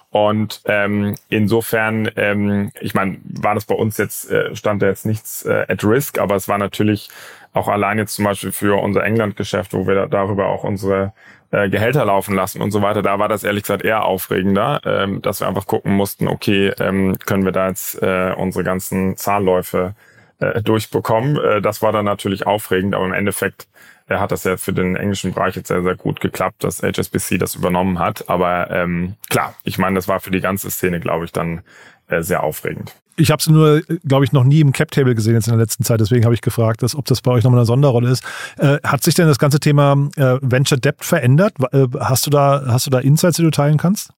Und 0.09 0.61
ähm, 0.65 1.15
insofern, 1.29 2.09
ähm, 2.15 2.71
ich 2.81 2.95
meine, 2.95 3.19
war 3.23 3.53
das 3.53 3.65
bei 3.65 3.75
uns 3.75 3.97
jetzt, 3.97 4.31
äh, 4.31 4.55
stand 4.55 4.81
da 4.81 4.87
jetzt 4.87 5.05
nichts 5.05 5.45
äh, 5.45 5.65
at 5.67 5.83
risk, 5.83 6.17
aber 6.17 6.35
es 6.35 6.47
war 6.47 6.57
natürlich 6.57 7.09
auch 7.53 7.67
allein 7.67 7.97
jetzt 7.97 8.15
zum 8.15 8.25
Beispiel 8.25 8.51
für 8.51 8.81
unser 8.81 9.03
England-Geschäft, 9.03 9.73
wo 9.73 9.87
wir 9.87 9.95
da, 9.95 10.05
darüber 10.07 10.47
auch 10.47 10.63
unsere 10.63 11.13
äh, 11.51 11.69
Gehälter 11.69 12.05
laufen 12.05 12.35
lassen 12.35 12.61
und 12.61 12.71
so 12.71 12.81
weiter, 12.81 13.01
da 13.01 13.19
war 13.19 13.27
das 13.27 13.43
ehrlich 13.43 13.63
gesagt 13.63 13.83
eher 13.83 14.05
aufregender, 14.05 14.81
ähm, 14.85 15.21
dass 15.21 15.41
wir 15.41 15.47
einfach 15.47 15.67
gucken 15.67 15.93
mussten, 15.93 16.27
okay, 16.27 16.69
ähm, 16.79 17.17
können 17.25 17.43
wir 17.43 17.51
da 17.51 17.67
jetzt 17.67 18.01
äh, 18.01 18.33
unsere 18.37 18.63
ganzen 18.63 19.17
Zahlläufe 19.17 19.93
äh, 20.39 20.61
durchbekommen. 20.61 21.37
Äh, 21.37 21.61
das 21.61 21.81
war 21.81 21.91
dann 21.91 22.05
natürlich 22.05 22.47
aufregend, 22.47 22.95
aber 22.95 23.05
im 23.05 23.13
Endeffekt 23.13 23.67
äh, 24.07 24.15
hat 24.15 24.31
das 24.31 24.43
ja 24.43 24.57
für 24.57 24.73
den 24.73 24.95
englischen 24.95 25.33
Bereich 25.33 25.55
jetzt 25.55 25.67
sehr, 25.67 25.83
sehr 25.83 25.95
gut 25.95 26.21
geklappt, 26.21 26.63
dass 26.63 26.81
HSBC 26.81 27.37
das 27.37 27.55
übernommen 27.55 27.99
hat. 27.99 28.29
Aber 28.29 28.71
ähm, 28.71 29.15
klar, 29.29 29.55
ich 29.63 29.77
meine, 29.77 29.95
das 29.95 30.07
war 30.07 30.19
für 30.19 30.31
die 30.31 30.41
ganze 30.41 30.71
Szene, 30.71 30.99
glaube 30.99 31.25
ich, 31.25 31.31
dann 31.31 31.61
äh, 32.07 32.21
sehr 32.21 32.43
aufregend. 32.43 32.95
Ich 33.17 33.31
habe 33.31 33.39
es 33.39 33.47
nur, 33.47 33.81
glaube 34.07 34.25
ich, 34.25 34.31
noch 34.31 34.43
nie 34.43 34.61
im 34.61 34.71
Cap-Table 34.71 35.15
gesehen 35.15 35.33
jetzt 35.33 35.47
in 35.47 35.53
der 35.53 35.59
letzten 35.59 35.83
Zeit. 35.83 35.99
Deswegen 35.99 36.25
habe 36.25 36.33
ich 36.33 36.41
gefragt, 36.41 36.83
dass, 36.83 36.95
ob 36.95 37.05
das 37.05 37.21
bei 37.21 37.31
euch 37.31 37.43
nochmal 37.43 37.59
eine 37.59 37.65
Sonderrolle 37.65 38.09
ist. 38.09 38.23
Äh, 38.57 38.77
hat 38.83 39.03
sich 39.03 39.15
denn 39.15 39.27
das 39.27 39.39
ganze 39.39 39.59
Thema 39.59 39.93
äh, 40.15 40.37
Venture 40.41 40.77
Debt 40.77 41.03
verändert? 41.03 41.53
Äh, 41.71 41.87
hast, 41.99 42.25
du 42.25 42.29
da, 42.29 42.63
hast 42.67 42.85
du 42.85 42.89
da 42.89 42.99
Insights, 42.99 43.37
die 43.37 43.43
du 43.43 43.51
teilen 43.51 43.77
kannst? 43.77 44.11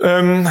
Ähm, 0.00 0.48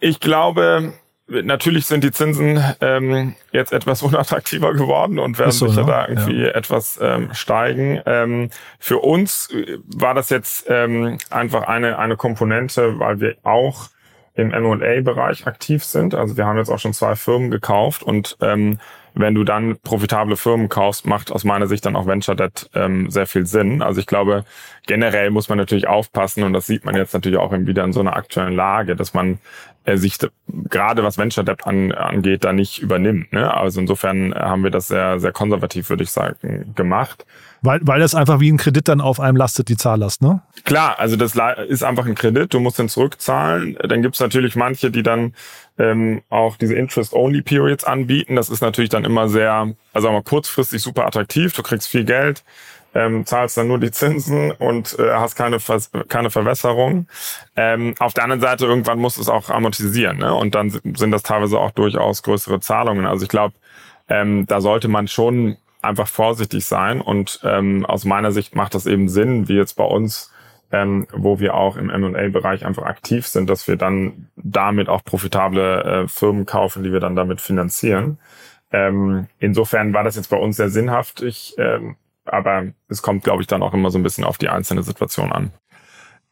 ich 0.00 0.20
glaube, 0.20 0.94
natürlich 1.28 1.86
sind 1.86 2.04
die 2.04 2.12
Zinsen 2.12 2.62
ähm, 2.80 3.34
jetzt 3.52 3.72
etwas 3.72 4.02
unattraktiver 4.02 4.72
geworden 4.74 5.18
und 5.18 5.38
werden 5.38 5.52
so, 5.52 5.68
sicher 5.68 5.82
ne? 5.82 5.86
da 5.86 6.08
irgendwie 6.08 6.42
ja. 6.42 6.48
etwas 6.48 6.98
ähm, 7.02 7.30
steigen. 7.32 8.00
Ähm, 8.06 8.50
für 8.78 8.98
uns 8.98 9.48
war 9.86 10.14
das 10.14 10.30
jetzt 10.30 10.66
ähm, 10.68 11.18
einfach 11.30 11.62
eine, 11.62 11.98
eine 11.98 12.16
Komponente, 12.16 12.98
weil 12.98 13.20
wir 13.20 13.36
auch 13.42 13.88
im 14.36 14.52
M&A-Bereich 14.52 15.46
aktiv 15.46 15.82
sind. 15.84 16.14
Also 16.14 16.36
wir 16.36 16.46
haben 16.46 16.58
jetzt 16.58 16.70
auch 16.70 16.78
schon 16.78 16.92
zwei 16.92 17.16
Firmen 17.16 17.50
gekauft 17.50 18.02
und 18.02 18.36
ähm, 18.40 18.78
wenn 19.18 19.34
du 19.34 19.44
dann 19.44 19.78
profitable 19.78 20.36
Firmen 20.36 20.68
kaufst, 20.68 21.06
macht 21.06 21.32
aus 21.32 21.42
meiner 21.42 21.66
Sicht 21.66 21.86
dann 21.86 21.96
auch 21.96 22.06
Venture 22.06 22.36
Debt 22.36 22.68
ähm, 22.74 23.10
sehr 23.10 23.26
viel 23.26 23.46
Sinn. 23.46 23.80
Also 23.80 23.98
ich 23.98 24.06
glaube, 24.06 24.44
generell 24.86 25.30
muss 25.30 25.48
man 25.48 25.56
natürlich 25.56 25.88
aufpassen 25.88 26.42
und 26.42 26.52
das 26.52 26.66
sieht 26.66 26.84
man 26.84 26.94
jetzt 26.94 27.14
natürlich 27.14 27.38
auch 27.38 27.50
wieder 27.50 27.82
in 27.82 27.94
so 27.94 28.00
einer 28.00 28.14
aktuellen 28.14 28.54
Lage, 28.54 28.94
dass 28.94 29.14
man 29.14 29.38
äh, 29.86 29.96
sich 29.96 30.18
gerade 30.46 31.02
was 31.02 31.16
Venture 31.16 31.44
Debt 31.44 31.66
an, 31.66 31.92
angeht, 31.92 32.44
da 32.44 32.52
nicht 32.52 32.82
übernimmt. 32.82 33.32
Ne? 33.32 33.52
Also 33.52 33.80
insofern 33.80 34.34
haben 34.34 34.64
wir 34.64 34.70
das 34.70 34.88
sehr, 34.88 35.18
sehr 35.18 35.32
konservativ, 35.32 35.88
würde 35.88 36.02
ich 36.02 36.10
sagen, 36.10 36.74
gemacht. 36.74 37.24
Weil, 37.66 37.80
weil 37.82 38.00
das 38.00 38.14
einfach 38.14 38.40
wie 38.40 38.50
ein 38.50 38.56
Kredit 38.56 38.88
dann 38.88 39.00
auf 39.00 39.20
einem 39.20 39.36
lastet, 39.36 39.68
die 39.68 39.76
Zahllast, 39.76 40.22
ne? 40.22 40.40
Klar, 40.64 40.98
also 40.98 41.16
das 41.16 41.34
ist 41.68 41.82
einfach 41.82 42.06
ein 42.06 42.14
Kredit, 42.14 42.54
du 42.54 42.60
musst 42.60 42.78
den 42.78 42.88
zurückzahlen. 42.88 43.76
Dann 43.86 44.02
gibt's 44.02 44.20
natürlich 44.20 44.56
manche, 44.56 44.90
die 44.90 45.02
dann 45.02 45.34
ähm, 45.78 46.22
auch 46.30 46.56
diese 46.56 46.74
Interest-Only-Periods 46.74 47.84
anbieten. 47.84 48.36
Das 48.36 48.48
ist 48.48 48.62
natürlich 48.62 48.90
dann 48.90 49.04
immer 49.04 49.28
sehr, 49.28 49.74
also 49.92 50.10
mal, 50.10 50.22
kurzfristig 50.22 50.80
super 50.80 51.06
attraktiv, 51.06 51.52
du 51.52 51.62
kriegst 51.62 51.88
viel 51.88 52.04
Geld 52.04 52.44
ähm, 52.96 53.26
zahlst 53.26 53.58
dann 53.58 53.68
nur 53.68 53.78
die 53.78 53.90
Zinsen 53.90 54.52
und 54.52 54.98
äh, 54.98 55.12
hast 55.12 55.36
keine, 55.36 55.60
Vers 55.60 55.90
keine 56.08 56.30
Verwässerung. 56.30 57.06
Ähm, 57.54 57.94
auf 57.98 58.14
der 58.14 58.24
anderen 58.24 58.40
Seite, 58.40 58.64
irgendwann 58.64 58.98
musst 58.98 59.18
du 59.18 59.20
es 59.20 59.28
auch 59.28 59.50
amortisieren. 59.50 60.16
Ne? 60.18 60.34
Und 60.34 60.54
dann 60.54 60.70
sind 60.70 61.10
das 61.10 61.22
teilweise 61.22 61.58
auch 61.58 61.72
durchaus 61.72 62.22
größere 62.22 62.60
Zahlungen. 62.60 63.04
Also 63.04 63.24
ich 63.24 63.28
glaube, 63.28 63.54
ähm, 64.08 64.46
da 64.46 64.62
sollte 64.62 64.88
man 64.88 65.08
schon 65.08 65.58
einfach 65.86 66.08
vorsichtig 66.08 66.66
sein. 66.66 67.00
Und 67.00 67.40
ähm, 67.44 67.86
aus 67.86 68.04
meiner 68.04 68.32
Sicht 68.32 68.54
macht 68.54 68.74
das 68.74 68.86
eben 68.86 69.08
Sinn, 69.08 69.48
wie 69.48 69.56
jetzt 69.56 69.74
bei 69.74 69.84
uns, 69.84 70.32
ähm, 70.72 71.06
wo 71.12 71.38
wir 71.38 71.54
auch 71.54 71.76
im 71.76 71.90
M&A-Bereich 71.90 72.66
einfach 72.66 72.84
aktiv 72.84 73.26
sind, 73.26 73.48
dass 73.48 73.68
wir 73.68 73.76
dann 73.76 74.28
damit 74.36 74.88
auch 74.88 75.04
profitable 75.04 75.84
äh, 75.84 76.08
Firmen 76.08 76.46
kaufen, 76.46 76.82
die 76.82 76.92
wir 76.92 77.00
dann 77.00 77.16
damit 77.16 77.40
finanzieren. 77.40 78.18
Ähm, 78.72 79.28
insofern 79.38 79.94
war 79.94 80.04
das 80.04 80.16
jetzt 80.16 80.30
bei 80.30 80.36
uns 80.36 80.56
sehr 80.56 80.70
sinnhaft. 80.70 81.22
Ich 81.22 81.54
ähm, 81.58 81.96
aber 82.26 82.66
es 82.88 83.02
kommt, 83.02 83.24
glaube 83.24 83.42
ich, 83.42 83.46
dann 83.46 83.62
auch 83.62 83.74
immer 83.74 83.90
so 83.90 83.98
ein 83.98 84.02
bisschen 84.02 84.24
auf 84.24 84.38
die 84.38 84.48
einzelne 84.48 84.82
Situation 84.82 85.32
an. 85.32 85.52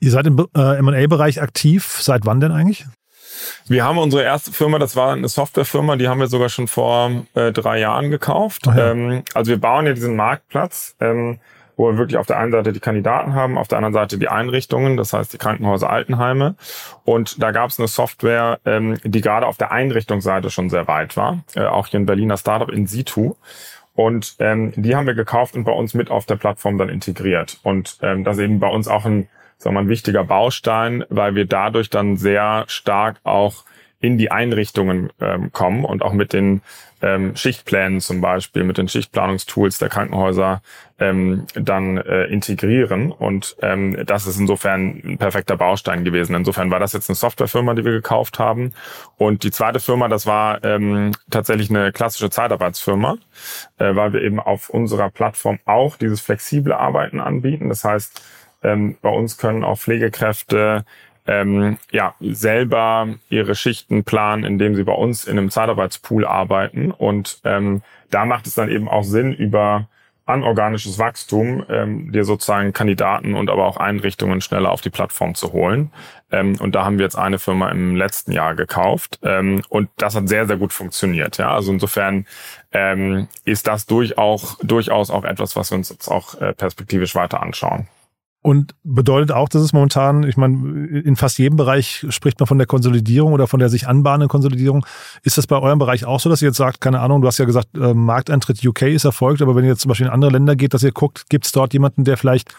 Ihr 0.00 0.10
seid 0.10 0.26
im 0.26 0.38
äh, 0.54 0.76
M&A-Bereich 0.78 1.40
aktiv. 1.40 1.98
Seit 2.00 2.26
wann 2.26 2.40
denn 2.40 2.52
eigentlich? 2.52 2.86
Wir 3.66 3.84
haben 3.84 3.98
unsere 3.98 4.22
erste 4.22 4.52
Firma, 4.52 4.78
das 4.78 4.96
war 4.96 5.12
eine 5.12 5.28
Softwarefirma, 5.28 5.96
die 5.96 6.08
haben 6.08 6.20
wir 6.20 6.26
sogar 6.26 6.48
schon 6.48 6.68
vor 6.68 7.10
äh, 7.34 7.52
drei 7.52 7.80
Jahren 7.80 8.10
gekauft. 8.10 8.66
Ja. 8.66 8.90
Ähm, 8.90 9.22
also 9.34 9.50
wir 9.50 9.60
bauen 9.60 9.86
ja 9.86 9.92
diesen 9.92 10.16
Marktplatz, 10.16 10.96
ähm, 11.00 11.38
wo 11.76 11.90
wir 11.90 11.98
wirklich 11.98 12.18
auf 12.18 12.26
der 12.26 12.38
einen 12.38 12.52
Seite 12.52 12.72
die 12.72 12.80
Kandidaten 12.80 13.34
haben, 13.34 13.58
auf 13.58 13.68
der 13.68 13.78
anderen 13.78 13.94
Seite 13.94 14.18
die 14.18 14.28
Einrichtungen, 14.28 14.96
das 14.96 15.12
heißt 15.12 15.32
die 15.32 15.38
Krankenhäuser, 15.38 15.90
Altenheime. 15.90 16.54
Und 17.04 17.42
da 17.42 17.50
gab 17.50 17.70
es 17.70 17.78
eine 17.78 17.88
Software, 17.88 18.60
ähm, 18.64 18.98
die 19.02 19.20
gerade 19.20 19.46
auf 19.46 19.56
der 19.56 19.72
Einrichtungsseite 19.72 20.50
schon 20.50 20.70
sehr 20.70 20.86
weit 20.86 21.16
war, 21.16 21.42
äh, 21.54 21.64
auch 21.64 21.88
hier 21.88 22.00
in 22.00 22.06
Berliner 22.06 22.36
Startup 22.36 22.70
in 22.70 22.86
situ. 22.86 23.34
Und 23.94 24.36
ähm, 24.40 24.72
die 24.76 24.96
haben 24.96 25.06
wir 25.06 25.14
gekauft 25.14 25.54
und 25.54 25.64
bei 25.64 25.72
uns 25.72 25.94
mit 25.94 26.10
auf 26.10 26.26
der 26.26 26.36
Plattform 26.36 26.78
dann 26.78 26.88
integriert. 26.88 27.60
Und 27.62 27.98
ähm, 28.02 28.24
das 28.24 28.36
ist 28.36 28.42
eben 28.42 28.58
bei 28.58 28.68
uns 28.68 28.88
auch 28.88 29.04
ein, 29.04 29.28
sagen 29.58 29.76
wir 29.76 29.80
ein 29.80 29.88
wichtiger 29.88 30.24
Baustein, 30.24 31.04
weil 31.08 31.34
wir 31.34 31.46
dadurch 31.46 31.90
dann 31.90 32.16
sehr 32.16 32.64
stark 32.68 33.18
auch 33.24 33.64
in 34.04 34.18
die 34.18 34.30
Einrichtungen 34.30 35.10
ähm, 35.18 35.50
kommen 35.50 35.84
und 35.84 36.02
auch 36.02 36.12
mit 36.12 36.34
den 36.34 36.60
ähm, 37.00 37.34
Schichtplänen 37.36 38.00
zum 38.00 38.20
Beispiel, 38.20 38.62
mit 38.62 38.76
den 38.76 38.86
Schichtplanungstools 38.86 39.78
der 39.78 39.88
Krankenhäuser 39.88 40.60
ähm, 40.98 41.46
dann 41.54 41.96
äh, 41.96 42.24
integrieren. 42.24 43.12
Und 43.12 43.56
ähm, 43.62 44.04
das 44.04 44.26
ist 44.26 44.38
insofern 44.38 45.00
ein 45.04 45.18
perfekter 45.18 45.56
Baustein 45.56 46.04
gewesen. 46.04 46.34
Insofern 46.34 46.70
war 46.70 46.80
das 46.80 46.92
jetzt 46.92 47.08
eine 47.08 47.16
Softwarefirma, 47.16 47.72
die 47.72 47.84
wir 47.84 47.92
gekauft 47.92 48.38
haben. 48.38 48.74
Und 49.16 49.42
die 49.42 49.50
zweite 49.50 49.80
Firma, 49.80 50.08
das 50.08 50.26
war 50.26 50.62
ähm, 50.64 51.12
tatsächlich 51.30 51.70
eine 51.70 51.90
klassische 51.90 52.28
Zeitarbeitsfirma, 52.28 53.16
äh, 53.78 53.94
weil 53.94 54.12
wir 54.12 54.20
eben 54.20 54.38
auf 54.38 54.68
unserer 54.68 55.10
Plattform 55.10 55.58
auch 55.64 55.96
dieses 55.96 56.20
flexible 56.20 56.74
Arbeiten 56.74 57.20
anbieten. 57.20 57.70
Das 57.70 57.84
heißt, 57.84 58.22
ähm, 58.64 58.96
bei 59.02 59.10
uns 59.10 59.38
können 59.38 59.64
auch 59.64 59.78
Pflegekräfte 59.78 60.84
ähm, 61.26 61.78
ja, 61.90 62.14
selber 62.20 63.08
ihre 63.30 63.54
Schichten 63.54 64.04
planen, 64.04 64.44
indem 64.44 64.74
sie 64.74 64.84
bei 64.84 64.92
uns 64.92 65.24
in 65.24 65.38
einem 65.38 65.50
Zeitarbeitspool 65.50 66.26
arbeiten. 66.26 66.90
Und 66.90 67.40
ähm, 67.44 67.82
da 68.10 68.24
macht 68.24 68.46
es 68.46 68.54
dann 68.54 68.68
eben 68.68 68.88
auch 68.88 69.04
Sinn, 69.04 69.32
über 69.32 69.88
anorganisches 70.26 70.98
Wachstum 70.98 71.64
ähm, 71.68 72.10
dir 72.10 72.24
sozusagen 72.24 72.72
Kandidaten 72.72 73.34
und 73.34 73.50
aber 73.50 73.66
auch 73.66 73.76
Einrichtungen 73.76 74.40
schneller 74.40 74.70
auf 74.70 74.80
die 74.80 74.90
Plattform 74.90 75.34
zu 75.34 75.52
holen. 75.52 75.92
Ähm, 76.30 76.56
und 76.60 76.74
da 76.74 76.84
haben 76.84 76.98
wir 76.98 77.04
jetzt 77.04 77.18
eine 77.18 77.38
Firma 77.38 77.68
im 77.68 77.94
letzten 77.94 78.32
Jahr 78.32 78.54
gekauft 78.54 79.18
ähm, 79.22 79.62
und 79.68 79.90
das 79.96 80.14
hat 80.14 80.28
sehr, 80.28 80.46
sehr 80.46 80.56
gut 80.56 80.72
funktioniert. 80.72 81.36
Ja, 81.36 81.52
also 81.52 81.72
insofern 81.72 82.26
ähm, 82.72 83.28
ist 83.44 83.66
das 83.66 83.84
durchaus, 83.84 84.56
durchaus 84.62 85.10
auch 85.10 85.24
etwas, 85.24 85.56
was 85.56 85.70
wir 85.70 85.76
uns 85.76 85.90
jetzt 85.90 86.08
auch 86.08 86.40
äh, 86.40 86.54
perspektivisch 86.54 87.14
weiter 87.14 87.42
anschauen. 87.42 87.86
Und 88.46 88.74
bedeutet 88.84 89.32
auch, 89.32 89.48
dass 89.48 89.62
es 89.62 89.72
momentan, 89.72 90.22
ich 90.22 90.36
meine, 90.36 90.86
in 90.86 91.16
fast 91.16 91.38
jedem 91.38 91.56
Bereich 91.56 92.04
spricht 92.10 92.38
man 92.40 92.46
von 92.46 92.58
der 92.58 92.66
Konsolidierung 92.66 93.32
oder 93.32 93.46
von 93.46 93.58
der 93.58 93.70
sich 93.70 93.88
anbahnenden 93.88 94.28
Konsolidierung. 94.28 94.84
Ist 95.22 95.38
das 95.38 95.46
bei 95.46 95.58
eurem 95.58 95.78
Bereich 95.78 96.04
auch 96.04 96.20
so, 96.20 96.28
dass 96.28 96.42
ihr 96.42 96.48
jetzt 96.48 96.58
sagt, 96.58 96.82
keine 96.82 97.00
Ahnung, 97.00 97.22
du 97.22 97.26
hast 97.26 97.38
ja 97.38 97.46
gesagt, 97.46 97.68
äh, 97.74 97.94
Markteintritt 97.94 98.62
UK 98.62 98.82
ist 98.82 99.06
erfolgt, 99.06 99.40
aber 99.40 99.56
wenn 99.56 99.64
ihr 99.64 99.70
jetzt 99.70 99.80
zum 99.80 99.88
Beispiel 99.88 100.08
in 100.08 100.12
andere 100.12 100.30
Länder 100.30 100.56
geht, 100.56 100.74
dass 100.74 100.82
ihr 100.82 100.92
guckt, 100.92 101.30
gibt 101.30 101.46
es 101.46 101.52
dort 101.52 101.72
jemanden, 101.72 102.04
der 102.04 102.18
vielleicht 102.18 102.54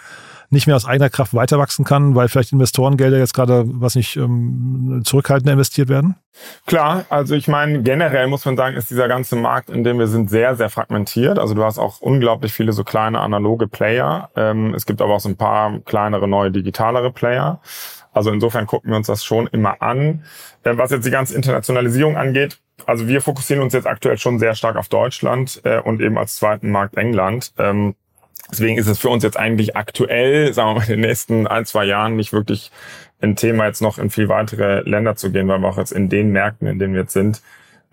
nicht 0.50 0.68
mehr 0.68 0.76
aus 0.76 0.86
eigener 0.86 1.10
Kraft 1.10 1.34
weiter 1.34 1.58
wachsen 1.58 1.86
kann, 1.86 2.16
weil 2.16 2.28
vielleicht 2.28 2.52
Investorengelder 2.52 3.18
jetzt 3.18 3.34
gerade, 3.34 3.64
was 3.66 3.96
nicht, 3.96 4.16
ähm, 4.18 5.02
zurückhaltender 5.04 5.54
investiert 5.54 5.90
werden? 5.90 6.16
Klar, 6.66 7.06
also 7.10 7.36
ich 7.36 7.48
meine, 7.48 7.82
generell 7.82 8.28
muss 8.28 8.46
man 8.46 8.58
sagen, 8.58 8.76
ist 8.76 8.90
dieser 8.90 9.08
ganze 9.08 9.36
Markt, 9.36 9.70
in 9.70 9.84
dem 9.84 10.00
wir 10.00 10.08
sind, 10.08 10.30
sehr, 10.30 10.56
sehr 10.56 10.70
fragmentiert. 10.70 11.40
Also 11.40 11.54
du 11.54 11.64
hast 11.64 11.80
auch 11.80 12.02
unglaublich 12.02 12.54
viele 12.54 12.74
so 12.74 12.84
kleine 12.84 13.22
analoge 13.22 13.68
Player. 13.68 14.30
Ähm, 14.36 14.74
es 14.74 14.86
gibt 14.86 15.02
aber 15.02 15.16
auch 15.16 15.20
so 15.20 15.30
ein 15.30 15.38
paar 15.38 15.80
kleinere, 15.86 16.28
neue, 16.28 16.52
digitalere 16.52 17.12
Player. 17.12 17.62
Also 18.12 18.32
insofern 18.32 18.66
gucken 18.66 18.92
wir 18.92 18.98
uns 18.98 19.08
das 19.08 19.24
schon 19.26 19.48
immer 19.48 19.82
an. 19.82 20.24
Ähm, 20.64 20.78
was 20.78 20.92
jetzt 20.92 21.06
die 21.06 21.12
ganze 21.12 21.36
Internationalisierung 21.36 22.18
angeht, 22.18 22.60
also 22.86 23.08
wir 23.08 23.22
fokussieren 23.22 23.64
uns 23.64 23.74
jetzt 23.74 23.88
aktuell 23.88 24.18
schon 24.18 24.40
sehr 24.40 24.56
stark 24.56 24.76
auf 24.76 24.90
Deutschland 24.90 25.62
äh, 25.64 25.80
und 25.80 26.02
eben 26.02 26.18
als 26.18 26.36
zweiten 26.38 26.72
Markt 26.72 26.98
England. 26.98 27.54
Ähm, 27.58 27.96
Deswegen 28.52 28.78
ist 28.78 28.88
es 28.88 29.00
für 29.00 29.10
uns 29.10 29.24
jetzt 29.24 29.38
eigentlich 29.38 29.76
aktuell, 29.76 30.54
sagen 30.54 30.70
wir 30.70 30.76
mal, 30.76 30.84
in 30.84 31.02
den 31.02 31.02
nächsten 31.02 31.48
ein, 31.48 31.66
zwei 31.66 31.86
Jahren 31.86 32.16
nicht 32.16 32.32
wirklich 32.32 32.72
ein 33.22 33.36
Thema, 33.36 33.66
jetzt 33.66 33.82
noch 33.82 33.98
in 33.98 34.10
viel 34.10 34.30
weitere 34.30 34.82
Länder 34.82 35.16
zu 35.16 35.32
gehen, 35.32 35.48
weil 35.48 35.60
wir 35.60 35.68
auch 35.68 35.78
jetzt 35.78 35.92
in 35.92 36.10
den 36.10 36.32
Märkten, 36.32 36.68
in 36.68 36.80
denen 36.80 36.94
wir 36.94 37.02
jetzt 37.02 37.14
sind, 37.14 37.42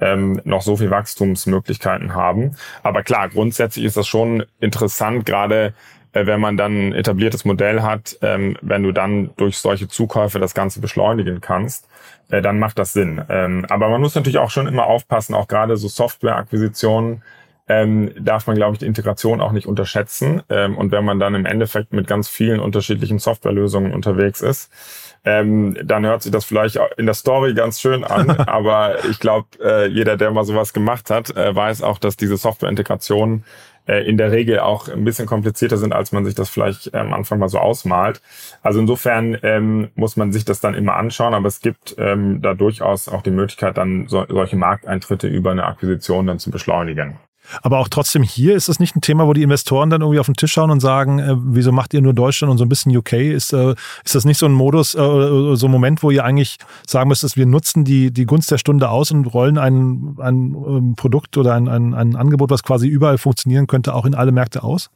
ähm, 0.00 0.40
noch 0.44 0.62
so 0.62 0.76
viel 0.76 0.90
Wachstumsmöglichkeiten 0.90 2.14
haben. 2.14 2.56
Aber 2.82 3.02
klar, 3.02 3.28
grundsätzlich 3.28 3.84
ist 3.84 3.96
das 3.96 4.06
schon 4.06 4.44
interessant, 4.60 5.24
gerade 5.24 5.74
äh, 6.12 6.26
wenn 6.26 6.40
man 6.40 6.56
dann 6.56 6.88
ein 6.88 6.92
etabliertes 6.92 7.44
Modell 7.44 7.82
hat, 7.82 8.18
ähm, 8.20 8.56
wenn 8.60 8.82
du 8.82 8.92
dann 8.92 9.30
durch 9.36 9.58
solche 9.58 9.88
Zukäufe 9.88 10.38
das 10.38 10.54
Ganze 10.54 10.80
beschleunigen 10.80 11.40
kannst, 11.40 11.88
äh, 12.30 12.42
dann 12.42 12.58
macht 12.58 12.78
das 12.78 12.92
Sinn. 12.92 13.22
Ähm, 13.28 13.64
aber 13.68 13.88
man 13.88 14.00
muss 14.00 14.14
natürlich 14.14 14.38
auch 14.38 14.50
schon 14.50 14.66
immer 14.66 14.86
aufpassen, 14.86 15.34
auch 15.34 15.48
gerade 15.48 15.76
so 15.76 15.88
Softwareakquisitionen, 15.88 17.22
ähm, 17.68 18.12
darf 18.18 18.46
man, 18.46 18.56
glaube 18.56 18.74
ich, 18.74 18.80
die 18.80 18.86
Integration 18.86 19.40
auch 19.40 19.52
nicht 19.52 19.66
unterschätzen. 19.66 20.42
Ähm, 20.48 20.76
und 20.76 20.90
wenn 20.92 21.04
man 21.04 21.20
dann 21.20 21.34
im 21.34 21.46
Endeffekt 21.46 21.92
mit 21.92 22.06
ganz 22.06 22.28
vielen 22.28 22.60
unterschiedlichen 22.60 23.18
Softwarelösungen 23.18 23.92
unterwegs 23.92 24.40
ist, 24.40 24.70
ähm, 25.24 25.76
dann 25.84 26.04
hört 26.04 26.22
sich 26.22 26.32
das 26.32 26.44
vielleicht 26.44 26.78
in 26.96 27.06
der 27.06 27.14
Story 27.14 27.54
ganz 27.54 27.80
schön 27.80 28.02
an, 28.02 28.30
aber 28.48 29.04
ich 29.04 29.20
glaube, 29.20 29.46
äh, 29.62 29.86
jeder, 29.86 30.16
der 30.16 30.32
mal 30.32 30.44
sowas 30.44 30.72
gemacht 30.72 31.10
hat, 31.10 31.36
äh, 31.36 31.54
weiß 31.54 31.82
auch, 31.82 31.98
dass 31.98 32.16
diese 32.16 32.36
Softwareintegrationen 32.36 33.44
äh, 33.86 34.08
in 34.08 34.16
der 34.16 34.32
Regel 34.32 34.58
auch 34.58 34.88
ein 34.88 35.04
bisschen 35.04 35.26
komplizierter 35.26 35.76
sind, 35.76 35.92
als 35.92 36.12
man 36.12 36.24
sich 36.24 36.34
das 36.34 36.50
vielleicht 36.50 36.92
am 36.94 37.12
Anfang 37.12 37.38
mal 37.38 37.48
so 37.48 37.58
ausmalt. 37.58 38.20
Also 38.62 38.80
insofern 38.80 39.38
ähm, 39.42 39.90
muss 39.94 40.16
man 40.16 40.32
sich 40.32 40.44
das 40.44 40.60
dann 40.60 40.74
immer 40.74 40.96
anschauen, 40.96 41.34
aber 41.34 41.48
es 41.48 41.60
gibt 41.60 41.94
ähm, 41.98 42.42
da 42.42 42.54
durchaus 42.54 43.08
auch 43.08 43.22
die 43.22 43.30
Möglichkeit, 43.30 43.78
dann 43.78 44.08
so, 44.08 44.24
solche 44.28 44.56
Markteintritte 44.56 45.28
über 45.28 45.52
eine 45.52 45.66
Akquisition 45.66 46.26
dann 46.26 46.38
zu 46.40 46.50
beschleunigen. 46.50 47.18
Aber 47.62 47.78
auch 47.78 47.88
trotzdem 47.88 48.22
hier 48.22 48.54
ist 48.54 48.68
das 48.68 48.78
nicht 48.78 48.96
ein 48.96 49.00
Thema, 49.00 49.26
wo 49.26 49.32
die 49.32 49.42
Investoren 49.42 49.90
dann 49.90 50.00
irgendwie 50.00 50.20
auf 50.20 50.26
den 50.26 50.34
Tisch 50.34 50.52
schauen 50.52 50.70
und 50.70 50.80
sagen, 50.80 51.18
äh, 51.18 51.34
wieso 51.36 51.72
macht 51.72 51.94
ihr 51.94 52.00
nur 52.00 52.14
Deutschland 52.14 52.50
und 52.50 52.58
so 52.58 52.64
ein 52.64 52.68
bisschen 52.68 52.96
UK? 52.96 53.12
Ist, 53.14 53.52
äh, 53.52 53.74
ist 54.04 54.14
das 54.14 54.24
nicht 54.24 54.38
so 54.38 54.46
ein 54.46 54.52
Modus, 54.52 54.94
äh, 54.94 54.98
so 54.98 55.66
ein 55.66 55.70
Moment, 55.70 56.02
wo 56.02 56.10
ihr 56.10 56.24
eigentlich 56.24 56.58
sagen 56.86 57.08
müsst, 57.08 57.36
wir 57.36 57.46
nutzen 57.46 57.84
die, 57.84 58.10
die 58.10 58.26
Gunst 58.26 58.50
der 58.50 58.58
Stunde 58.58 58.88
aus 58.88 59.10
und 59.10 59.26
rollen 59.26 59.58
ein, 59.58 60.16
ein 60.18 60.54
ähm, 60.54 60.94
Produkt 60.96 61.36
oder 61.36 61.54
ein, 61.54 61.68
ein, 61.68 61.94
ein 61.94 62.16
Angebot, 62.16 62.50
was 62.50 62.62
quasi 62.62 62.88
überall 62.88 63.18
funktionieren 63.18 63.66
könnte, 63.66 63.94
auch 63.94 64.06
in 64.06 64.14
alle 64.14 64.32
Märkte 64.32 64.62
aus? 64.62 64.90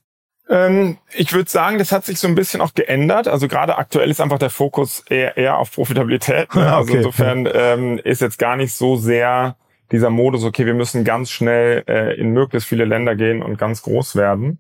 Ähm, 0.49 0.99
ich 1.13 1.33
würde 1.33 1.51
sagen, 1.51 1.79
das 1.79 1.91
hat 1.91 2.05
sich 2.05 2.21
so 2.21 2.29
ein 2.29 2.35
bisschen 2.35 2.61
auch 2.61 2.75
geändert. 2.75 3.27
Also 3.27 3.49
gerade 3.49 3.79
aktuell 3.79 4.11
ist 4.11 4.21
einfach 4.21 4.39
der 4.39 4.51
Fokus 4.51 5.03
eher, 5.09 5.37
eher 5.37 5.59
auf 5.59 5.73
Profitabilität. 5.73 6.55
Ne? 6.55 6.73
Also 6.77 6.91
okay. 6.91 6.99
insofern 6.99 7.49
ähm, 7.53 7.99
ist 8.03 8.21
jetzt 8.21 8.39
gar 8.39 8.57
nicht 8.57 8.73
so 8.73 8.97
sehr 8.97 9.57
dieser 9.93 10.11
Modus, 10.11 10.45
okay, 10.45 10.67
wir 10.67 10.75
müssen 10.75 11.05
ganz 11.05 11.31
schnell 11.31 11.85
äh, 11.87 12.19
in 12.19 12.33
möglichst 12.33 12.69
viele 12.69 12.85
Länder 12.85 13.15
gehen 13.15 13.43
und 13.43 13.59
ganz 13.59 13.83
groß 13.83 14.17
werden. 14.17 14.59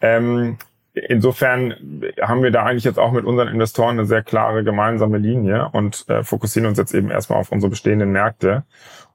Ähm, 0.00 0.58
insofern 0.94 2.02
haben 2.20 2.42
wir 2.42 2.50
da 2.50 2.64
eigentlich 2.64 2.84
jetzt 2.84 2.98
auch 2.98 3.12
mit 3.12 3.24
unseren 3.24 3.48
Investoren 3.48 3.98
eine 3.98 4.06
sehr 4.06 4.22
klare 4.22 4.64
gemeinsame 4.64 5.18
Linie 5.18 5.68
und 5.72 6.08
äh, 6.08 6.22
fokussieren 6.22 6.68
uns 6.68 6.78
jetzt 6.78 6.94
eben 6.94 7.10
erstmal 7.10 7.38
auf 7.38 7.52
unsere 7.52 7.70
bestehenden 7.70 8.12
Märkte 8.12 8.64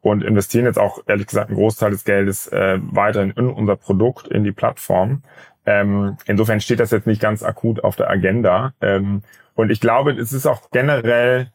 und 0.01 0.23
investieren 0.23 0.65
jetzt 0.65 0.79
auch 0.79 0.99
ehrlich 1.07 1.27
gesagt 1.27 1.49
einen 1.49 1.57
Großteil 1.57 1.91
des 1.91 2.03
Geldes 2.03 2.47
äh, 2.47 2.77
weiterhin 2.81 3.31
in 3.31 3.49
unser 3.49 3.77
Produkt, 3.77 4.27
in 4.27 4.43
die 4.43 4.51
Plattform. 4.51 5.23
Ähm, 5.65 6.17
insofern 6.25 6.59
steht 6.59 6.81
das 6.81 6.91
jetzt 6.91 7.07
nicht 7.07 7.21
ganz 7.21 7.41
akut 7.41 7.83
auf 7.83 7.95
der 7.95 8.09
Agenda. 8.09 8.73
Ähm, 8.81 9.23
und 9.55 9.71
ich 9.71 9.79
glaube, 9.79 10.11
es 10.11 10.33
ist 10.33 10.45
auch 10.45 10.71
generell 10.71 11.51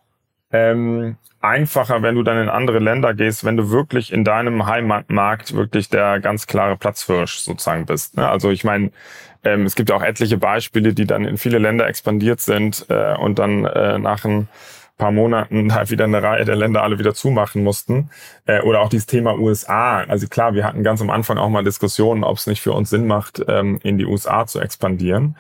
ähm, 0.53 1.17
einfacher, 1.41 2.03
wenn 2.03 2.15
du 2.15 2.23
dann 2.23 2.43
in 2.43 2.49
andere 2.49 2.79
Länder 2.79 3.15
gehst, 3.15 3.45
wenn 3.45 3.57
du 3.57 3.71
wirklich 3.71 4.13
in 4.13 4.25
deinem 4.25 4.67
Heimatmarkt 4.67 5.55
wirklich 5.55 5.89
der 5.89 6.21
ganz 6.21 6.47
klare 6.47 6.77
Platzhirsch 6.77 7.39
sozusagen 7.39 7.87
bist. 7.87 8.17
Ne? 8.17 8.29
Also 8.29 8.51
ich 8.51 8.65
meine, 8.65 8.91
ähm, 9.45 9.65
es 9.65 9.75
gibt 9.75 9.91
ja 9.91 9.97
auch 9.97 10.03
etliche 10.03 10.37
Beispiele, 10.37 10.95
die 10.95 11.07
dann 11.07 11.25
in 11.25 11.39
viele 11.39 11.59
Länder 11.59 11.87
expandiert 11.87 12.41
sind 12.41 12.87
äh, 12.89 13.17
und 13.17 13.39
dann 13.39 13.65
äh, 13.65 13.99
nach 13.99 14.25
ein 14.25 14.49
paar 14.99 15.13
Monaten 15.13 15.73
halt 15.75 15.91
wieder 15.91 16.05
eine 16.05 16.23
Reihe 16.23 16.45
der 16.45 16.57
Länder 16.57 16.83
alle 16.83 16.99
wieder 16.99 17.15
zumachen 17.15 17.63
mussten. 17.63 18.11
Äh, 18.47 18.61
oder 18.63 18.81
auch 18.81 18.89
dieses 18.89 19.07
Thema 19.07 19.39
USA. 19.39 20.01
Also 20.01 20.27
klar, 20.27 20.55
wir 20.55 20.65
hatten 20.65 20.83
ganz 20.83 21.01
am 21.01 21.11
Anfang 21.11 21.39
auch 21.39 21.49
mal 21.49 21.65
Diskussionen, 21.65 22.25
ob 22.25 22.37
es 22.37 22.47
nicht 22.47 22.61
für 22.61 22.73
uns 22.73 22.91
Sinn 22.91 23.07
macht, 23.07 23.43
ähm, 23.49 23.79
in 23.83 23.97
die 23.97 24.07
USA 24.07 24.47
zu 24.47 24.61
expandieren. 24.61 25.37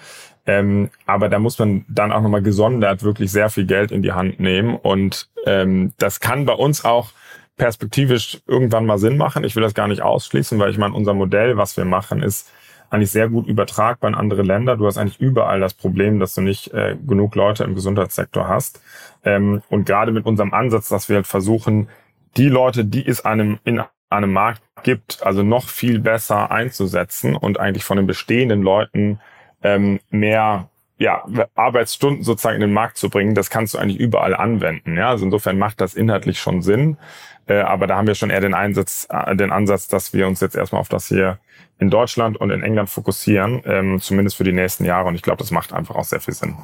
Ähm, 0.48 0.88
aber 1.04 1.28
da 1.28 1.38
muss 1.38 1.58
man 1.58 1.84
dann 1.88 2.10
auch 2.10 2.22
nochmal 2.22 2.42
gesondert 2.42 3.02
wirklich 3.02 3.30
sehr 3.30 3.50
viel 3.50 3.66
Geld 3.66 3.92
in 3.92 4.00
die 4.00 4.12
Hand 4.12 4.40
nehmen. 4.40 4.76
Und 4.76 5.28
ähm, 5.44 5.92
das 5.98 6.20
kann 6.20 6.46
bei 6.46 6.54
uns 6.54 6.86
auch 6.86 7.10
perspektivisch 7.58 8.40
irgendwann 8.46 8.86
mal 8.86 8.98
Sinn 8.98 9.18
machen. 9.18 9.44
Ich 9.44 9.54
will 9.56 9.62
das 9.62 9.74
gar 9.74 9.88
nicht 9.88 10.00
ausschließen, 10.00 10.58
weil 10.58 10.70
ich 10.70 10.78
meine, 10.78 10.94
unser 10.94 11.12
Modell, 11.12 11.58
was 11.58 11.76
wir 11.76 11.84
machen, 11.84 12.22
ist 12.22 12.50
eigentlich 12.88 13.10
sehr 13.10 13.28
gut 13.28 13.46
übertragbar 13.46 14.08
in 14.08 14.14
andere 14.14 14.40
Länder. 14.40 14.78
Du 14.78 14.86
hast 14.86 14.96
eigentlich 14.96 15.20
überall 15.20 15.60
das 15.60 15.74
Problem, 15.74 16.18
dass 16.18 16.34
du 16.34 16.40
nicht 16.40 16.72
äh, 16.72 16.96
genug 17.06 17.34
Leute 17.34 17.64
im 17.64 17.74
Gesundheitssektor 17.74 18.48
hast. 18.48 18.80
Ähm, 19.24 19.60
und 19.68 19.84
gerade 19.84 20.12
mit 20.12 20.24
unserem 20.24 20.54
Ansatz, 20.54 20.88
dass 20.88 21.10
wir 21.10 21.16
halt 21.16 21.26
versuchen, 21.26 21.90
die 22.38 22.48
Leute, 22.48 22.86
die 22.86 23.06
es 23.06 23.22
einem 23.22 23.58
in 23.64 23.82
einem 24.08 24.32
Markt 24.32 24.62
gibt, 24.82 25.22
also 25.22 25.42
noch 25.42 25.68
viel 25.68 25.98
besser 25.98 26.50
einzusetzen 26.50 27.36
und 27.36 27.60
eigentlich 27.60 27.84
von 27.84 27.98
den 27.98 28.06
bestehenden 28.06 28.62
Leuten 28.62 29.20
ähm, 29.62 30.00
mehr 30.10 30.68
ja, 30.98 31.24
Arbeitsstunden 31.54 32.24
sozusagen 32.24 32.56
in 32.56 32.60
den 32.60 32.72
Markt 32.72 32.98
zu 32.98 33.08
bringen, 33.08 33.34
das 33.34 33.50
kannst 33.50 33.74
du 33.74 33.78
eigentlich 33.78 34.00
überall 34.00 34.34
anwenden. 34.34 34.96
Ja, 34.96 35.10
also 35.10 35.24
insofern 35.24 35.58
macht 35.58 35.80
das 35.80 35.94
inhaltlich 35.94 36.40
schon 36.40 36.60
Sinn. 36.60 36.98
Äh, 37.46 37.60
aber 37.60 37.86
da 37.86 37.96
haben 37.96 38.06
wir 38.06 38.14
schon 38.14 38.30
eher 38.30 38.40
den 38.40 38.54
Einsatz, 38.54 39.06
äh, 39.10 39.36
den 39.36 39.52
Ansatz, 39.52 39.88
dass 39.88 40.12
wir 40.12 40.26
uns 40.26 40.40
jetzt 40.40 40.56
erstmal 40.56 40.80
auf 40.80 40.88
das 40.88 41.08
hier 41.08 41.38
in 41.78 41.90
Deutschland 41.90 42.36
und 42.36 42.50
in 42.50 42.62
England 42.62 42.90
fokussieren, 42.90 43.62
ähm, 43.64 44.00
zumindest 44.00 44.36
für 44.36 44.44
die 44.44 44.52
nächsten 44.52 44.84
Jahre. 44.84 45.08
Und 45.08 45.14
ich 45.14 45.22
glaube, 45.22 45.38
das 45.38 45.50
macht 45.50 45.72
einfach 45.72 45.94
auch 45.94 46.04
sehr 46.04 46.20
viel 46.20 46.34
Sinn. 46.34 46.56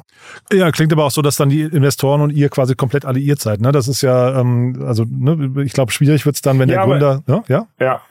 Ja, 0.51 0.71
klingt 0.71 0.91
aber 0.91 1.05
auch 1.05 1.11
so, 1.11 1.21
dass 1.21 1.37
dann 1.37 1.49
die 1.49 1.61
Investoren 1.61 2.21
und 2.21 2.31
ihr 2.31 2.49
quasi 2.49 2.75
komplett 2.75 3.05
alliiert 3.05 3.39
seid. 3.39 3.61
Ne? 3.61 3.71
Das 3.71 3.87
ist 3.87 4.01
ja, 4.01 4.39
ähm, 4.39 4.83
also 4.85 5.05
ne, 5.07 5.63
ich 5.63 5.73
glaube, 5.73 5.91
schwierig 5.91 6.25
wird's 6.25 6.41
dann, 6.41 6.59
wenn 6.59 6.69
ja, 6.69 6.77
der 6.77 6.85
Gründer. 6.85 7.23
Aber, 7.27 7.43
ja, 7.47 7.67
ja. 7.79 7.85
Ja, 7.85 8.01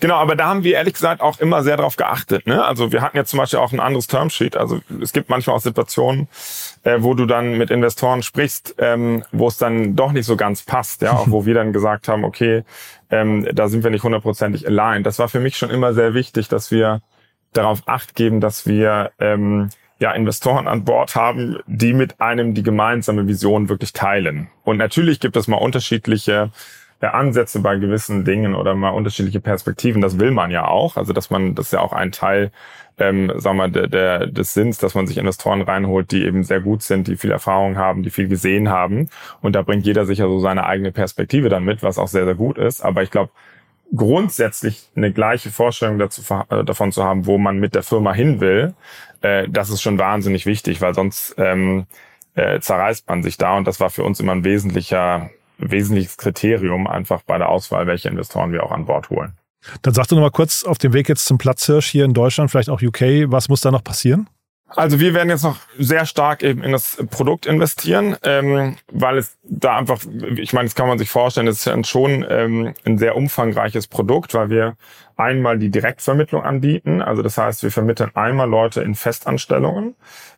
Genau, 0.00 0.16
aber 0.16 0.36
da 0.36 0.46
haben 0.46 0.64
wir 0.64 0.74
ehrlich 0.74 0.94
gesagt 0.94 1.20
auch 1.20 1.40
immer 1.40 1.62
sehr 1.62 1.76
darauf 1.76 1.96
geachtet. 1.96 2.46
Ne? 2.46 2.64
Also 2.64 2.92
wir 2.92 3.02
hatten 3.02 3.16
jetzt 3.16 3.30
zum 3.30 3.38
Beispiel 3.38 3.58
auch 3.58 3.72
ein 3.72 3.80
anderes 3.80 4.06
Termsheet. 4.06 4.56
Also 4.56 4.80
es 5.00 5.12
gibt 5.12 5.28
manchmal 5.28 5.56
auch 5.56 5.60
Situationen, 5.60 6.28
äh, 6.84 6.98
wo 7.00 7.14
du 7.14 7.26
dann 7.26 7.56
mit 7.56 7.70
Investoren 7.70 8.22
sprichst, 8.22 8.76
ähm, 8.78 9.24
wo 9.32 9.48
es 9.48 9.56
dann 9.56 9.96
doch 9.96 10.12
nicht 10.12 10.26
so 10.26 10.36
ganz 10.36 10.62
passt, 10.62 11.02
ja, 11.02 11.12
auch 11.12 11.30
wo 11.30 11.46
wir 11.46 11.54
dann 11.54 11.72
gesagt 11.72 12.08
haben, 12.08 12.24
okay, 12.24 12.64
ähm, 13.10 13.46
da 13.52 13.68
sind 13.68 13.84
wir 13.84 13.90
nicht 13.90 14.02
hundertprozentig 14.02 14.66
aligned. 14.66 15.06
Das 15.06 15.18
war 15.18 15.28
für 15.28 15.40
mich 15.40 15.56
schon 15.56 15.70
immer 15.70 15.94
sehr 15.94 16.14
wichtig, 16.14 16.48
dass 16.48 16.70
wir 16.70 17.00
darauf 17.52 17.82
acht 17.86 18.14
geben, 18.14 18.40
dass 18.40 18.66
wir 18.66 19.12
ähm, 19.18 19.70
ja 19.98 20.12
Investoren 20.12 20.68
an 20.68 20.84
Bord 20.84 21.14
haben, 21.14 21.58
die 21.66 21.92
mit 21.92 22.20
einem 22.20 22.54
die 22.54 22.62
gemeinsame 22.62 23.26
Vision 23.26 23.68
wirklich 23.68 23.92
teilen. 23.92 24.48
Und 24.64 24.76
natürlich 24.76 25.20
gibt 25.20 25.36
es 25.36 25.48
mal 25.48 25.56
unterschiedliche 25.56 26.50
Ansätze 27.00 27.60
bei 27.60 27.76
gewissen 27.76 28.24
Dingen 28.24 28.54
oder 28.54 28.74
mal 28.74 28.90
unterschiedliche 28.90 29.40
Perspektiven. 29.40 30.02
Das 30.02 30.18
will 30.18 30.30
man 30.30 30.50
ja 30.50 30.66
auch. 30.66 30.96
Also 30.96 31.12
dass 31.12 31.30
man, 31.30 31.54
das 31.54 31.66
ist 31.66 31.72
ja 31.72 31.80
auch 31.80 31.92
ein 31.92 32.12
Teil, 32.12 32.50
ähm, 32.98 33.32
sagen 33.36 33.56
wir, 33.58 33.68
der, 33.68 33.86
der, 33.86 34.26
des 34.26 34.54
Sinns, 34.54 34.78
dass 34.78 34.94
man 34.94 35.06
sich 35.06 35.18
Investoren 35.18 35.62
reinholt, 35.62 36.10
die 36.10 36.24
eben 36.24 36.42
sehr 36.42 36.60
gut 36.60 36.82
sind, 36.82 37.06
die 37.06 37.16
viel 37.16 37.30
Erfahrung 37.30 37.76
haben, 37.76 38.02
die 38.02 38.10
viel 38.10 38.28
gesehen 38.28 38.68
haben. 38.68 39.08
Und 39.40 39.54
da 39.54 39.62
bringt 39.62 39.86
jeder 39.86 40.06
sicher 40.06 40.26
so 40.26 40.40
seine 40.40 40.66
eigene 40.66 40.90
Perspektive 40.90 41.48
dann 41.48 41.64
mit, 41.64 41.82
was 41.82 41.98
auch 41.98 42.08
sehr, 42.08 42.24
sehr 42.24 42.34
gut 42.34 42.58
ist. 42.58 42.80
Aber 42.80 43.02
ich 43.02 43.10
glaube, 43.10 43.30
grundsätzlich 43.94 44.90
eine 44.96 45.12
gleiche 45.12 45.50
Vorstellung 45.50 45.98
dazu, 45.98 46.22
äh, 46.50 46.64
davon 46.64 46.92
zu 46.92 47.04
haben, 47.04 47.26
wo 47.26 47.38
man 47.38 47.58
mit 47.58 47.74
der 47.74 47.82
Firma 47.82 48.12
hin 48.12 48.40
will, 48.40 48.74
äh, 49.22 49.48
das 49.48 49.70
ist 49.70 49.82
schon 49.82 49.98
wahnsinnig 49.98 50.46
wichtig, 50.46 50.80
weil 50.80 50.94
sonst 50.94 51.34
ähm, 51.38 51.86
äh, 52.34 52.60
zerreißt 52.60 53.08
man 53.08 53.22
sich 53.22 53.38
da. 53.38 53.56
Und 53.56 53.66
das 53.66 53.80
war 53.80 53.90
für 53.90 54.04
uns 54.04 54.20
immer 54.20 54.32
ein 54.32 54.44
wesentlicher 54.44 55.30
wesentliches 55.58 56.16
Kriterium 56.16 56.86
einfach 56.86 57.22
bei 57.22 57.38
der 57.38 57.48
Auswahl, 57.48 57.86
welche 57.86 58.08
Investoren 58.08 58.52
wir 58.52 58.64
auch 58.64 58.72
an 58.72 58.86
Bord 58.86 59.10
holen. 59.10 59.34
Dann 59.82 59.92
sag 59.94 60.06
doch 60.06 60.16
noch 60.16 60.22
mal 60.22 60.30
kurz 60.30 60.64
auf 60.64 60.78
dem 60.78 60.92
Weg 60.92 61.08
jetzt 61.08 61.26
zum 61.26 61.38
Platzhirsch 61.38 61.88
hier 61.88 62.04
in 62.04 62.14
Deutschland, 62.14 62.50
vielleicht 62.50 62.70
auch 62.70 62.80
UK, 62.80 63.30
was 63.30 63.48
muss 63.48 63.60
da 63.60 63.70
noch 63.70 63.84
passieren? 63.84 64.28
Also 64.76 65.00
wir 65.00 65.14
werden 65.14 65.30
jetzt 65.30 65.44
noch 65.44 65.56
sehr 65.78 66.04
stark 66.04 66.42
eben 66.42 66.62
in 66.62 66.72
das 66.72 67.02
Produkt 67.10 67.46
investieren, 67.46 68.16
ähm, 68.22 68.76
weil 68.92 69.16
es 69.16 69.38
da 69.42 69.78
einfach, 69.78 69.98
ich 70.36 70.52
meine, 70.52 70.66
das 70.66 70.74
kann 70.74 70.88
man 70.88 70.98
sich 70.98 71.08
vorstellen, 71.08 71.46
es 71.46 71.66
ist 71.66 71.86
schon 71.88 72.24
ähm, 72.28 72.74
ein 72.84 72.98
sehr 72.98 73.16
umfangreiches 73.16 73.86
Produkt, 73.86 74.34
weil 74.34 74.50
wir 74.50 74.76
einmal 75.16 75.58
die 75.58 75.70
Direktvermittlung 75.70 76.42
anbieten. 76.42 77.00
Also 77.00 77.22
das 77.22 77.38
heißt, 77.38 77.62
wir 77.62 77.70
vermitteln 77.70 78.10
einmal 78.14 78.48
Leute 78.48 78.82
in 78.82 78.94
Festanstellungen. 78.94 79.94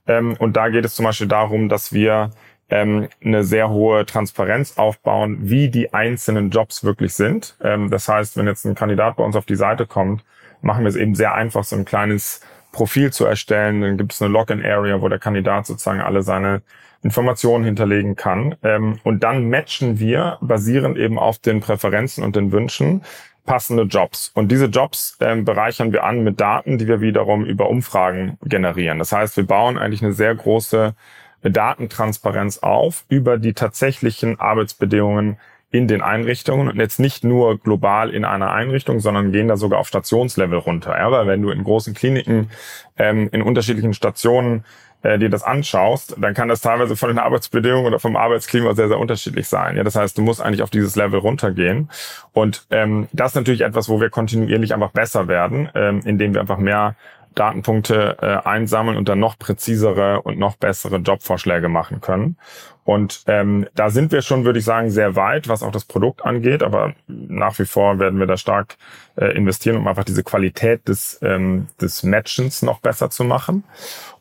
Ähm, 0.07 0.37
und 0.39 0.57
da 0.57 0.69
geht 0.69 0.85
es 0.85 0.95
zum 0.95 1.07
Beispiel 1.07 1.27
darum, 1.27 1.69
dass 1.69 1.93
wir 1.93 2.31
ähm, 2.71 3.09
eine 3.23 3.45
sehr 3.45 3.71
hohe 3.71 4.07
Transparenz 4.07 4.79
aufbauen, 4.79 5.39
wie 5.43 5.69
die 5.69 5.93
einzelnen 5.93 6.51
Jobs 6.51 6.85
wirklich 6.85 7.15
sind. 7.15 7.57
Ähm, 7.63 7.91
das 7.91 8.09
heißt, 8.09 8.37
wenn 8.37 8.47
jetzt 8.47 8.65
ein 8.65 8.75
Kandidat 8.75 9.17
bei 9.17 9.25
uns 9.25 9.37
auf 9.37 9.47
die 9.47 9.57
Seite 9.57 9.87
kommt, 9.87 10.25
machen 10.63 10.85
wir 10.85 10.89
es 10.89 10.97
eben 10.97 11.15
sehr 11.15 11.35
einfach, 11.35 11.65
so 11.65 11.77
ein 11.77 11.85
kleines 11.85 12.41
Profil 12.73 13.13
zu 13.13 13.25
erstellen. 13.25 13.81
Dann 13.81 13.97
gibt 13.97 14.13
es 14.13 14.23
eine 14.23 14.31
Login-Area, 14.31 15.01
wo 15.01 15.09
der 15.09 15.19
Kandidat 15.19 15.67
sozusagen 15.67 16.01
alle 16.01 16.23
seine 16.23 16.63
Informationen 17.03 17.65
hinterlegen 17.65 18.15
kann. 18.15 18.55
Ähm, 18.63 19.01
und 19.05 19.23
dann 19.23 19.49
matchen 19.49 19.99
wir, 19.99 20.39
basierend 20.41 20.99
eben 20.99 21.19
auf 21.19 21.39
den 21.39 21.61
Präferenzen 21.61 22.23
und 22.23 22.37
den 22.37 22.53
Wünschen, 22.53 23.03
passende 23.47 23.85
Jobs. 23.85 24.31
Und 24.35 24.53
diese 24.53 24.67
Jobs 24.67 25.17
ähm, 25.21 25.45
bereichern 25.45 25.93
wir 25.93 26.05
an 26.05 26.23
mit 26.23 26.41
Daten, 26.41 26.79
die 26.79 26.87
wir 26.87 27.01
wiederum 27.01 27.45
über 27.45 27.69
Umfragen 27.69 28.39
generieren. 28.45 28.99
Das 28.99 29.13
heißt, 29.13 29.37
wir 29.37 29.47
bauen 29.47 29.79
eigentlich 29.79 30.03
eine 30.03 30.13
sehr 30.13 30.35
große 30.35 30.95
Datentransparenz 31.43 32.59
auf 32.59 33.05
über 33.09 33.39
die 33.39 33.55
tatsächlichen 33.55 34.39
Arbeitsbedingungen 34.41 35.39
in 35.71 35.87
den 35.87 36.03
Einrichtungen 36.03 36.69
und 36.69 36.79
jetzt 36.79 36.99
nicht 36.99 37.23
nur 37.23 37.59
global 37.59 38.11
in 38.11 38.25
einer 38.25 38.51
Einrichtung, 38.51 38.99
sondern 38.99 39.31
gehen 39.31 39.49
da 39.49 39.57
sogar 39.57 39.79
auf 39.79 39.89
Stationslevel 39.89 40.59
runter. 40.59 40.97
Ja, 40.99 41.11
weil 41.13 41.27
wenn 41.29 41.43
du 41.43 41.51
in 41.51 41.63
großen 41.63 41.95
Kliniken 41.95 42.51
ähm, 42.99 43.29
in 43.31 43.41
unterschiedlichen 43.41 43.95
Stationen 43.95 44.65
äh, 45.03 45.19
dir 45.19 45.31
das 45.31 45.45
anschaust, 45.45 46.17
dann 46.19 46.35
kann 46.35 46.49
das 46.49 46.61
teilweise 46.61 46.97
von 46.97 47.09
den 47.09 47.19
Arbeitsbedingungen 47.19 47.87
oder 47.87 48.01
vom 48.01 48.17
Arbeitsklima 48.17 48.75
sehr, 48.75 48.89
sehr 48.89 48.99
unterschiedlich 48.99 49.49
sein. 49.49 49.77
Ja, 49.77 49.85
das 49.85 49.95
heißt, 49.95 50.19
du 50.19 50.23
musst 50.23 50.43
eigentlich 50.43 50.63
auf 50.63 50.71
dieses 50.71 50.97
Level 50.97 51.21
runtergehen. 51.21 51.89
Und 52.33 52.67
ähm, 52.71 53.09
das 53.13 53.33
ist 53.33 53.37
natürlich 53.37 53.63
etwas, 53.63 53.89
wo 53.89 54.01
wir 54.01 54.11
kontinuierlich 54.11 54.75
einfach 54.75 54.91
besser 54.91 55.29
werden, 55.29 55.71
ähm, 55.75 56.01
indem 56.05 56.35
wir 56.35 56.41
einfach 56.41 56.59
mehr 56.59 56.97
Datenpunkte 57.35 58.17
äh, 58.21 58.49
einsammeln 58.49 58.97
und 58.97 59.09
dann 59.09 59.21
noch 59.21 59.39
präzisere 59.39 60.23
und 60.23 60.39
noch 60.39 60.57
bessere 60.57 60.97
Jobvorschläge 60.97 61.69
machen 61.69 62.01
können. 62.01 62.37
Und 62.85 63.23
ähm, 63.27 63.69
da 63.75 63.91
sind 63.91 64.11
wir 64.11 64.21
schon, 64.21 64.45
würde 64.45 64.59
ich 64.59 64.65
sagen, 64.65 64.91
sehr 64.91 65.15
weit, 65.15 65.49
was 65.49 65.63
auch 65.63 65.71
das 65.71 65.85
Produkt 65.85 66.25
angeht. 66.25 66.63
Aber 66.63 66.95
nach 67.07 67.59
wie 67.59 67.67
vor 67.67 67.99
werden 67.99 68.19
wir 68.19 68.27
da 68.27 68.37
stark 68.37 68.77
äh, 69.17 69.27
investieren, 69.37 69.77
um 69.77 69.87
einfach 69.87 70.05
diese 70.05 70.25
Qualität 70.25 70.89
des, 70.89 71.19
ähm, 71.23 71.69
des 71.81 72.03
Matchens 72.03 72.63
noch 72.63 72.81
besser 72.81 73.11
zu 73.11 73.23
machen. 73.23 73.65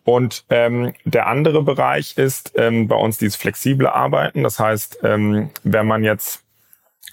Und 0.03 0.45
ähm, 0.49 0.93
der 1.03 1.27
andere 1.27 1.63
Bereich 1.63 2.17
ist 2.17 2.53
ähm, 2.55 2.87
bei 2.87 2.95
uns 2.95 3.17
dieses 3.17 3.35
flexible 3.35 3.87
Arbeiten. 3.87 4.43
Das 4.43 4.59
heißt, 4.59 4.99
ähm, 5.03 5.49
wenn 5.63 5.87
man 5.87 6.03
jetzt 6.03 6.43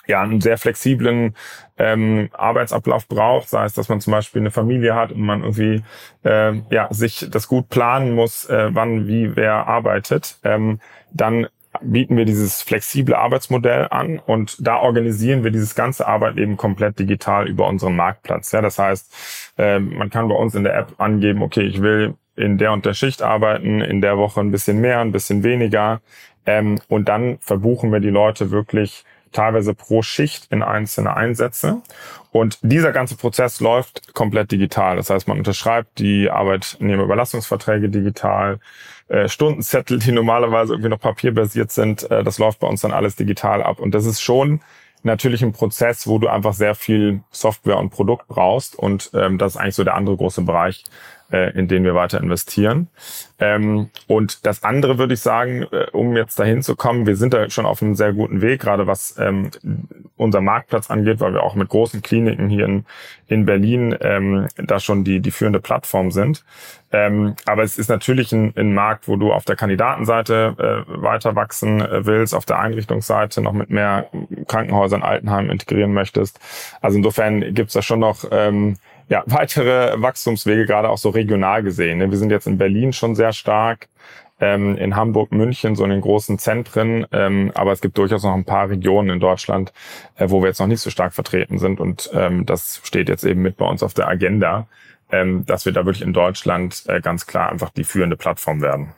ja 0.06 0.22
einen 0.22 0.40
sehr 0.40 0.58
flexiblen 0.58 1.34
ähm, 1.78 2.28
Arbeitsablauf 2.32 3.08
braucht, 3.08 3.48
sei 3.48 3.64
es, 3.64 3.74
dass 3.74 3.88
man 3.88 4.00
zum 4.00 4.12
Beispiel 4.12 4.42
eine 4.42 4.50
Familie 4.50 4.94
hat 4.94 5.12
und 5.12 5.20
man 5.20 5.42
irgendwie 5.42 5.82
äh, 6.24 6.54
ja 6.70 6.88
sich 6.90 7.26
das 7.30 7.48
gut 7.48 7.68
planen 7.68 8.14
muss, 8.14 8.48
äh, 8.48 8.70
wann 8.72 9.06
wie 9.06 9.36
wer 9.36 9.66
arbeitet, 9.66 10.38
ähm, 10.44 10.80
dann 11.12 11.46
bieten 11.82 12.16
wir 12.16 12.24
dieses 12.24 12.62
flexible 12.62 13.14
Arbeitsmodell 13.14 13.88
an 13.90 14.18
und 14.18 14.56
da 14.66 14.76
organisieren 14.78 15.44
wir 15.44 15.50
dieses 15.50 15.74
ganze 15.74 16.06
Arbeit 16.06 16.38
eben 16.38 16.56
komplett 16.56 16.98
digital 16.98 17.48
über 17.48 17.66
unseren 17.66 17.96
Marktplatz. 17.96 18.52
Ja, 18.52 18.62
das 18.62 18.78
heißt, 18.78 19.54
äh, 19.58 19.78
man 19.78 20.10
kann 20.10 20.28
bei 20.28 20.34
uns 20.34 20.54
in 20.54 20.64
der 20.64 20.76
App 20.76 20.94
angeben, 20.98 21.42
okay, 21.42 21.62
ich 21.62 21.82
will 21.82 22.14
in 22.36 22.58
der 22.58 22.72
und 22.72 22.84
der 22.84 22.94
Schicht 22.94 23.22
arbeiten, 23.22 23.80
in 23.80 24.00
der 24.00 24.18
Woche 24.18 24.40
ein 24.40 24.50
bisschen 24.50 24.80
mehr, 24.80 25.00
ein 25.00 25.12
bisschen 25.12 25.42
weniger. 25.42 26.00
Ähm, 26.44 26.78
und 26.88 27.08
dann 27.08 27.38
verbuchen 27.40 27.92
wir 27.92 28.00
die 28.00 28.10
Leute 28.10 28.50
wirklich 28.50 29.04
teilweise 29.36 29.74
pro 29.74 30.02
Schicht 30.02 30.50
in 30.50 30.62
einzelne 30.62 31.16
Einsätze. 31.16 31.82
Und 32.32 32.58
dieser 32.62 32.92
ganze 32.92 33.16
Prozess 33.16 33.60
läuft 33.60 34.14
komplett 34.14 34.50
digital. 34.50 34.96
Das 34.96 35.10
heißt, 35.10 35.28
man 35.28 35.38
unterschreibt 35.38 35.98
die 35.98 36.30
Arbeitnehmerüberlassungsverträge 36.30 37.88
digital, 37.88 38.58
äh, 39.08 39.28
Stundenzettel, 39.28 39.98
die 39.98 40.12
normalerweise 40.12 40.74
irgendwie 40.74 40.90
noch 40.90 41.00
papierbasiert 41.00 41.70
sind, 41.70 42.10
äh, 42.10 42.24
das 42.24 42.38
läuft 42.38 42.60
bei 42.60 42.66
uns 42.66 42.80
dann 42.80 42.92
alles 42.92 43.16
digital 43.16 43.62
ab. 43.62 43.78
Und 43.78 43.94
das 43.94 44.04
ist 44.04 44.20
schon 44.20 44.60
natürlich 45.02 45.42
ein 45.42 45.52
Prozess, 45.52 46.06
wo 46.06 46.18
du 46.18 46.28
einfach 46.28 46.52
sehr 46.52 46.74
viel 46.74 47.20
Software 47.30 47.78
und 47.78 47.90
Produkt 47.90 48.26
brauchst. 48.28 48.76
Und 48.76 49.10
ähm, 49.14 49.38
das 49.38 49.54
ist 49.54 49.60
eigentlich 49.60 49.76
so 49.76 49.84
der 49.84 49.94
andere 49.94 50.16
große 50.16 50.42
Bereich, 50.42 50.84
äh, 51.30 51.50
in 51.58 51.68
denen 51.68 51.84
wir 51.84 51.94
weiter 51.94 52.20
investieren. 52.20 52.88
Ähm, 53.38 53.90
und 54.06 54.46
das 54.46 54.62
andere 54.62 54.98
würde 54.98 55.14
ich 55.14 55.20
sagen, 55.20 55.62
äh, 55.70 55.86
um 55.92 56.16
jetzt 56.16 56.38
dahin 56.38 56.62
zu 56.62 56.76
kommen, 56.76 57.06
wir 57.06 57.16
sind 57.16 57.34
da 57.34 57.50
schon 57.50 57.66
auf 57.66 57.82
einem 57.82 57.94
sehr 57.94 58.12
guten 58.12 58.40
Weg, 58.40 58.62
gerade 58.62 58.86
was 58.86 59.16
ähm, 59.18 59.50
unser 60.16 60.40
Marktplatz 60.40 60.90
angeht, 60.90 61.20
weil 61.20 61.34
wir 61.34 61.42
auch 61.42 61.54
mit 61.54 61.68
großen 61.68 62.00
Kliniken 62.00 62.48
hier 62.48 62.64
in, 62.64 62.84
in 63.26 63.44
Berlin 63.44 63.94
ähm, 64.00 64.48
da 64.56 64.80
schon 64.80 65.04
die, 65.04 65.20
die 65.20 65.30
führende 65.30 65.60
Plattform 65.60 66.10
sind. 66.10 66.44
Ähm, 66.92 67.34
aber 67.44 67.62
es 67.62 67.78
ist 67.78 67.88
natürlich 67.88 68.32
ein, 68.32 68.54
ein 68.56 68.72
Markt, 68.72 69.08
wo 69.08 69.16
du 69.16 69.32
auf 69.32 69.44
der 69.44 69.56
Kandidatenseite 69.56 70.84
äh, 70.88 71.02
weiter 71.02 71.34
wachsen 71.34 71.80
äh, 71.80 72.06
willst, 72.06 72.34
auf 72.34 72.46
der 72.46 72.58
Einrichtungsseite 72.58 73.42
noch 73.42 73.52
mit 73.52 73.68
mehr 73.68 74.08
Krankenhäusern, 74.46 75.02
Altenheimen 75.02 75.50
integrieren 75.50 75.92
möchtest. 75.92 76.40
Also 76.80 76.96
insofern 76.96 77.54
gibt's 77.54 77.74
da 77.74 77.82
schon 77.82 78.00
noch 78.00 78.24
ähm, 78.30 78.76
ja, 79.08 79.22
weitere 79.26 80.00
Wachstumswege, 80.00 80.66
gerade 80.66 80.88
auch 80.88 80.98
so 80.98 81.10
regional 81.10 81.62
gesehen. 81.62 81.98
Ne? 81.98 82.10
Wir 82.10 82.18
sind 82.18 82.30
jetzt 82.30 82.46
in 82.46 82.58
Berlin 82.58 82.92
schon 82.92 83.14
sehr 83.14 83.32
stark, 83.32 83.88
ähm, 84.40 84.76
in 84.76 84.96
Hamburg, 84.96 85.32
München, 85.32 85.76
so 85.76 85.84
in 85.84 85.90
den 85.90 86.00
großen 86.00 86.38
Zentren, 86.38 87.06
ähm, 87.12 87.52
aber 87.54 87.72
es 87.72 87.80
gibt 87.80 87.96
durchaus 87.96 88.22
noch 88.22 88.34
ein 88.34 88.44
paar 88.44 88.68
Regionen 88.68 89.10
in 89.10 89.20
Deutschland, 89.20 89.72
äh, 90.16 90.28
wo 90.28 90.42
wir 90.42 90.48
jetzt 90.48 90.60
noch 90.60 90.66
nicht 90.66 90.80
so 90.80 90.90
stark 90.90 91.14
vertreten 91.14 91.58
sind 91.58 91.80
und 91.80 92.10
ähm, 92.12 92.44
das 92.44 92.80
steht 92.84 93.08
jetzt 93.08 93.24
eben 93.24 93.42
mit 93.42 93.56
bei 93.56 93.66
uns 93.66 93.82
auf 93.82 93.94
der 93.94 94.08
Agenda, 94.08 94.66
ähm, 95.10 95.46
dass 95.46 95.64
wir 95.64 95.72
da 95.72 95.86
wirklich 95.86 96.02
in 96.02 96.12
Deutschland 96.12 96.84
äh, 96.88 97.00
ganz 97.00 97.26
klar 97.26 97.50
einfach 97.50 97.70
die 97.70 97.84
führende 97.84 98.16
Plattform 98.16 98.60
werden. 98.60 98.92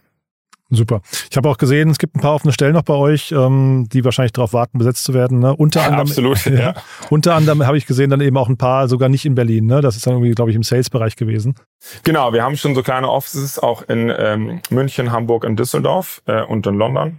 Super. 0.70 1.00
Ich 1.30 1.36
habe 1.36 1.48
auch 1.48 1.56
gesehen, 1.56 1.88
es 1.88 1.98
gibt 1.98 2.14
ein 2.14 2.20
paar 2.20 2.34
offene 2.34 2.52
Stellen 2.52 2.74
noch 2.74 2.82
bei 2.82 2.94
euch, 2.94 3.32
ähm, 3.32 3.88
die 3.90 4.04
wahrscheinlich 4.04 4.32
darauf 4.32 4.52
warten, 4.52 4.76
besetzt 4.76 5.02
zu 5.04 5.14
werden. 5.14 5.38
Ne? 5.38 5.56
Unter 5.56 5.82
anderem, 5.84 6.00
Absolut, 6.00 6.44
ja. 6.46 6.52
ja. 6.52 6.74
Unter 7.08 7.34
anderem 7.34 7.66
habe 7.66 7.78
ich 7.78 7.86
gesehen 7.86 8.10
dann 8.10 8.20
eben 8.20 8.36
auch 8.36 8.48
ein 8.48 8.58
paar, 8.58 8.86
sogar 8.86 9.08
nicht 9.08 9.24
in 9.24 9.34
Berlin. 9.34 9.64
Ne? 9.64 9.80
Das 9.80 9.96
ist 9.96 10.06
dann 10.06 10.14
irgendwie, 10.14 10.32
glaube 10.32 10.50
ich, 10.50 10.56
im 10.56 10.62
Sales-Bereich 10.62 11.16
gewesen. 11.16 11.54
Genau, 12.02 12.34
wir 12.34 12.42
haben 12.42 12.56
schon 12.56 12.74
so 12.74 12.82
kleine 12.82 13.08
Offices 13.08 13.58
auch 13.58 13.82
in 13.82 14.12
ähm, 14.16 14.60
München, 14.68 15.10
Hamburg 15.10 15.44
und 15.44 15.58
Düsseldorf 15.58 16.22
äh, 16.26 16.42
und 16.42 16.66
in 16.66 16.74
London. 16.74 17.18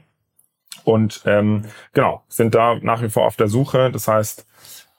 Und 0.83 1.21
ähm, 1.25 1.65
genau, 1.93 2.23
sind 2.27 2.53
da 2.53 2.75
nach 2.81 3.01
wie 3.01 3.09
vor 3.09 3.25
auf 3.25 3.35
der 3.35 3.47
Suche. 3.47 3.89
Das 3.91 4.07
heißt, 4.07 4.45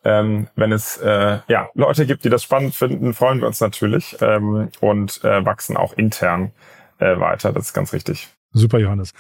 ähm, 0.05 0.49
wenn 0.57 0.73
es 0.73 0.97
äh, 0.97 1.39
ja, 1.47 1.69
Leute 1.75 2.07
gibt, 2.07 2.25
die 2.25 2.31
das 2.31 2.43
spannend 2.43 2.75
finden, 2.75 3.15
freuen 3.15 3.41
wir 3.41 3.47
uns 3.47 3.61
natürlich 3.61 4.17
ähm, 4.21 4.71
und 4.81 5.23
äh, 5.25 5.45
wachsen 5.45 5.77
auch 5.77 5.93
intern 5.93 6.53
äh, 6.99 7.19
weiter. 7.19 7.53
Das 7.53 7.67
ist 7.67 7.75
ganz 7.75 7.93
richtig. 7.93 8.29
Super, 8.53 8.79
Johannes. 8.79 9.13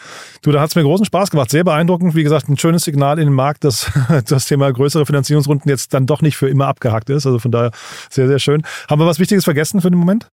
Du, 0.42 0.50
da 0.50 0.60
hat 0.60 0.70
es 0.70 0.76
mir 0.76 0.82
großen 0.82 1.06
Spaß 1.06 1.30
gemacht. 1.30 1.50
Sehr 1.50 1.62
beeindruckend. 1.62 2.16
Wie 2.16 2.24
gesagt, 2.24 2.48
ein 2.48 2.58
schönes 2.58 2.82
Signal 2.82 3.18
in 3.18 3.26
den 3.26 3.34
Markt, 3.34 3.62
dass 3.62 3.90
das 4.28 4.46
Thema 4.46 4.72
größere 4.72 5.06
Finanzierungsrunden 5.06 5.70
jetzt 5.70 5.94
dann 5.94 6.06
doch 6.06 6.20
nicht 6.20 6.36
für 6.36 6.48
immer 6.48 6.66
abgehakt 6.66 7.10
ist. 7.10 7.26
Also 7.26 7.38
von 7.38 7.52
daher 7.52 7.70
sehr, 8.10 8.26
sehr 8.26 8.40
schön. 8.40 8.62
Haben 8.88 9.00
wir 9.00 9.06
was 9.06 9.20
Wichtiges 9.20 9.44
vergessen 9.44 9.80
für 9.80 9.90
den 9.90 9.98
Moment? 9.98 10.28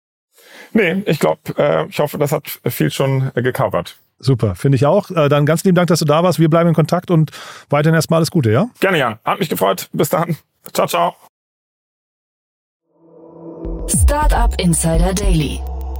Nee, 0.74 1.02
ich 1.07 1.18
glaube, 1.18 1.40
äh, 1.57 1.87
ich 1.87 1.98
hoffe, 1.98 2.18
das 2.18 2.33
hat 2.33 2.61
viel 2.66 2.90
schon 2.90 3.31
äh, 3.35 3.42
gecovert. 3.42 3.96
Super, 4.18 4.55
finde 4.55 4.76
ich 4.76 4.87
auch. 4.87 5.11
Äh, 5.11 5.28
dann 5.28 5.46
ganz 5.46 5.64
lieben 5.64 5.74
Dank, 5.74 5.88
dass 5.88 5.98
du 5.98 6.05
da 6.05 6.22
warst. 6.22 6.38
Wir 6.38 6.48
bleiben 6.48 6.68
in 6.68 6.74
Kontakt 6.74 7.11
und 7.11 7.31
weiterhin 7.70 7.94
erstmal 7.94 8.18
alles 8.18 8.31
Gute, 8.31 8.50
ja? 8.52 8.68
Gerne, 8.81 8.98
Jan. 8.98 9.18
Hat 9.24 9.38
mich 9.38 9.48
gefreut. 9.48 9.88
Bis 9.92 10.11
dann. 10.11 10.37
Ciao, 10.72 10.87
ciao. 10.87 11.16
Startup 13.88 14.55
Insider 14.61 15.12
Daily 15.12 15.61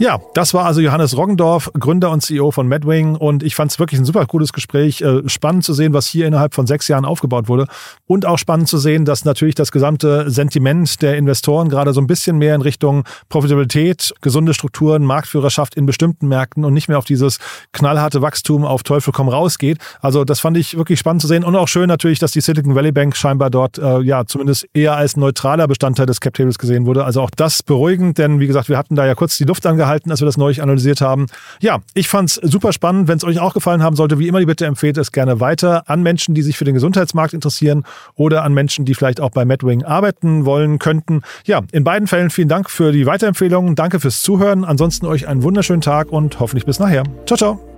Ja, 0.00 0.20
das 0.32 0.54
war 0.54 0.64
also 0.64 0.80
Johannes 0.80 1.16
Roggendorf, 1.16 1.72
Gründer 1.76 2.12
und 2.12 2.20
CEO 2.20 2.52
von 2.52 2.68
Medwing. 2.68 3.16
Und 3.16 3.42
ich 3.42 3.56
fand 3.56 3.72
es 3.72 3.80
wirklich 3.80 3.98
ein 3.98 4.04
super 4.04 4.24
cooles 4.26 4.52
Gespräch. 4.52 5.00
Äh, 5.00 5.28
spannend 5.28 5.64
zu 5.64 5.74
sehen, 5.74 5.92
was 5.92 6.06
hier 6.06 6.28
innerhalb 6.28 6.54
von 6.54 6.68
sechs 6.68 6.86
Jahren 6.86 7.04
aufgebaut 7.04 7.48
wurde. 7.48 7.66
Und 8.06 8.24
auch 8.24 8.38
spannend 8.38 8.68
zu 8.68 8.78
sehen, 8.78 9.04
dass 9.04 9.24
natürlich 9.24 9.56
das 9.56 9.72
gesamte 9.72 10.30
Sentiment 10.30 11.02
der 11.02 11.16
Investoren 11.16 11.68
gerade 11.68 11.92
so 11.92 12.00
ein 12.00 12.06
bisschen 12.06 12.38
mehr 12.38 12.54
in 12.54 12.60
Richtung 12.60 13.02
Profitabilität, 13.28 14.14
gesunde 14.20 14.54
Strukturen, 14.54 15.02
Marktführerschaft 15.02 15.74
in 15.74 15.84
bestimmten 15.84 16.28
Märkten 16.28 16.64
und 16.64 16.74
nicht 16.74 16.86
mehr 16.86 16.98
auf 16.98 17.04
dieses 17.04 17.40
knallharte 17.72 18.22
Wachstum 18.22 18.64
auf 18.64 18.84
Teufel 18.84 19.12
komm 19.12 19.28
raus 19.28 19.58
geht. 19.58 19.78
Also 20.00 20.24
das 20.24 20.38
fand 20.38 20.56
ich 20.58 20.76
wirklich 20.76 21.00
spannend 21.00 21.22
zu 21.22 21.26
sehen. 21.26 21.42
Und 21.42 21.56
auch 21.56 21.66
schön 21.66 21.88
natürlich, 21.88 22.20
dass 22.20 22.30
die 22.30 22.40
Silicon 22.40 22.76
Valley 22.76 22.92
Bank 22.92 23.16
scheinbar 23.16 23.50
dort 23.50 23.78
äh, 23.78 23.98
ja 24.02 24.24
zumindest 24.26 24.68
eher 24.74 24.94
als 24.94 25.16
neutraler 25.16 25.66
Bestandteil 25.66 26.06
des 26.06 26.20
Cap 26.20 26.34
Tables 26.34 26.58
gesehen 26.60 26.86
wurde. 26.86 27.04
Also 27.04 27.20
auch 27.20 27.30
das 27.30 27.64
beruhigend, 27.64 28.18
denn 28.18 28.38
wie 28.38 28.46
gesagt, 28.46 28.68
wir 28.68 28.78
hatten 28.78 28.94
da 28.94 29.04
ja 29.04 29.16
kurz 29.16 29.36
die 29.38 29.44
Luft 29.44 29.66
angehalten 29.66 29.87
gehalten, 29.88 30.10
als 30.10 30.20
wir 30.20 30.26
das 30.26 30.36
neulich 30.36 30.62
analysiert 30.62 31.00
haben. 31.00 31.26
Ja, 31.60 31.78
ich 31.94 32.08
fand 32.08 32.30
es 32.30 32.34
super 32.34 32.72
spannend. 32.72 33.08
Wenn 33.08 33.16
es 33.16 33.24
euch 33.24 33.40
auch 33.40 33.54
gefallen 33.54 33.82
haben 33.82 33.96
sollte, 33.96 34.18
wie 34.18 34.28
immer 34.28 34.40
die 34.40 34.46
Bitte 34.46 34.66
empfehlt 34.66 34.98
es 34.98 35.12
gerne 35.12 35.40
weiter 35.40 35.88
an 35.88 36.02
Menschen, 36.02 36.34
die 36.34 36.42
sich 36.42 36.58
für 36.58 36.64
den 36.64 36.74
Gesundheitsmarkt 36.74 37.32
interessieren 37.32 37.84
oder 38.14 38.44
an 38.44 38.52
Menschen, 38.52 38.84
die 38.84 38.94
vielleicht 38.94 39.20
auch 39.20 39.30
bei 39.30 39.44
MedWing 39.44 39.84
arbeiten 39.84 40.44
wollen 40.44 40.78
könnten. 40.78 41.22
Ja, 41.44 41.62
in 41.72 41.84
beiden 41.84 42.06
Fällen 42.06 42.30
vielen 42.30 42.48
Dank 42.48 42.70
für 42.70 42.92
die 42.92 43.06
Weiterempfehlungen. 43.06 43.74
Danke 43.74 44.00
fürs 44.00 44.20
Zuhören. 44.20 44.64
Ansonsten 44.64 45.06
euch 45.06 45.26
einen 45.26 45.42
wunderschönen 45.42 45.80
Tag 45.80 46.12
und 46.12 46.38
hoffentlich 46.38 46.66
bis 46.66 46.78
nachher. 46.78 47.04
Ciao, 47.26 47.36
ciao. 47.36 47.77